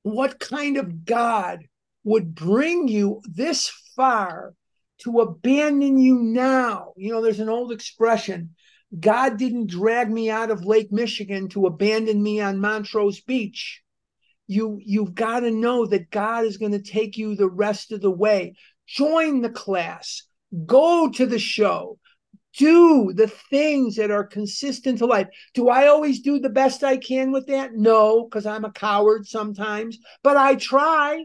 What 0.02 0.38
kind 0.38 0.76
of 0.76 1.04
God 1.04 1.60
would 2.04 2.34
bring 2.34 2.88
you 2.88 3.22
this 3.24 3.70
far 3.94 4.54
to 4.98 5.20
abandon 5.20 5.98
you 5.98 6.16
now? 6.16 6.92
You 6.96 7.12
know, 7.12 7.22
there's 7.22 7.40
an 7.40 7.48
old 7.48 7.72
expression 7.72 8.54
God 8.98 9.38
didn't 9.38 9.70
drag 9.70 10.10
me 10.10 10.30
out 10.30 10.50
of 10.50 10.66
Lake 10.66 10.92
Michigan 10.92 11.48
to 11.50 11.66
abandon 11.66 12.22
me 12.22 12.40
on 12.40 12.60
Montrose 12.60 13.20
Beach. 13.20 13.81
You, 14.46 14.78
you've 14.84 15.14
got 15.14 15.40
to 15.40 15.50
know 15.50 15.86
that 15.86 16.10
God 16.10 16.44
is 16.44 16.56
going 16.56 16.72
to 16.72 16.82
take 16.82 17.16
you 17.16 17.34
the 17.34 17.48
rest 17.48 17.92
of 17.92 18.00
the 18.00 18.10
way. 18.10 18.54
Join 18.86 19.40
the 19.40 19.50
class, 19.50 20.22
go 20.66 21.08
to 21.10 21.26
the 21.26 21.38
show, 21.38 21.98
do 22.58 23.12
the 23.14 23.28
things 23.28 23.96
that 23.96 24.10
are 24.10 24.26
consistent 24.26 24.98
to 24.98 25.06
life. 25.06 25.28
Do 25.54 25.68
I 25.68 25.86
always 25.86 26.20
do 26.20 26.38
the 26.38 26.50
best 26.50 26.84
I 26.84 26.96
can 26.98 27.32
with 27.32 27.46
that? 27.46 27.72
No, 27.74 28.24
because 28.24 28.44
I'm 28.46 28.64
a 28.64 28.72
coward 28.72 29.26
sometimes, 29.26 29.98
but 30.22 30.36
I 30.36 30.56
try. 30.56 31.24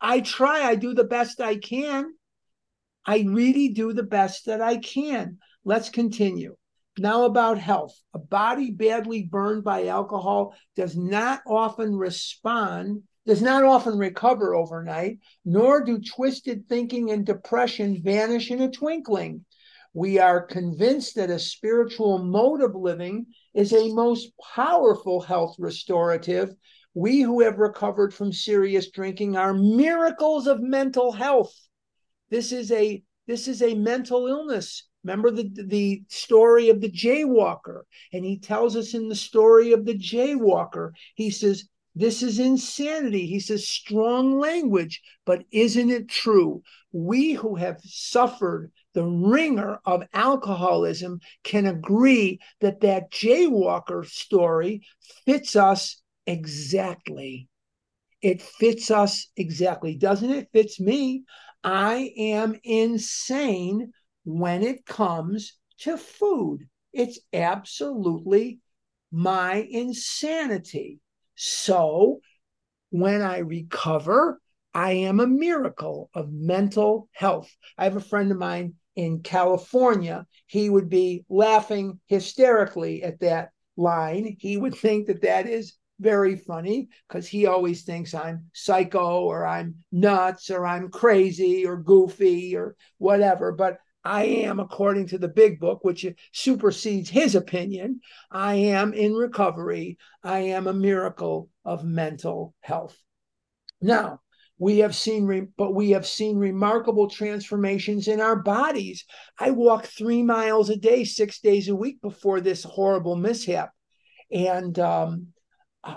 I 0.00 0.20
try. 0.20 0.62
I 0.62 0.74
do 0.74 0.94
the 0.94 1.04
best 1.04 1.40
I 1.40 1.56
can. 1.56 2.14
I 3.06 3.26
really 3.28 3.68
do 3.68 3.92
the 3.92 4.02
best 4.02 4.46
that 4.46 4.62
I 4.62 4.78
can. 4.78 5.38
Let's 5.64 5.90
continue. 5.90 6.56
Now, 6.96 7.24
about 7.24 7.58
health. 7.58 8.00
A 8.14 8.20
body 8.20 8.70
badly 8.70 9.24
burned 9.24 9.64
by 9.64 9.88
alcohol 9.88 10.54
does 10.76 10.96
not 10.96 11.42
often 11.44 11.96
respond, 11.96 13.02
does 13.26 13.42
not 13.42 13.64
often 13.64 13.98
recover 13.98 14.54
overnight, 14.54 15.18
nor 15.44 15.82
do 15.82 15.98
twisted 15.98 16.68
thinking 16.68 17.10
and 17.10 17.26
depression 17.26 18.00
vanish 18.00 18.52
in 18.52 18.60
a 18.60 18.70
twinkling. 18.70 19.44
We 19.92 20.20
are 20.20 20.46
convinced 20.46 21.16
that 21.16 21.30
a 21.30 21.38
spiritual 21.40 22.18
mode 22.18 22.62
of 22.62 22.76
living 22.76 23.26
is 23.54 23.72
a 23.72 23.92
most 23.92 24.30
powerful 24.54 25.20
health 25.20 25.56
restorative. 25.58 26.50
We 26.94 27.22
who 27.22 27.42
have 27.42 27.58
recovered 27.58 28.14
from 28.14 28.32
serious 28.32 28.90
drinking 28.90 29.36
are 29.36 29.52
miracles 29.52 30.46
of 30.46 30.60
mental 30.60 31.10
health. 31.10 31.54
This 32.30 32.52
is 32.52 32.70
a 32.70 33.02
this 33.26 33.48
is 33.48 33.62
a 33.62 33.74
mental 33.74 34.28
illness 34.28 34.86
Remember 35.04 35.30
the, 35.30 35.50
the 35.54 36.02
story 36.08 36.70
of 36.70 36.80
the 36.80 36.90
jaywalker? 36.90 37.82
And 38.12 38.24
he 38.24 38.38
tells 38.38 38.74
us 38.74 38.94
in 38.94 39.08
the 39.08 39.14
story 39.14 39.72
of 39.72 39.84
the 39.84 39.96
jaywalker, 39.96 40.92
he 41.14 41.30
says, 41.30 41.68
This 41.94 42.22
is 42.22 42.38
insanity. 42.38 43.26
He 43.26 43.38
says, 43.38 43.68
strong 43.68 44.38
language, 44.38 45.02
but 45.26 45.44
isn't 45.52 45.90
it 45.90 46.08
true? 46.08 46.62
We 46.92 47.32
who 47.32 47.56
have 47.56 47.80
suffered 47.82 48.72
the 48.94 49.04
wringer 49.04 49.78
of 49.84 50.04
alcoholism 50.14 51.20
can 51.42 51.66
agree 51.66 52.40
that 52.60 52.80
that 52.80 53.10
jaywalker 53.10 54.06
story 54.06 54.86
fits 55.26 55.54
us 55.54 56.00
exactly. 56.26 57.48
It 58.22 58.40
fits 58.40 58.90
us 58.90 59.28
exactly. 59.36 59.96
Doesn't 59.96 60.30
it? 60.30 60.48
Fits 60.52 60.80
me. 60.80 61.24
I 61.62 62.12
am 62.16 62.58
insane 62.64 63.92
when 64.24 64.62
it 64.62 64.86
comes 64.86 65.54
to 65.80 65.96
food. 65.96 66.68
It's 66.92 67.18
absolutely 67.32 68.60
my 69.12 69.66
insanity. 69.70 71.00
So 71.34 72.20
when 72.90 73.22
I 73.22 73.38
recover, 73.38 74.40
I 74.72 74.92
am 74.92 75.20
a 75.20 75.26
miracle 75.26 76.10
of 76.14 76.32
mental 76.32 77.08
health. 77.12 77.50
I 77.78 77.84
have 77.84 77.96
a 77.96 78.00
friend 78.00 78.30
of 78.32 78.38
mine 78.38 78.74
in 78.96 79.20
California. 79.22 80.26
He 80.46 80.70
would 80.70 80.88
be 80.88 81.24
laughing 81.28 82.00
hysterically 82.06 83.02
at 83.02 83.20
that 83.20 83.50
line. 83.76 84.36
He 84.38 84.56
would 84.56 84.74
think 84.74 85.06
that 85.06 85.22
that 85.22 85.48
is 85.48 85.74
very 86.00 86.36
funny 86.36 86.88
because 87.08 87.26
he 87.26 87.46
always 87.46 87.82
thinks 87.82 88.14
I'm 88.14 88.46
psycho 88.52 89.22
or 89.22 89.46
I'm 89.46 89.76
nuts 89.92 90.50
or 90.50 90.66
I'm 90.66 90.90
crazy 90.90 91.66
or 91.66 91.76
goofy 91.76 92.56
or 92.56 92.76
whatever. 92.98 93.52
But 93.52 93.78
I 94.04 94.24
am, 94.24 94.60
according 94.60 95.08
to 95.08 95.18
the 95.18 95.28
big 95.28 95.58
book, 95.58 95.80
which 95.82 96.06
supersedes 96.32 97.08
his 97.08 97.34
opinion, 97.34 98.00
I 98.30 98.54
am 98.54 98.92
in 98.92 99.14
recovery. 99.14 99.98
I 100.22 100.40
am 100.40 100.66
a 100.66 100.74
miracle 100.74 101.48
of 101.64 101.84
mental 101.84 102.54
health. 102.60 102.96
Now, 103.80 104.20
we 104.58 104.78
have 104.78 104.94
seen, 104.94 105.26
re- 105.26 105.48
but 105.56 105.74
we 105.74 105.90
have 105.90 106.06
seen 106.06 106.38
remarkable 106.38 107.08
transformations 107.08 108.06
in 108.06 108.20
our 108.20 108.36
bodies. 108.36 109.04
I 109.38 109.50
walked 109.50 109.86
three 109.86 110.22
miles 110.22 110.70
a 110.70 110.76
day, 110.76 111.04
six 111.04 111.40
days 111.40 111.68
a 111.68 111.74
week 111.74 112.00
before 112.00 112.40
this 112.40 112.62
horrible 112.62 113.16
mishap. 113.16 113.70
And 114.30 114.78
um, 114.78 115.28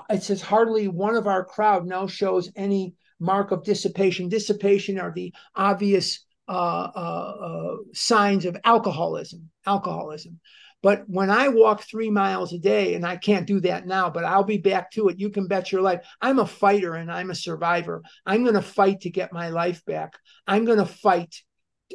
it 0.09 0.23
says 0.23 0.41
hardly 0.41 0.87
one 0.87 1.15
of 1.15 1.27
our 1.27 1.45
crowd 1.45 1.85
now 1.85 2.07
shows 2.07 2.51
any 2.55 2.95
mark 3.19 3.51
of 3.51 3.63
dissipation. 3.63 4.29
Dissipation 4.29 4.99
are 4.99 5.11
the 5.13 5.33
obvious 5.55 6.07
uh, 6.09 6.17
uh, 6.17 6.21
uh, 6.21 6.26
Uh, 6.47 6.91
uh, 6.95 7.35
uh, 7.41 7.75
signs 7.93 8.45
of 8.45 8.57
alcoholism. 8.63 9.49
Alcoholism. 9.65 10.39
But 10.83 11.03
when 11.07 11.29
I 11.29 11.47
walk 11.49 11.81
three 11.81 12.09
miles 12.09 12.53
a 12.53 12.59
day, 12.59 12.93
and 12.93 13.05
I 13.05 13.17
can't 13.17 13.47
do 13.47 13.59
that 13.61 13.87
now, 13.87 14.09
but 14.09 14.23
I'll 14.23 14.43
be 14.43 14.59
back 14.59 14.91
to 14.91 15.09
it. 15.09 15.19
You 15.19 15.29
can 15.29 15.47
bet 15.47 15.71
your 15.71 15.81
life. 15.81 16.05
I'm 16.21 16.39
a 16.39 16.45
fighter 16.45 16.93
and 16.93 17.11
I'm 17.11 17.31
a 17.31 17.35
survivor. 17.35 18.03
I'm 18.25 18.43
going 18.43 18.55
to 18.55 18.61
fight 18.61 19.01
to 19.01 19.09
get 19.09 19.33
my 19.33 19.49
life 19.49 19.83
back. 19.85 20.13
I'm 20.45 20.65
going 20.65 20.77
to 20.77 20.85
fight 20.85 21.35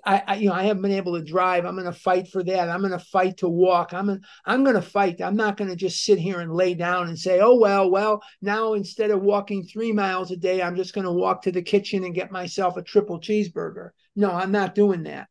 I, 0.05 0.22
I, 0.26 0.34
you 0.36 0.48
know 0.48 0.55
I 0.55 0.64
haven't 0.64 0.82
been 0.82 0.92
able 0.92 1.18
to 1.18 1.24
drive. 1.24 1.66
I'm 1.66 1.74
going 1.74 1.84
to 1.84 1.92
fight 1.92 2.28
for 2.28 2.42
that. 2.44 2.70
I'm 2.70 2.80
going 2.80 2.92
to 2.92 2.98
fight 2.98 3.38
to 3.38 3.48
walk. 3.48 3.92
I'm 3.92 4.20
I'm 4.46 4.64
going 4.64 4.76
to 4.76 4.82
fight. 4.82 5.20
I'm 5.20 5.36
not 5.36 5.57
going 5.57 5.70
to 5.70 5.76
just 5.76 6.05
sit 6.05 6.18
here 6.18 6.40
and 6.40 6.53
lay 6.53 6.74
down 6.74 7.09
and 7.09 7.18
say, 7.18 7.40
"Oh 7.40 7.57
well, 7.57 7.90
well, 7.90 8.22
now 8.40 8.72
instead 8.72 9.11
of 9.11 9.22
walking 9.22 9.64
3 9.64 9.92
miles 9.92 10.30
a 10.30 10.36
day, 10.36 10.62
I'm 10.62 10.76
just 10.76 10.94
going 10.94 11.05
to 11.05 11.12
walk 11.12 11.42
to 11.42 11.53
the 11.53 11.62
kitchen 11.62 12.05
and 12.05 12.14
get 12.14 12.32
myself 12.32 12.76
a 12.76 12.82
triple 12.82 13.20
cheeseburger." 13.20 13.90
No, 14.14 14.30
I'm 14.30 14.52
not 14.52 14.74
doing 14.74 15.04
that. 15.04 15.28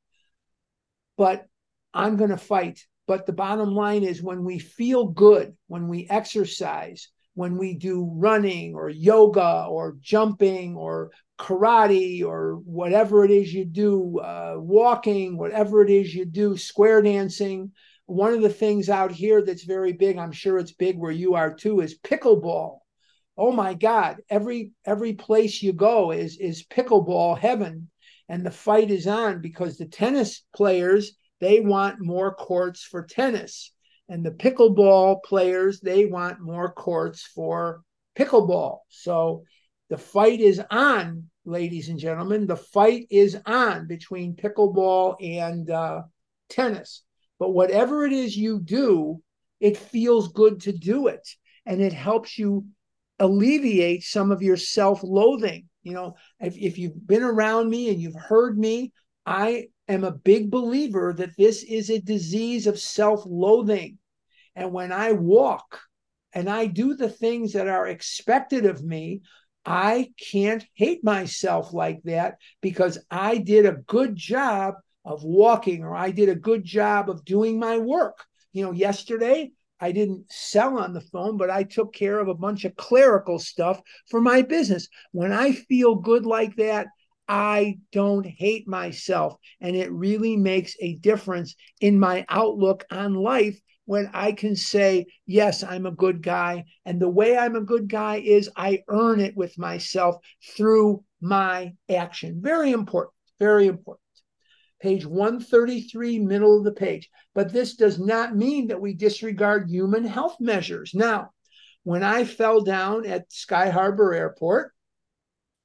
But 1.18 1.46
I'm 1.94 2.18
going 2.18 2.30
to 2.30 2.38
fight. 2.38 2.86
But 3.08 3.26
the 3.26 3.34
bottom 3.34 3.76
line 3.76 4.04
is 4.04 4.24
when 4.24 4.44
we 4.44 4.60
feel 4.60 5.08
good, 5.08 5.56
when 5.68 5.88
we 5.88 6.08
exercise, 6.10 7.10
when 7.34 7.58
we 7.58 7.74
do 7.74 8.10
running 8.16 8.76
or 8.76 8.90
yoga 8.90 9.66
or 9.70 9.98
jumping 10.00 10.76
or 10.76 11.12
karate 11.40 12.24
or 12.24 12.56
whatever 12.66 13.26
it 13.26 13.32
is 13.32 13.54
you 13.54 13.66
do, 13.66 14.20
uh, 14.20 14.56
walking, 14.58 15.38
whatever 15.38 15.84
it 15.84 15.90
is 15.90 16.14
you 16.14 16.26
do, 16.26 16.58
square 16.58 17.02
dancing. 17.02 17.72
One 18.06 18.34
of 18.34 18.42
the 18.42 18.50
things 18.50 18.90
out 18.90 19.12
here 19.12 19.42
that's 19.44 19.64
very 19.64 19.94
big, 19.94 20.18
I'm 20.18 20.32
sure 20.32 20.58
it's 20.58 20.74
big 20.74 20.98
where 20.98 21.12
you 21.12 21.36
are 21.36 21.54
too, 21.54 21.82
is 21.82 22.00
pickleball. 22.00 22.80
Oh 23.38 23.52
my 23.52 23.74
God! 23.74 24.22
Every 24.30 24.72
every 24.86 25.14
place 25.14 25.64
you 25.64 25.74
go 25.74 26.12
is 26.12 26.38
is 26.38 26.66
pickleball 26.66 27.40
heaven, 27.40 27.90
and 28.32 28.46
the 28.46 28.50
fight 28.50 28.90
is 28.90 29.08
on 29.08 29.42
because 29.42 29.78
the 29.78 29.86
tennis 29.86 30.46
players 30.56 31.18
they 31.42 31.60
want 31.60 32.00
more 32.00 32.34
courts 32.34 32.82
for 32.82 33.04
tennis, 33.04 33.74
and 34.08 34.26
the 34.26 34.32
pickleball 34.32 35.22
players 35.24 35.82
they 35.82 36.06
want 36.06 36.40
more 36.40 36.72
courts 36.72 37.30
for 37.36 37.84
pickleball. 38.18 38.78
So 38.88 39.44
the 39.90 39.98
fight 39.98 40.40
is 40.40 40.62
on 40.72 41.26
ladies 41.44 41.90
and 41.90 42.00
gentlemen. 42.00 42.48
The 42.48 42.56
fight 42.56 43.08
is 43.10 43.38
on 43.46 43.88
between 43.88 44.38
pickleball 44.38 45.18
and 45.22 45.70
uh, 45.70 46.04
tennis. 46.48 47.04
But 47.38 47.50
whatever 47.50 48.06
it 48.06 48.14
is 48.14 48.38
you 48.38 48.62
do, 48.62 49.22
it 49.60 49.76
feels 49.76 50.32
good 50.32 50.62
to 50.62 50.72
do 50.72 51.08
it. 51.08 51.28
And 51.66 51.82
it 51.82 51.92
helps 51.92 52.40
you 52.40 52.66
alleviate 53.20 54.04
some 54.04 54.32
of 54.32 54.42
your 54.42 54.58
self 54.58 55.04
loathing. 55.04 55.68
You 55.84 55.94
know, 55.94 56.16
if, 56.40 56.58
if 56.58 56.78
you've 56.78 57.08
been 57.08 57.24
around 57.24 57.70
me 57.70 57.90
and 57.90 58.00
you've 58.00 58.16
heard 58.16 58.58
me, 58.58 58.92
I 59.26 59.68
am 59.88 60.04
a 60.04 60.12
big 60.12 60.52
believer 60.52 61.14
that 61.18 61.36
this 61.38 61.64
is 61.64 61.90
a 61.90 62.00
disease 62.00 62.68
of 62.68 62.80
self 62.80 63.24
loathing. 63.26 63.98
And 64.56 64.74
when 64.74 64.92
I 64.92 65.14
walk 65.14 65.80
and 66.34 66.50
I 66.50 66.66
do 66.66 66.96
the 66.96 67.10
things 67.10 67.54
that 67.54 67.68
are 67.68 67.88
expected 67.88 68.66
of 68.66 68.84
me, 68.84 69.22
I 69.66 70.12
can't 70.32 70.66
hate 70.74 71.04
myself 71.04 71.74
like 71.74 72.02
that 72.04 72.38
because 72.62 72.98
I 73.10 73.38
did 73.38 73.66
a 73.66 73.74
good 73.88 74.16
job 74.16 74.76
of 75.06 75.24
walking 75.24 75.84
or 75.84 75.96
I 75.96 76.12
did 76.12 76.30
a 76.30 76.36
good 76.36 76.64
job 76.64 77.10
of 77.10 77.26
doing 77.26 77.60
my 77.60 77.78
work. 77.78 78.18
You 78.54 78.66
know, 78.66 78.72
yesterday 78.72 79.52
I 79.82 79.92
didn't 79.92 80.32
sell 80.32 80.78
on 80.78 80.94
the 80.94 81.02
phone, 81.02 81.38
but 81.38 81.50
I 81.50 81.64
took 81.64 81.94
care 81.94 82.20
of 82.20 82.28
a 82.28 82.36
bunch 82.36 82.64
of 82.64 82.76
clerical 82.76 83.40
stuff 83.40 83.82
for 84.10 84.22
my 84.22 84.44
business. 84.44 84.88
When 85.12 85.34
I 85.34 85.52
feel 85.52 85.96
good 85.96 86.26
like 86.26 86.56
that, 86.58 86.88
I 87.28 87.80
don't 87.92 88.26
hate 88.26 88.68
myself. 88.68 89.36
And 89.60 89.76
it 89.76 89.92
really 89.92 90.38
makes 90.38 90.76
a 90.82 90.96
difference 90.96 91.56
in 91.80 92.00
my 92.00 92.26
outlook 92.30 92.86
on 92.92 93.16
life 93.16 93.60
when 93.86 94.10
I 94.14 94.34
can 94.34 94.56
say, 94.56 95.08
yes, 95.26 95.64
I'm 95.64 95.86
a 95.86 95.92
good 95.92 96.22
guy. 96.22 96.66
And 96.86 97.02
the 97.02 97.10
way 97.10 97.38
I'm 97.38 97.56
a 97.56 97.62
good 97.62 97.90
guy 97.90 98.18
is 98.18 98.50
I 98.56 98.84
earn 98.88 99.20
it 99.20 99.36
with 99.36 99.58
myself 99.58 100.18
through 100.56 101.04
my 101.22 101.74
action. 101.90 102.40
Very 102.42 102.72
important. 102.72 103.14
Very 103.40 103.68
important. 103.68 104.01
Page 104.82 105.06
133, 105.06 106.20
middle 106.20 106.58
of 106.58 106.64
the 106.64 106.72
page. 106.72 107.10
But 107.34 107.54
this 107.54 107.76
does 107.76 108.00
not 108.00 108.36
mean 108.36 108.68
that 108.68 108.82
we 108.82 108.94
disregard 108.94 109.70
human 109.70 110.04
health 110.04 110.38
measures. 110.40 110.94
Now, 110.94 111.32
when 111.84 112.04
I 112.04 112.26
fell 112.26 112.62
down 112.62 113.06
at 113.06 113.32
Sky 113.32 113.70
Harbor 113.70 114.14
Airport, 114.14 114.74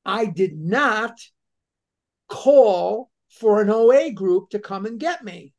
I 0.04 0.26
did 0.26 0.58
not 0.58 1.18
call 2.28 3.10
for 3.30 3.60
an 3.60 3.70
OA 3.70 4.10
group 4.12 4.50
to 4.50 4.58
come 4.58 4.86
and 4.86 5.00
get 5.00 5.24
me. 5.24 5.54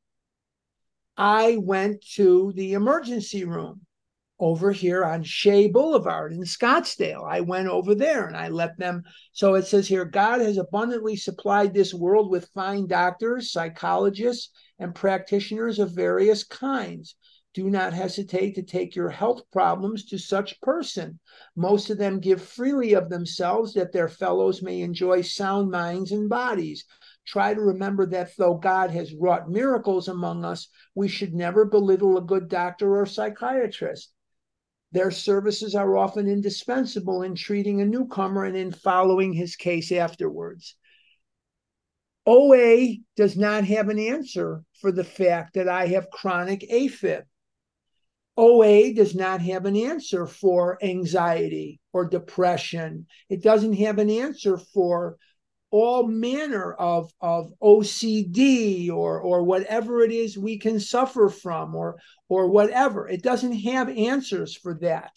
I 1.17 1.57
went 1.57 2.05
to 2.13 2.53
the 2.55 2.73
emergency 2.73 3.43
room 3.43 3.86
over 4.39 4.71
here 4.71 5.03
on 5.03 5.23
Shea 5.23 5.67
Boulevard 5.67 6.31
in 6.31 6.41
Scottsdale. 6.41 7.27
I 7.27 7.41
went 7.41 7.67
over 7.67 7.95
there 7.95 8.27
and 8.27 8.37
I 8.37 8.49
let 8.49 8.77
them. 8.77 9.03
So 9.31 9.55
it 9.55 9.65
says 9.65 9.87
here 9.87 10.05
God 10.05 10.41
has 10.41 10.57
abundantly 10.57 11.15
supplied 11.15 11.73
this 11.73 11.93
world 11.93 12.29
with 12.29 12.49
fine 12.53 12.87
doctors, 12.87 13.51
psychologists, 13.51 14.51
and 14.79 14.93
practitioners 14.93 15.79
of 15.79 15.95
various 15.95 16.43
kinds. 16.43 17.15
Do 17.55 17.71
not 17.71 17.93
hesitate 17.93 18.53
to 18.53 18.61
take 18.61 18.95
your 18.95 19.09
health 19.09 19.41
problems 19.51 20.05
to 20.05 20.19
such 20.19 20.61
person. 20.61 21.19
Most 21.55 21.89
of 21.89 21.97
them 21.97 22.19
give 22.19 22.39
freely 22.39 22.93
of 22.93 23.09
themselves 23.09 23.73
that 23.73 23.91
their 23.91 24.07
fellows 24.07 24.61
may 24.61 24.81
enjoy 24.81 25.21
sound 25.21 25.71
minds 25.71 26.11
and 26.11 26.29
bodies. 26.29 26.85
Try 27.25 27.55
to 27.55 27.61
remember 27.61 28.05
that 28.05 28.37
though 28.37 28.53
God 28.53 28.91
has 28.91 29.15
wrought 29.15 29.49
miracles 29.49 30.07
among 30.07 30.45
us, 30.45 30.67
we 30.93 31.07
should 31.07 31.33
never 31.33 31.65
belittle 31.65 32.17
a 32.17 32.21
good 32.21 32.47
doctor 32.47 32.95
or 32.99 33.07
psychiatrist. 33.07 34.13
Their 34.91 35.11
services 35.11 35.75
are 35.75 35.97
often 35.97 36.27
indispensable 36.27 37.21
in 37.21 37.35
treating 37.35 37.81
a 37.81 37.85
newcomer 37.85 38.45
and 38.45 38.55
in 38.55 38.71
following 38.71 39.33
his 39.33 39.55
case 39.55 39.91
afterwards. 39.91 40.75
OA 42.25 42.95
does 43.15 43.37
not 43.37 43.63
have 43.65 43.89
an 43.89 43.99
answer 43.99 44.63
for 44.81 44.91
the 44.91 45.03
fact 45.03 45.53
that 45.53 45.69
I 45.69 45.87
have 45.87 46.09
chronic 46.09 46.61
AFib. 46.69 47.23
OA 48.35 48.93
does 48.93 49.15
not 49.15 49.41
have 49.41 49.65
an 49.65 49.75
answer 49.75 50.27
for 50.27 50.77
anxiety 50.83 51.79
or 51.91 52.07
depression. 52.07 53.07
It 53.29 53.41
doesn't 53.41 53.73
have 53.73 53.97
an 53.97 54.09
answer 54.09 54.57
for 54.57 55.17
all 55.69 56.07
manner 56.07 56.73
of, 56.73 57.11
of 57.19 57.51
OCD 57.61 58.89
or, 58.89 59.19
or 59.19 59.43
whatever 59.43 60.01
it 60.01 60.11
is 60.11 60.37
we 60.37 60.57
can 60.57 60.79
suffer 60.79 61.29
from 61.29 61.75
or, 61.75 61.97
or 62.29 62.49
whatever. 62.49 63.07
It 63.07 63.21
doesn't 63.21 63.53
have 63.53 63.89
answers 63.89 64.55
for 64.55 64.77
that. 64.81 65.11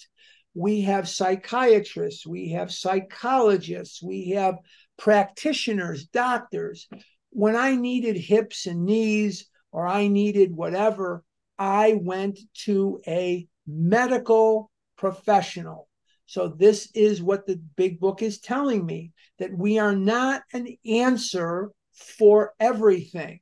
We 0.54 0.82
have 0.82 1.08
psychiatrists, 1.08 2.26
we 2.26 2.50
have 2.50 2.72
psychologists, 2.72 4.02
we 4.02 4.30
have 4.30 4.56
practitioners, 4.98 6.06
doctors. 6.06 6.88
When 7.30 7.54
I 7.54 7.76
needed 7.76 8.16
hips 8.16 8.66
and 8.66 8.84
knees 8.84 9.46
or 9.70 9.86
I 9.86 10.08
needed 10.08 10.52
whatever, 10.52 11.22
I 11.56 11.98
went 12.00 12.40
to 12.64 13.00
a 13.06 13.46
medical 13.66 14.70
professional. 14.96 15.89
So, 16.30 16.46
this 16.46 16.88
is 16.94 17.20
what 17.20 17.44
the 17.44 17.60
big 17.74 17.98
book 17.98 18.22
is 18.22 18.38
telling 18.38 18.86
me 18.86 19.10
that 19.40 19.52
we 19.52 19.80
are 19.80 19.96
not 19.96 20.42
an 20.52 20.68
answer 20.86 21.72
for 21.92 22.54
everything. 22.60 23.40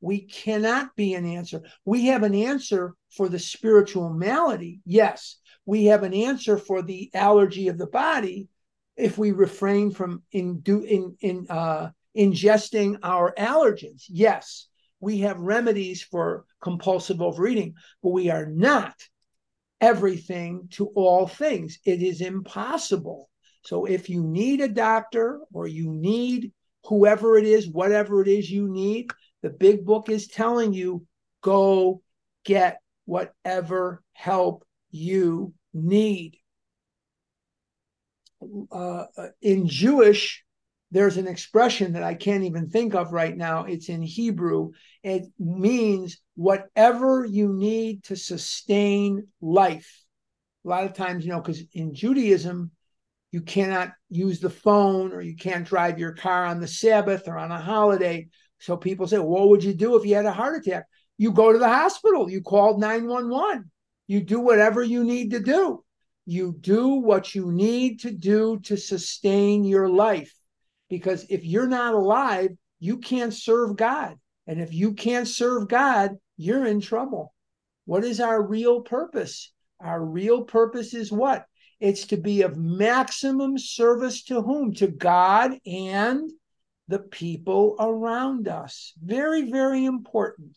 We 0.00 0.20
cannot 0.20 0.94
be 0.94 1.14
an 1.14 1.26
answer. 1.26 1.62
We 1.84 2.06
have 2.06 2.22
an 2.22 2.36
answer 2.36 2.94
for 3.10 3.28
the 3.28 3.40
spiritual 3.40 4.10
malady. 4.10 4.82
Yes, 4.86 5.40
we 5.66 5.86
have 5.86 6.04
an 6.04 6.14
answer 6.14 6.58
for 6.58 6.80
the 6.80 7.10
allergy 7.12 7.66
of 7.66 7.76
the 7.76 7.88
body 7.88 8.46
if 8.96 9.18
we 9.18 9.32
refrain 9.32 9.90
from 9.90 10.22
in, 10.30 10.62
in, 10.64 11.16
in, 11.20 11.46
uh, 11.50 11.90
ingesting 12.16 13.00
our 13.02 13.34
allergens. 13.36 14.04
Yes, 14.08 14.68
we 15.00 15.18
have 15.18 15.40
remedies 15.40 16.04
for 16.04 16.44
compulsive 16.62 17.20
overeating, 17.20 17.74
but 18.00 18.10
we 18.10 18.30
are 18.30 18.46
not 18.46 18.94
everything 19.80 20.68
to 20.72 20.86
all 20.94 21.26
things. 21.26 21.78
It 21.84 22.02
is 22.02 22.20
impossible. 22.20 23.28
So 23.64 23.84
if 23.84 24.08
you 24.08 24.22
need 24.22 24.60
a 24.60 24.68
doctor 24.68 25.40
or 25.52 25.66
you 25.66 25.90
need 25.92 26.52
whoever 26.84 27.36
it 27.36 27.44
is, 27.44 27.68
whatever 27.68 28.22
it 28.22 28.28
is 28.28 28.50
you 28.50 28.68
need, 28.68 29.10
the 29.42 29.50
big 29.50 29.84
book 29.84 30.08
is 30.08 30.26
telling 30.26 30.72
you 30.72 31.06
go 31.42 32.02
get 32.44 32.80
whatever 33.04 34.02
help 34.12 34.64
you 34.90 35.52
need. 35.72 36.36
Uh, 38.72 39.04
uh 39.16 39.28
in 39.42 39.66
Jewish 39.66 40.44
there's 40.90 41.16
an 41.16 41.28
expression 41.28 41.92
that 41.92 42.02
I 42.02 42.14
can't 42.14 42.44
even 42.44 42.70
think 42.70 42.94
of 42.94 43.12
right 43.12 43.36
now. 43.36 43.64
It's 43.64 43.88
in 43.88 44.02
Hebrew. 44.02 44.70
It 45.02 45.24
means 45.38 46.18
whatever 46.38 47.24
you 47.24 47.52
need 47.52 48.04
to 48.04 48.14
sustain 48.14 49.26
life. 49.40 50.04
A 50.64 50.68
lot 50.68 50.84
of 50.84 50.92
times, 50.92 51.26
you 51.26 51.32
know, 51.32 51.40
because 51.40 51.60
in 51.72 51.94
Judaism, 51.94 52.70
you 53.32 53.40
cannot 53.40 53.90
use 54.08 54.38
the 54.38 54.48
phone 54.48 55.12
or 55.12 55.20
you 55.20 55.34
can't 55.34 55.66
drive 55.66 55.98
your 55.98 56.12
car 56.12 56.44
on 56.44 56.60
the 56.60 56.68
Sabbath 56.68 57.26
or 57.26 57.36
on 57.36 57.50
a 57.50 57.60
holiday. 57.60 58.28
So 58.60 58.76
people 58.76 59.08
say, 59.08 59.18
What 59.18 59.48
would 59.48 59.64
you 59.64 59.74
do 59.74 59.96
if 59.96 60.06
you 60.06 60.14
had 60.14 60.26
a 60.26 60.32
heart 60.32 60.64
attack? 60.64 60.84
You 61.16 61.32
go 61.32 61.52
to 61.52 61.58
the 61.58 61.68
hospital, 61.68 62.30
you 62.30 62.40
call 62.40 62.78
911, 62.78 63.68
you 64.06 64.20
do 64.20 64.38
whatever 64.38 64.80
you 64.80 65.02
need 65.02 65.32
to 65.32 65.40
do. 65.40 65.82
You 66.24 66.54
do 66.60 66.88
what 66.88 67.34
you 67.34 67.50
need 67.50 68.00
to 68.00 68.12
do 68.12 68.60
to 68.60 68.76
sustain 68.76 69.64
your 69.64 69.88
life 69.88 70.32
because 70.88 71.26
if 71.30 71.44
you're 71.44 71.66
not 71.66 71.94
alive, 71.94 72.50
you 72.78 72.98
can't 72.98 73.34
serve 73.34 73.74
God. 73.74 74.14
And 74.46 74.60
if 74.60 74.72
you 74.72 74.92
can't 74.92 75.26
serve 75.26 75.66
God, 75.66 76.12
you're 76.38 76.64
in 76.64 76.80
trouble. 76.80 77.34
What 77.84 78.04
is 78.04 78.20
our 78.20 78.40
real 78.40 78.80
purpose? 78.80 79.52
Our 79.80 80.02
real 80.02 80.44
purpose 80.44 80.94
is 80.94 81.12
what? 81.12 81.44
It's 81.80 82.06
to 82.06 82.16
be 82.16 82.42
of 82.42 82.56
maximum 82.56 83.58
service 83.58 84.24
to 84.24 84.40
whom? 84.40 84.72
To 84.74 84.88
God 84.88 85.58
and 85.66 86.30
the 86.88 86.98
people 87.00 87.76
around 87.78 88.48
us. 88.48 88.94
Very, 89.02 89.50
very 89.50 89.84
important. 89.84 90.56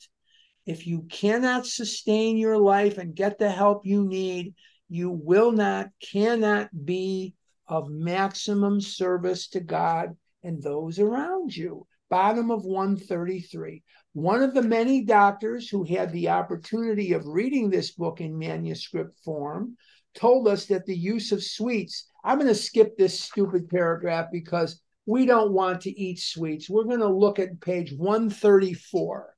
If 0.65 0.88
you 0.88 1.03
cannot 1.09 1.65
sustain 1.65 2.38
your 2.38 2.57
life 2.57 2.97
and 2.97 3.15
get 3.15 3.38
the 3.38 3.51
help 3.51 3.86
you 3.86 4.07
need, 4.07 4.53
you 4.88 5.09
will 5.09 5.51
not, 5.51 5.89
cannot 6.11 6.69
be 6.86 7.36
of 7.67 7.89
maximum 7.89 8.82
service 8.82 9.47
to 9.49 9.59
God 9.59 10.15
and 10.43 10.61
those 10.61 10.99
around 10.99 11.55
you. 11.55 11.88
Bottom 12.09 12.51
of 12.51 12.65
133. 12.65 13.84
One 14.14 14.43
of 14.43 14.53
the 14.53 14.62
many 14.62 15.05
doctors 15.05 15.70
who 15.70 15.86
had 15.86 16.12
the 16.12 16.30
opportunity 16.30 17.14
of 17.14 17.26
reading 17.26 17.70
this 17.70 17.91
book 17.91 18.20
in 18.20 18.38
manuscript 18.38 19.18
form 19.24 19.78
told 20.14 20.49
us 20.49 20.66
that 20.66 20.86
the 20.86 20.97
use 20.97 21.32
of 21.32 21.41
sweets, 21.41 22.09
I'm 22.24 22.38
going 22.38 22.49
to 22.49 22.55
skip 22.55 22.97
this 22.97 23.22
stupid 23.22 23.70
paragraph 23.70 24.28
because 24.30 24.82
we 25.05 25.26
don't 25.26 25.53
want 25.53 25.82
to 25.82 25.97
eat 25.97 26.20
sweets. 26.20 26.70
We're 26.70 26.84
going 26.84 26.99
to 26.99 27.07
look 27.07 27.39
at 27.39 27.62
page 27.62 27.93
134. 27.93 29.34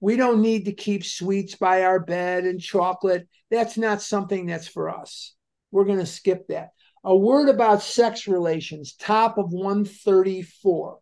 We 0.00 0.16
don't 0.16 0.42
need 0.42 0.66
to 0.66 0.72
keep 0.72 1.04
sweets 1.04 1.54
by 1.54 1.84
our 1.84 2.00
bed 2.00 2.44
and 2.44 2.60
chocolate. 2.60 3.26
That's 3.50 3.78
not 3.78 4.02
something 4.02 4.46
that's 4.46 4.68
for 4.68 4.90
us. 4.90 5.34
We're 5.70 5.84
going 5.84 5.98
to 5.98 6.06
skip 6.06 6.46
that. 6.48 6.70
A 7.04 7.16
word 7.16 7.48
about 7.48 7.82
sex 7.82 8.28
relations, 8.28 8.94
top 8.94 9.38
of 9.38 9.50
134. 9.50 10.98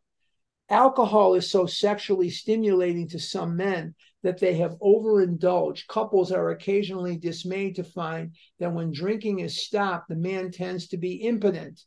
Alcohol 0.70 1.34
is 1.34 1.50
so 1.50 1.64
sexually 1.64 2.28
stimulating 2.28 3.08
to 3.08 3.18
some 3.18 3.56
men 3.56 3.94
that 4.22 4.38
they 4.38 4.54
have 4.54 4.76
overindulged. 4.82 5.88
Couples 5.88 6.30
are 6.30 6.50
occasionally 6.50 7.16
dismayed 7.16 7.74
to 7.76 7.84
find 7.84 8.34
that 8.58 8.74
when 8.74 8.92
drinking 8.92 9.38
is 9.38 9.64
stopped, 9.64 10.08
the 10.08 10.16
man 10.16 10.50
tends 10.50 10.88
to 10.88 10.98
be 10.98 11.14
impotent. 11.14 11.80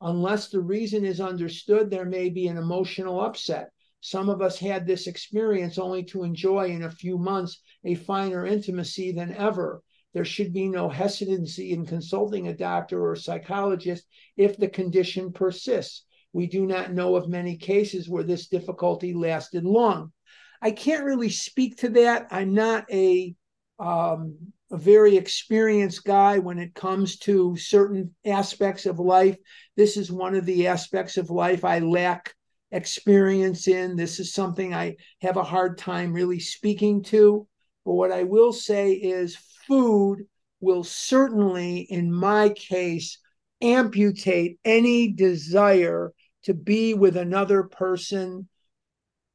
Unless 0.00 0.50
the 0.50 0.60
reason 0.60 1.04
is 1.04 1.20
understood, 1.20 1.90
there 1.90 2.04
may 2.04 2.30
be 2.30 2.46
an 2.46 2.56
emotional 2.56 3.20
upset. 3.20 3.72
Some 4.00 4.28
of 4.28 4.40
us 4.40 4.58
had 4.58 4.86
this 4.86 5.08
experience 5.08 5.76
only 5.76 6.04
to 6.04 6.22
enjoy 6.22 6.68
in 6.68 6.84
a 6.84 6.90
few 6.90 7.18
months 7.18 7.60
a 7.84 7.96
finer 7.96 8.46
intimacy 8.46 9.10
than 9.10 9.34
ever. 9.34 9.82
There 10.12 10.24
should 10.24 10.52
be 10.52 10.68
no 10.68 10.88
hesitancy 10.88 11.72
in 11.72 11.84
consulting 11.84 12.46
a 12.46 12.56
doctor 12.56 13.02
or 13.02 13.14
a 13.14 13.16
psychologist 13.16 14.06
if 14.36 14.56
the 14.56 14.68
condition 14.68 15.32
persists. 15.32 16.04
We 16.32 16.46
do 16.46 16.66
not 16.66 16.92
know 16.92 17.16
of 17.16 17.28
many 17.28 17.56
cases 17.56 18.08
where 18.08 18.22
this 18.22 18.48
difficulty 18.48 19.14
lasted 19.14 19.64
long. 19.64 20.12
I 20.60 20.70
can't 20.72 21.04
really 21.04 21.30
speak 21.30 21.78
to 21.78 21.88
that. 21.90 22.28
I'm 22.30 22.52
not 22.52 22.84
a, 22.90 23.34
um, 23.78 24.36
a 24.70 24.76
very 24.76 25.16
experienced 25.16 26.04
guy 26.04 26.38
when 26.38 26.58
it 26.58 26.74
comes 26.74 27.18
to 27.20 27.56
certain 27.56 28.14
aspects 28.26 28.84
of 28.84 28.98
life. 28.98 29.36
This 29.76 29.96
is 29.96 30.12
one 30.12 30.34
of 30.34 30.44
the 30.44 30.66
aspects 30.66 31.16
of 31.16 31.30
life 31.30 31.64
I 31.64 31.78
lack 31.78 32.34
experience 32.70 33.68
in. 33.68 33.96
This 33.96 34.20
is 34.20 34.34
something 34.34 34.74
I 34.74 34.96
have 35.22 35.36
a 35.36 35.44
hard 35.44 35.78
time 35.78 36.12
really 36.12 36.40
speaking 36.40 37.02
to. 37.04 37.46
But 37.84 37.94
what 37.94 38.12
I 38.12 38.24
will 38.24 38.52
say 38.52 38.92
is 38.92 39.38
food 39.66 40.26
will 40.60 40.84
certainly, 40.84 41.80
in 41.80 42.12
my 42.12 42.50
case, 42.50 43.18
amputate 43.62 44.58
any 44.64 45.12
desire 45.12 46.12
to 46.44 46.54
be 46.54 46.94
with 46.94 47.16
another 47.16 47.62
person 47.64 48.48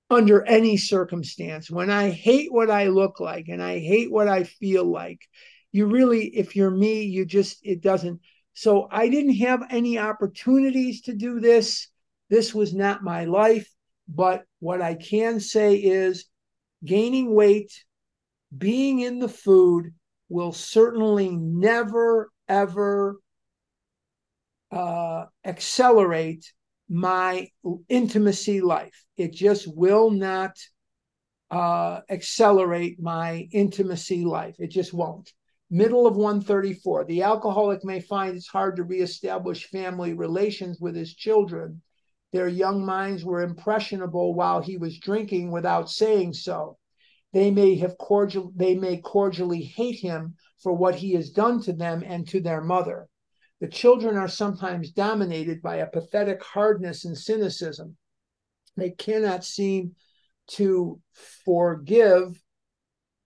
under 0.09 0.43
any 0.45 0.77
circumstance. 0.77 1.69
When 1.69 1.89
I 1.89 2.09
hate 2.09 2.51
what 2.51 2.69
I 2.69 2.87
look 2.87 3.19
like 3.19 3.47
and 3.47 3.61
I 3.61 3.79
hate 3.79 4.11
what 4.11 4.27
I 4.27 4.43
feel 4.43 4.85
like, 4.85 5.21
you 5.71 5.87
really, 5.87 6.27
if 6.27 6.55
you're 6.55 6.71
me, 6.71 7.03
you 7.03 7.25
just, 7.25 7.59
it 7.63 7.81
doesn't. 7.81 8.21
So 8.53 8.87
I 8.91 9.09
didn't 9.09 9.37
have 9.37 9.63
any 9.69 9.97
opportunities 9.97 11.01
to 11.03 11.13
do 11.13 11.39
this. 11.39 11.87
This 12.29 12.53
was 12.53 12.73
not 12.73 13.03
my 13.03 13.25
life. 13.25 13.67
But 14.07 14.43
what 14.59 14.81
I 14.81 14.95
can 14.95 15.39
say 15.39 15.75
is 15.77 16.25
gaining 16.85 17.33
weight, 17.33 17.71
being 18.55 18.99
in 18.99 19.19
the 19.19 19.29
food 19.29 19.93
will 20.29 20.51
certainly 20.51 21.35
never, 21.35 22.29
ever 22.47 23.19
uh, 24.71 25.25
accelerate 25.45 26.51
my 26.89 27.47
intimacy 27.89 28.61
life. 28.61 29.05
It 29.17 29.33
just 29.33 29.67
will 29.67 30.11
not 30.11 30.57
uh, 31.51 32.01
accelerate 32.09 32.99
my 32.99 33.47
intimacy 33.51 34.25
life. 34.25 34.55
It 34.59 34.71
just 34.71 34.93
won't. 34.93 35.31
Middle 35.69 36.05
of 36.05 36.15
134. 36.15 37.05
The 37.05 37.23
alcoholic 37.23 37.83
may 37.83 37.99
find 37.99 38.35
it's 38.35 38.47
hard 38.47 38.75
to 38.75 38.83
reestablish 38.83 39.69
family 39.69 40.13
relations 40.13 40.79
with 40.79 40.95
his 40.95 41.13
children. 41.13 41.81
Their 42.31 42.47
young 42.47 42.85
minds 42.85 43.23
were 43.23 43.41
impressionable 43.41 44.33
while 44.33 44.61
he 44.61 44.77
was 44.77 44.99
drinking 44.99 45.51
without 45.51 45.89
saying 45.89 46.33
so. 46.33 46.77
They 47.31 47.49
may 47.49 47.75
have 47.77 47.97
cordial 47.97 48.51
they 48.55 48.75
may 48.75 48.97
cordially 48.97 49.61
hate 49.61 49.99
him 49.99 50.35
for 50.61 50.73
what 50.73 50.95
he 50.95 51.13
has 51.13 51.31
done 51.31 51.61
to 51.63 51.73
them 51.73 52.03
and 52.05 52.27
to 52.29 52.39
their 52.39 52.61
mother. 52.61 53.07
The 53.63 53.69
children 53.69 54.17
are 54.17 54.27
sometimes 54.27 54.91
dominated 54.91 55.61
by 55.61 55.77
a 55.77 55.87
pathetic 55.87 56.43
hardness 56.43 57.05
and 57.05 57.17
cynicism. 57.17 57.95
They 58.75 58.89
cannot 58.89 59.45
seem 59.45 59.95
to 60.47 60.99
forgive 61.45 62.43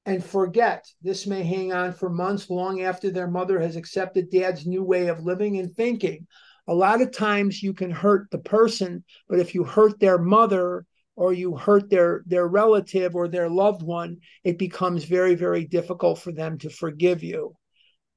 and 0.06 0.24
forget. 0.24 0.86
This 1.02 1.26
may 1.26 1.42
hang 1.42 1.74
on 1.74 1.92
for 1.92 2.12
months 2.12 2.52
long 2.52 2.84
after 2.84 3.10
their 3.10 3.28
mother 3.28 3.60
has 3.60 3.76
accepted 3.76 4.30
dad's 4.30 4.68
new 4.68 4.84
way 4.84 5.08
of 5.08 5.26
living 5.26 5.58
and 5.58 5.76
thinking. 5.76 6.28
A 6.68 6.76
lot 6.76 7.02
of 7.02 7.12
times 7.12 7.64
you 7.64 7.74
can 7.74 7.90
hurt 7.90 8.30
the 8.30 8.38
person, 8.38 9.04
but 9.28 9.40
if 9.40 9.56
you 9.56 9.64
hurt 9.64 10.00
their 10.00 10.20
mother 10.20 10.86
or 11.16 11.34
you 11.34 11.56
hurt 11.58 11.90
their 11.90 12.22
their 12.28 12.48
relative 12.48 13.16
or 13.16 13.28
their 13.28 13.50
loved 13.50 13.82
one, 13.82 14.18
it 14.44 14.60
becomes 14.60 15.04
very 15.04 15.34
very 15.34 15.66
difficult 15.66 16.20
for 16.20 16.32
them 16.32 16.60
to 16.60 16.70
forgive 16.70 17.24
you. 17.24 17.56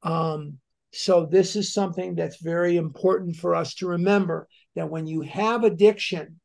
Um, 0.03 0.59
so, 0.93 1.27
this 1.27 1.55
is 1.55 1.73
something 1.73 2.15
that's 2.15 2.43
very 2.43 2.77
important 2.77 3.37
for 3.37 3.55
us 3.55 3.75
to 3.75 3.87
remember 3.87 4.49
that 4.75 4.91
when 4.91 5.07
you 5.07 5.21
have 5.23 5.63
addiction, 5.63 6.41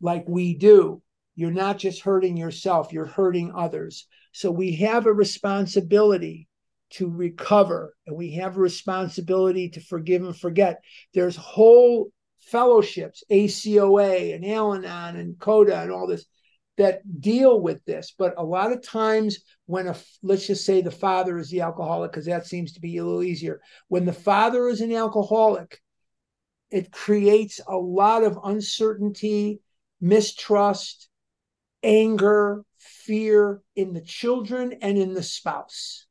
like 0.00 0.28
we 0.28 0.54
do, 0.54 1.02
you're 1.34 1.50
not 1.50 1.78
just 1.78 2.02
hurting 2.02 2.36
yourself, 2.36 2.92
you're 2.92 3.06
hurting 3.06 3.52
others. 3.54 4.06
So, 4.32 4.50
we 4.50 4.76
have 4.76 5.06
a 5.06 5.12
responsibility 5.12 6.46
to 6.90 7.08
recover 7.08 7.94
and 8.06 8.16
we 8.16 8.32
have 8.32 8.56
a 8.56 8.60
responsibility 8.60 9.70
to 9.70 9.80
forgive 9.80 10.24
and 10.24 10.36
forget. 10.36 10.82
There's 11.14 11.36
whole 11.36 12.10
fellowships, 12.40 13.22
ACOA 13.30 14.34
and 14.34 14.44
Al 14.44 14.74
Anon 14.74 15.16
and 15.16 15.38
CODA 15.38 15.82
and 15.82 15.92
all 15.92 16.06
this 16.06 16.26
that 16.80 17.20
deal 17.20 17.60
with 17.60 17.84
this. 17.84 18.14
But 18.16 18.34
a 18.38 18.42
lot 18.42 18.72
of 18.72 18.82
times, 18.82 19.40
when 19.66 19.86
a 19.86 19.96
let's 20.22 20.46
just 20.46 20.64
say 20.64 20.80
the 20.80 20.90
father 20.90 21.38
is 21.38 21.50
the 21.50 21.60
alcoholic, 21.60 22.10
because 22.10 22.24
that 22.24 22.46
seems 22.46 22.72
to 22.72 22.80
be 22.80 22.96
a 22.96 23.04
little 23.04 23.22
easier. 23.22 23.60
When 23.88 24.06
the 24.06 24.14
father 24.14 24.66
is 24.66 24.80
an 24.80 24.92
alcoholic, 24.92 25.78
it 26.70 26.90
creates 26.90 27.60
a 27.68 27.76
lot 27.76 28.24
of 28.24 28.38
uncertainty, 28.42 29.60
mistrust, 30.00 31.10
anger, 31.82 32.64
fear 32.78 33.60
in 33.76 33.92
the 33.92 34.00
children 34.00 34.72
and 34.80 34.96
in 34.96 35.12
the 35.12 35.22
spouse. 35.22 36.06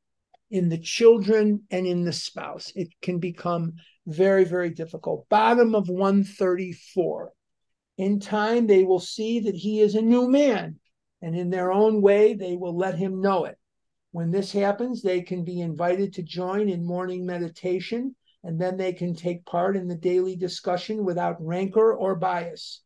In 0.52 0.70
the 0.70 0.78
children 0.78 1.64
and 1.72 1.88
in 1.88 2.04
the 2.06 2.14
spouse, 2.14 2.72
it 2.76 2.90
can 3.02 3.18
become 3.18 3.74
very, 4.06 4.44
very 4.44 4.70
difficult. 4.70 5.28
Bottom 5.30 5.74
of 5.74 5.90
134 5.90 7.32
in 8.00 8.18
time, 8.22 8.66
they 8.66 8.86
will 8.86 9.02
see 9.02 9.42
that 9.42 9.56
he 9.56 9.82
is 9.82 9.94
a 9.94 10.02
new 10.02 10.30
man, 10.30 10.80
and 11.22 11.36
in 11.36 11.50
their 11.50 11.70
own 11.70 12.02
way, 12.02 12.34
they 12.34 12.56
will 12.56 12.78
let 12.78 12.98
him 12.98 13.20
know 13.20 13.44
it. 13.44 13.58
When 14.12 14.32
this 14.32 14.54
happens, 14.54 15.02
they 15.02 15.22
can 15.22 15.44
be 15.44 15.60
invited 15.60 16.14
to 16.14 16.24
join 16.24 16.70
in 16.70 16.86
morning 16.86 17.26
meditation, 17.26 18.16
and 18.42 18.60
then 18.60 18.78
they 18.78 18.94
can 18.94 19.16
take 19.16 19.46
part 19.46 19.76
in 19.76 19.90
the 19.90 19.98
daily 19.98 20.38
discussion 20.38 21.04
without 21.04 21.46
rancor 21.46 21.94
or 21.94 22.16
bias. 22.16 22.84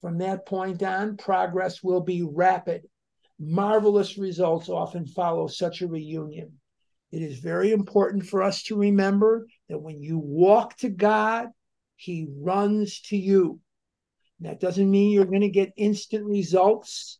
From 0.00 0.18
that 0.18 0.46
point 0.46 0.84
on, 0.84 1.16
progress 1.16 1.82
will 1.82 2.02
be 2.02 2.22
rapid. 2.22 2.84
Marvelous 3.40 4.16
results 4.18 4.68
often 4.68 5.04
follow 5.04 5.48
such 5.48 5.82
a 5.82 5.88
reunion. 5.88 6.60
It 7.10 7.22
is 7.22 7.40
very 7.40 7.72
important 7.72 8.24
for 8.24 8.40
us 8.40 8.62
to 8.64 8.76
remember 8.76 9.48
that 9.68 9.82
when 9.82 10.00
you 10.00 10.16
walk 10.16 10.76
to 10.76 10.90
God, 10.90 11.48
He 11.96 12.28
runs 12.30 13.00
to 13.08 13.16
you. 13.16 13.58
That 14.44 14.60
doesn't 14.60 14.90
mean 14.90 15.10
you're 15.10 15.24
going 15.24 15.40
to 15.40 15.48
get 15.48 15.72
instant 15.76 16.24
results. 16.24 17.18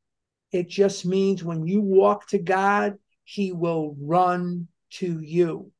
It 0.52 0.68
just 0.68 1.06
means 1.06 1.42
when 1.42 1.66
you 1.66 1.80
walk 1.80 2.28
to 2.28 2.38
God, 2.38 2.94
He 3.24 3.50
will 3.52 3.96
run 3.98 4.68
to 4.92 5.20
you. 5.20 5.72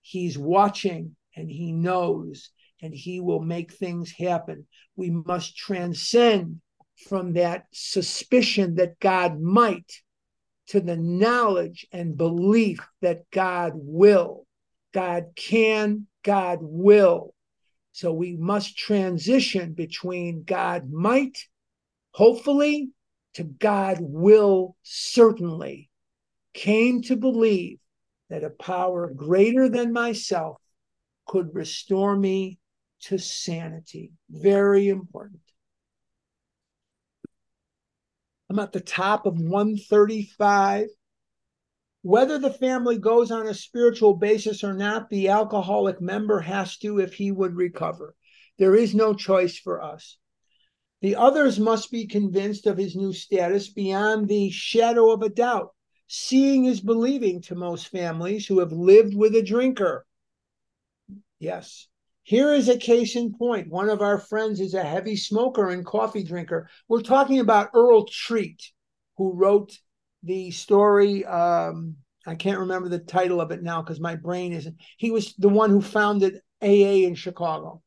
He's 0.00 0.36
watching 0.36 1.16
and 1.36 1.48
He 1.48 1.72
knows 1.72 2.50
and 2.82 2.92
He 2.92 3.20
will 3.20 3.40
make 3.40 3.72
things 3.72 4.10
happen. 4.10 4.66
We 4.96 5.10
must 5.10 5.56
transcend 5.56 6.60
from 7.08 7.34
that 7.34 7.66
suspicion 7.72 8.74
that 8.74 8.98
God 8.98 9.40
might 9.40 10.02
to 10.68 10.80
the 10.80 10.96
knowledge 10.96 11.86
and 11.92 12.16
belief 12.16 12.80
that 13.02 13.30
God 13.30 13.72
will. 13.74 14.46
God 14.92 15.26
can, 15.36 16.08
God 16.24 16.58
will. 16.60 17.34
So 17.92 18.12
we 18.12 18.36
must 18.36 18.76
transition 18.76 19.74
between 19.74 20.44
God 20.44 20.90
might, 20.90 21.38
hopefully, 22.12 22.90
to 23.34 23.44
God 23.44 23.98
will 24.00 24.76
certainly. 24.82 25.90
Came 26.54 27.02
to 27.02 27.16
believe 27.16 27.78
that 28.28 28.44
a 28.44 28.50
power 28.50 29.12
greater 29.14 29.68
than 29.68 29.92
myself 29.92 30.56
could 31.26 31.54
restore 31.54 32.16
me 32.16 32.58
to 33.02 33.18
sanity. 33.18 34.12
Very 34.30 34.88
important. 34.88 35.40
I'm 38.48 38.58
at 38.58 38.72
the 38.72 38.80
top 38.80 39.26
of 39.26 39.38
135. 39.38 40.88
Whether 42.02 42.36
the 42.38 42.52
family 42.52 42.98
goes 42.98 43.30
on 43.30 43.46
a 43.46 43.54
spiritual 43.54 44.14
basis 44.14 44.64
or 44.64 44.74
not, 44.74 45.08
the 45.08 45.28
alcoholic 45.28 46.00
member 46.00 46.40
has 46.40 46.76
to 46.78 46.98
if 46.98 47.14
he 47.14 47.30
would 47.30 47.54
recover. 47.54 48.16
There 48.58 48.74
is 48.74 48.94
no 48.94 49.14
choice 49.14 49.56
for 49.56 49.80
us. 49.80 50.18
The 51.00 51.16
others 51.16 51.58
must 51.58 51.90
be 51.90 52.06
convinced 52.06 52.66
of 52.66 52.76
his 52.76 52.96
new 52.96 53.12
status 53.12 53.68
beyond 53.68 54.28
the 54.28 54.50
shadow 54.50 55.10
of 55.10 55.22
a 55.22 55.28
doubt. 55.28 55.70
Seeing 56.08 56.64
is 56.64 56.80
believing 56.80 57.40
to 57.42 57.54
most 57.54 57.88
families 57.88 58.46
who 58.46 58.58
have 58.58 58.72
lived 58.72 59.14
with 59.14 59.34
a 59.34 59.42
drinker. 59.42 60.04
Yes. 61.38 61.88
Here 62.24 62.52
is 62.52 62.68
a 62.68 62.78
case 62.78 63.16
in 63.16 63.34
point. 63.34 63.68
One 63.68 63.88
of 63.88 64.00
our 64.00 64.18
friends 64.18 64.60
is 64.60 64.74
a 64.74 64.84
heavy 64.84 65.16
smoker 65.16 65.70
and 65.70 65.84
coffee 65.84 66.22
drinker. 66.22 66.68
We're 66.88 67.02
talking 67.02 67.40
about 67.40 67.70
Earl 67.74 68.06
Treat, 68.06 68.62
who 69.16 69.32
wrote 69.32 69.78
the 70.22 70.50
story. 70.50 71.24
Um, 71.24 71.96
I 72.26 72.34
can't 72.34 72.60
remember 72.60 72.88
the 72.88 72.98
title 72.98 73.40
of 73.40 73.50
it 73.50 73.62
now 73.62 73.82
because 73.82 74.00
my 74.00 74.16
brain 74.16 74.52
isn't. 74.52 74.76
He 74.96 75.10
was 75.10 75.34
the 75.34 75.48
one 75.48 75.70
who 75.70 75.80
founded 75.80 76.40
AA 76.62 77.04
in 77.06 77.14
Chicago. 77.14 77.82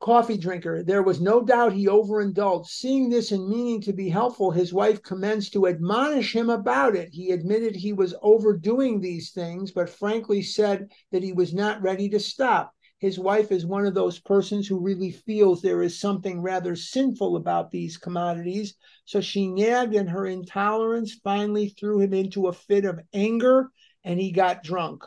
Coffee 0.00 0.36
drinker. 0.36 0.84
There 0.84 1.02
was 1.02 1.20
no 1.20 1.42
doubt 1.42 1.72
he 1.72 1.88
overindulged. 1.88 2.68
Seeing 2.68 3.08
this 3.08 3.32
and 3.32 3.48
meaning 3.48 3.80
to 3.80 3.92
be 3.92 4.08
helpful, 4.08 4.52
his 4.52 4.72
wife 4.72 5.02
commenced 5.02 5.54
to 5.54 5.66
admonish 5.66 6.36
him 6.36 6.50
about 6.50 6.94
it. 6.94 7.08
He 7.10 7.32
admitted 7.32 7.74
he 7.74 7.92
was 7.92 8.14
overdoing 8.22 9.00
these 9.00 9.32
things, 9.32 9.72
but 9.72 9.90
frankly 9.90 10.42
said 10.42 10.92
that 11.10 11.24
he 11.24 11.32
was 11.32 11.52
not 11.52 11.82
ready 11.82 12.08
to 12.10 12.20
stop 12.20 12.72
his 12.98 13.16
wife 13.16 13.52
is 13.52 13.64
one 13.64 13.86
of 13.86 13.94
those 13.94 14.18
persons 14.18 14.66
who 14.66 14.80
really 14.80 15.12
feels 15.12 15.62
there 15.62 15.82
is 15.82 16.00
something 16.00 16.42
rather 16.42 16.74
sinful 16.74 17.36
about 17.36 17.70
these 17.70 17.96
commodities. 17.96 18.74
So 19.04 19.20
she 19.20 19.46
nagged, 19.46 19.94
and 19.94 20.10
her 20.10 20.26
intolerance 20.26 21.14
finally 21.14 21.68
threw 21.68 22.00
him 22.00 22.12
into 22.12 22.48
a 22.48 22.52
fit 22.52 22.84
of 22.84 23.00
anger, 23.12 23.70
and 24.02 24.20
he 24.20 24.32
got 24.32 24.64
drunk. 24.64 25.04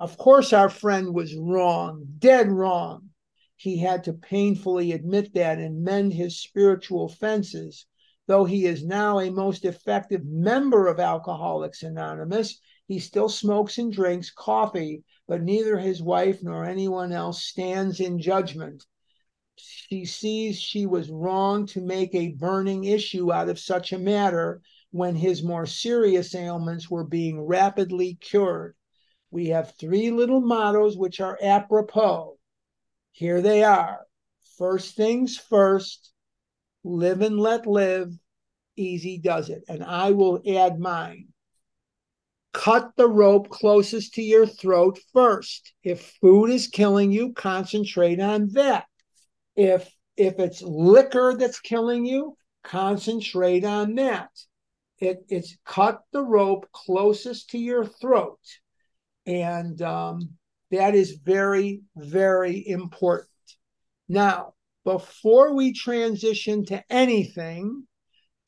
Of 0.00 0.18
course, 0.18 0.52
our 0.52 0.68
friend 0.68 1.14
was 1.14 1.36
wrong, 1.36 2.06
dead 2.18 2.50
wrong. 2.50 3.10
He 3.54 3.78
had 3.78 4.04
to 4.04 4.12
painfully 4.12 4.92
admit 4.92 5.34
that 5.34 5.58
and 5.58 5.84
mend 5.84 6.14
his 6.14 6.40
spiritual 6.40 7.08
fences. 7.08 7.86
Though 8.26 8.44
he 8.44 8.66
is 8.66 8.84
now 8.84 9.20
a 9.20 9.30
most 9.30 9.64
effective 9.64 10.24
member 10.24 10.88
of 10.88 11.00
Alcoholics 11.00 11.82
Anonymous, 11.82 12.60
he 12.88 12.98
still 12.98 13.28
smokes 13.28 13.78
and 13.78 13.92
drinks 13.92 14.30
coffee 14.30 15.04
but 15.28 15.42
neither 15.42 15.78
his 15.78 16.02
wife 16.02 16.42
nor 16.42 16.64
anyone 16.64 17.12
else 17.12 17.44
stands 17.44 18.00
in 18.00 18.18
judgment. 18.18 18.86
she 19.56 20.04
sees 20.06 20.58
she 20.58 20.86
was 20.86 21.10
wrong 21.10 21.66
to 21.66 21.80
make 21.80 22.14
a 22.14 22.32
burning 22.32 22.84
issue 22.84 23.30
out 23.32 23.48
of 23.48 23.58
such 23.58 23.92
a 23.92 23.98
matter 23.98 24.62
when 24.90 25.14
his 25.14 25.42
more 25.42 25.66
serious 25.66 26.34
ailments 26.34 26.90
were 26.90 27.04
being 27.04 27.40
rapidly 27.40 28.14
cured. 28.14 28.74
We 29.30 29.48
have 29.48 29.74
three 29.76 30.10
little 30.10 30.40
mottos 30.40 30.96
which 30.96 31.20
are 31.20 31.38
apropos. 31.42 32.38
Here 33.12 33.42
they 33.42 33.64
are. 33.64 34.06
First 34.56 34.96
things 34.96 35.36
first, 35.36 36.12
live 36.84 37.20
and 37.20 37.38
let 37.38 37.66
live, 37.66 38.12
easy 38.76 39.18
does 39.18 39.50
it. 39.50 39.64
And 39.68 39.84
I 39.84 40.12
will 40.12 40.40
add 40.48 40.78
mine. 40.78 41.28
Cut 42.52 42.90
the 42.96 43.08
rope 43.08 43.50
closest 43.50 44.14
to 44.14 44.22
your 44.22 44.46
throat 44.46 44.98
first. 45.12 45.72
If 45.82 46.14
food 46.20 46.50
is 46.50 46.66
killing 46.68 47.12
you, 47.12 47.32
concentrate 47.32 48.20
on 48.20 48.50
that. 48.52 48.84
If 49.54 49.90
if 50.16 50.38
it's 50.40 50.62
liquor 50.62 51.36
that's 51.38 51.60
killing 51.60 52.04
you, 52.04 52.36
concentrate 52.64 53.64
on 53.64 53.94
that. 53.94 54.30
It, 54.98 55.24
it's 55.28 55.56
cut 55.64 56.00
the 56.12 56.22
rope 56.22 56.68
closest 56.72 57.50
to 57.50 57.58
your 57.58 57.84
throat. 57.84 58.40
And 59.26 59.80
um, 59.82 60.30
that 60.70 60.94
is 60.94 61.20
very, 61.22 61.82
very 61.96 62.66
important. 62.66 63.28
Now, 64.08 64.54
before 64.84 65.54
we 65.54 65.72
transition 65.72 66.64
to 66.66 66.82
anything, 66.90 67.86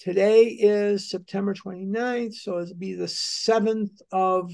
today 0.01 0.45
is 0.45 1.11
September 1.11 1.55
29th, 1.55 2.35
so 2.35 2.59
it'll 2.59 2.75
be 2.75 2.95
the 2.95 3.05
7th 3.05 4.01
of, 4.11 4.51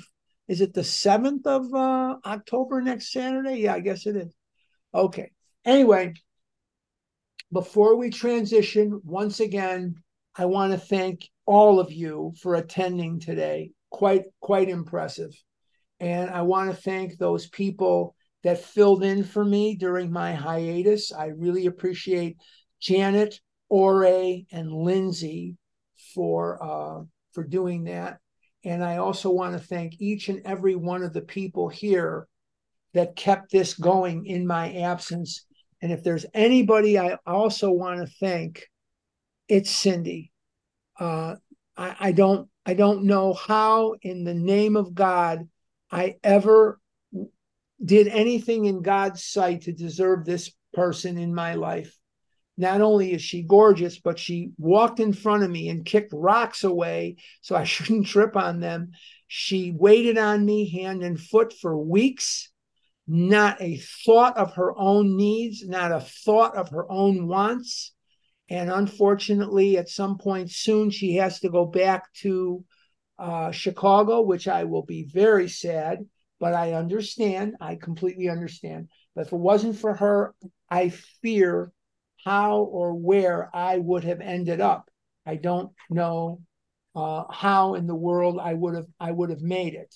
is 0.49 0.61
it 0.61 0.75
the 0.75 0.83
7th 0.83 1.47
of 1.47 1.73
uh, 1.73 2.17
October 2.27 2.83
next 2.83 3.13
Saturday? 3.13 3.61
Yeah, 3.61 3.75
I 3.75 3.81
guess 3.81 4.07
it 4.07 4.17
is. 4.17 4.35
Okay. 4.93 5.31
Anyway, 5.65 6.15
before 7.53 7.97
we 7.97 8.11
transition, 8.11 9.01
once 9.05 9.41
again, 9.41 9.95
I 10.35 10.47
want 10.47 10.73
to 10.73 10.79
thank 10.79 11.29
all 11.47 11.81
of 11.81 11.93
you 11.93 12.35
for 12.43 12.57
attending 12.57 13.21
today. 13.21 13.71
Quite, 13.91 14.25
quite 14.41 14.69
impressive. 14.69 15.31
And 16.01 16.29
I 16.29 16.43
want 16.43 16.71
to 16.71 16.77
thank 16.77 17.17
those 17.17 17.47
people 17.47 18.17
that 18.43 18.63
filled 18.63 19.03
in 19.03 19.25
for 19.25 19.45
me 19.45 19.77
during 19.77 20.11
my 20.11 20.35
hiatus. 20.35 21.13
I 21.13 21.27
really 21.27 21.67
appreciate 21.67 22.37
Janet, 22.81 23.41
Ore, 23.69 24.43
and 24.53 24.73
Lindsay 24.73 25.57
for 26.15 26.63
uh, 26.63 27.05
for 27.33 27.45
doing 27.45 27.85
that. 27.85 28.19
And 28.65 28.83
I 28.83 28.97
also 28.97 29.31
want 29.31 29.53
to 29.53 29.65
thank 29.65 30.01
each 30.01 30.29
and 30.29 30.43
every 30.45 30.75
one 30.75 31.03
of 31.03 31.13
the 31.13 31.21
people 31.21 31.69
here 31.69 32.27
that 32.95 33.17
kept 33.17 33.53
this 33.53 33.75
going 33.75 34.27
in 34.27 34.47
my 34.47 34.73
absence. 34.73 35.45
And 35.83 35.93
if 35.93 36.03
there's 36.03 36.27
anybody 36.35 36.99
I 36.99 37.19
also 37.27 37.71
want 37.71 38.01
to 38.01 38.15
thank, 38.19 38.67
it's 39.49 39.71
Cindy. 39.71 40.33
Uh, 40.99 41.37
I, 41.77 41.97
I 42.01 42.13
don't 42.13 42.49
I 42.65 42.75
don't 42.75 43.05
know 43.05 43.35
how 43.35 43.95
in 44.03 44.25
the 44.25 44.35
name 44.35 44.77
of 44.77 44.95
God 44.95 45.49
I 45.91 46.17
ever 46.25 46.81
did 47.85 48.09
anything 48.09 48.65
in 48.65 48.83
God's 48.83 49.23
sight 49.23 49.63
to 49.63 49.73
deserve 49.73 50.25
this 50.25 50.51
person 50.73 51.19
in 51.19 51.35
my 51.35 51.55
life. 51.55 51.97
Not 52.57 52.81
only 52.81 53.13
is 53.13 53.23
she 53.23 53.43
gorgeous, 53.43 53.99
but 53.99 54.19
she 54.19 54.53
walked 54.57 54.99
in 54.99 55.13
front 55.13 55.43
of 55.43 55.51
me 55.51 55.69
and 55.69 55.85
kicked 55.85 56.13
rocks 56.15 56.65
away 56.65 57.17
so 57.41 57.55
I 57.55 57.65
shouldn't 57.65 58.07
trip 58.07 58.37
on 58.37 58.61
them. 58.61 58.93
She 59.29 59.73
waited 59.73 60.19
on 60.19 60.45
me 60.45 60.71
hand 60.71 61.03
and 61.03 61.21
foot 61.21 61.53
for 61.53 61.77
weeks. 61.77 62.51
Not 63.09 63.61
a 63.61 63.77
thought 64.05 64.37
of 64.37 64.55
her 64.55 64.77
own 64.77 65.17
needs, 65.17 65.67
not 65.67 65.93
a 65.93 66.01
thought 66.01 66.57
of 66.57 66.71
her 66.71 66.91
own 66.91 67.29
wants. 67.29 67.93
And 68.49 68.71
unfortunately, 68.71 69.77
at 69.77 69.89
some 69.89 70.19
point 70.19 70.51
soon, 70.51 70.91
she 70.91 71.15
has 71.17 71.41
to 71.41 71.49
go 71.49 71.67
back 71.67 72.13
to 72.23 72.65
uh, 73.19 73.51
Chicago, 73.51 74.23
which 74.23 74.49
I 74.49 74.65
will 74.65 74.83
be 74.83 75.05
very 75.05 75.49
sad, 75.49 76.01
but 76.39 76.55
I 76.55 76.75
understand. 76.75 77.57
I 77.61 77.77
completely 77.77 78.29
understand. 78.29 78.89
But 79.15 79.27
if 79.27 79.33
it 79.33 79.39
wasn't 79.39 79.77
for 79.77 79.95
her, 79.95 80.35
I 80.71 80.91
fear 81.23 81.73
how 82.27 82.59
or 82.59 82.93
where 82.93 83.49
I 83.55 83.79
would 83.79 84.05
have 84.05 84.21
ended 84.21 84.61
up. 84.61 84.91
I 85.25 85.37
don't 85.37 85.73
know 85.89 86.41
uh, 86.95 87.25
how 87.31 87.75
in 87.75 87.87
the 87.87 87.95
world 87.95 88.39
I 88.43 88.53
would 88.53 88.75
have 88.75 88.89
I 89.01 89.13
would 89.13 89.31
have 89.31 89.43
made 89.43 89.75
it. 89.75 89.95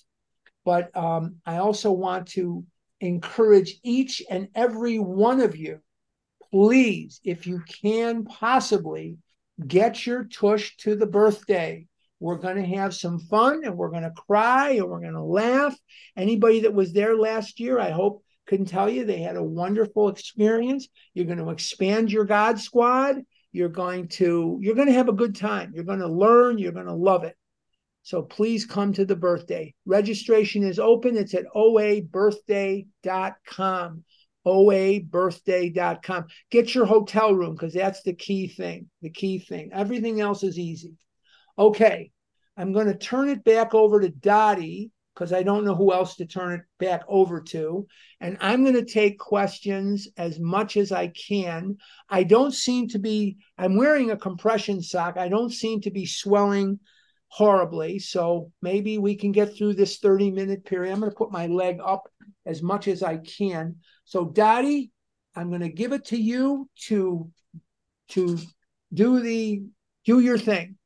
But 0.63 0.95
um, 0.95 1.35
I 1.45 1.57
also 1.57 1.91
want 1.91 2.29
to 2.29 2.65
encourage 3.01 3.79
each 3.83 4.23
and 4.29 4.47
every 4.55 4.97
one 4.97 5.41
of 5.41 5.57
you, 5.57 5.79
please, 6.51 7.19
if 7.23 7.45
you 7.47 7.61
can 7.83 8.23
possibly, 8.23 9.17
get 9.67 10.05
your 10.05 10.23
tush 10.23 10.77
to 10.77 10.95
the 10.95 11.07
birthday 11.07 11.85
we're 12.21 12.37
going 12.37 12.57
to 12.57 12.77
have 12.77 12.93
some 12.93 13.17
fun 13.17 13.63
and 13.65 13.75
we're 13.75 13.89
going 13.89 14.03
to 14.03 14.11
cry 14.11 14.73
and 14.73 14.87
we're 14.87 15.01
going 15.01 15.13
to 15.13 15.23
laugh. 15.23 15.75
Anybody 16.15 16.61
that 16.61 16.73
was 16.73 16.93
there 16.93 17.17
last 17.17 17.59
year, 17.59 17.79
I 17.79 17.89
hope 17.89 18.23
can 18.47 18.65
tell 18.65 18.89
you 18.89 19.05
they 19.05 19.21
had 19.21 19.37
a 19.37 19.43
wonderful 19.43 20.09
experience. 20.09 20.87
You're 21.13 21.25
going 21.25 21.37
to 21.37 21.49
expand 21.49 22.11
your 22.11 22.25
God 22.25 22.59
squad. 22.59 23.21
You're 23.51 23.69
going 23.69 24.07
to 24.09 24.59
you're 24.61 24.75
going 24.75 24.87
to 24.87 24.93
have 24.93 25.09
a 25.09 25.13
good 25.13 25.35
time. 25.35 25.71
You're 25.73 25.83
going 25.83 25.99
to 25.99 26.07
learn, 26.07 26.57
you're 26.57 26.71
going 26.71 26.85
to 26.85 26.93
love 26.93 27.23
it. 27.23 27.35
So 28.03 28.23
please 28.23 28.65
come 28.65 28.93
to 28.93 29.05
the 29.05 29.15
birthday. 29.15 29.75
Registration 29.85 30.63
is 30.63 30.79
open. 30.79 31.17
It's 31.17 31.35
at 31.35 31.45
oabirthday.com. 31.55 34.03
oabirthday.com. 34.47 36.25
Get 36.49 36.73
your 36.73 36.85
hotel 36.85 37.35
room 37.35 37.53
because 37.53 37.73
that's 37.73 38.01
the 38.01 38.13
key 38.13 38.47
thing. 38.47 38.89
The 39.01 39.11
key 39.11 39.37
thing. 39.39 39.69
Everything 39.71 40.19
else 40.19 40.41
is 40.43 40.57
easy. 40.57 40.95
Okay, 41.59 42.09
I'm 42.57 42.73
going 42.73 42.87
to 42.87 42.97
turn 42.97 43.29
it 43.29 43.43
back 43.43 43.75
over 43.75 43.99
to 43.99 44.09
Dottie 44.09 44.89
because 45.13 45.33
I 45.33 45.43
don't 45.43 45.65
know 45.65 45.75
who 45.75 45.93
else 45.93 46.15
to 46.15 46.25
turn 46.25 46.53
it 46.53 46.61
back 46.79 47.03
over 47.07 47.41
to. 47.41 47.85
And 48.19 48.37
I'm 48.39 48.63
going 48.63 48.75
to 48.75 48.85
take 48.85 49.19
questions 49.19 50.07
as 50.17 50.39
much 50.39 50.77
as 50.77 50.91
I 50.91 51.07
can. 51.07 51.77
I 52.09 52.23
don't 52.23 52.53
seem 52.53 52.87
to 52.89 52.99
be, 52.99 53.37
I'm 53.57 53.75
wearing 53.75 54.11
a 54.11 54.17
compression 54.17 54.81
sock. 54.81 55.17
I 55.17 55.27
don't 55.27 55.51
seem 55.51 55.81
to 55.81 55.91
be 55.91 56.05
swelling 56.05 56.79
horribly. 57.27 57.99
So 57.99 58.51
maybe 58.61 58.97
we 58.97 59.15
can 59.15 59.31
get 59.31 59.55
through 59.55 59.73
this 59.73 59.99
30 59.99 60.31
minute 60.31 60.65
period. 60.65 60.91
I'm 60.91 60.99
going 60.99 61.11
to 61.11 61.17
put 61.17 61.31
my 61.31 61.47
leg 61.47 61.79
up 61.83 62.09
as 62.45 62.61
much 62.61 62.87
as 62.87 63.03
I 63.03 63.17
can. 63.17 63.77
So, 64.05 64.25
Dottie, 64.25 64.91
I'm 65.35 65.49
going 65.49 65.61
to 65.61 65.69
give 65.69 65.93
it 65.93 66.05
to 66.05 66.17
you 66.17 66.69
to, 66.87 67.29
to 68.09 68.37
do 68.93 69.19
the, 69.19 69.63
do 70.05 70.19
your 70.19 70.37
thing. 70.37 70.77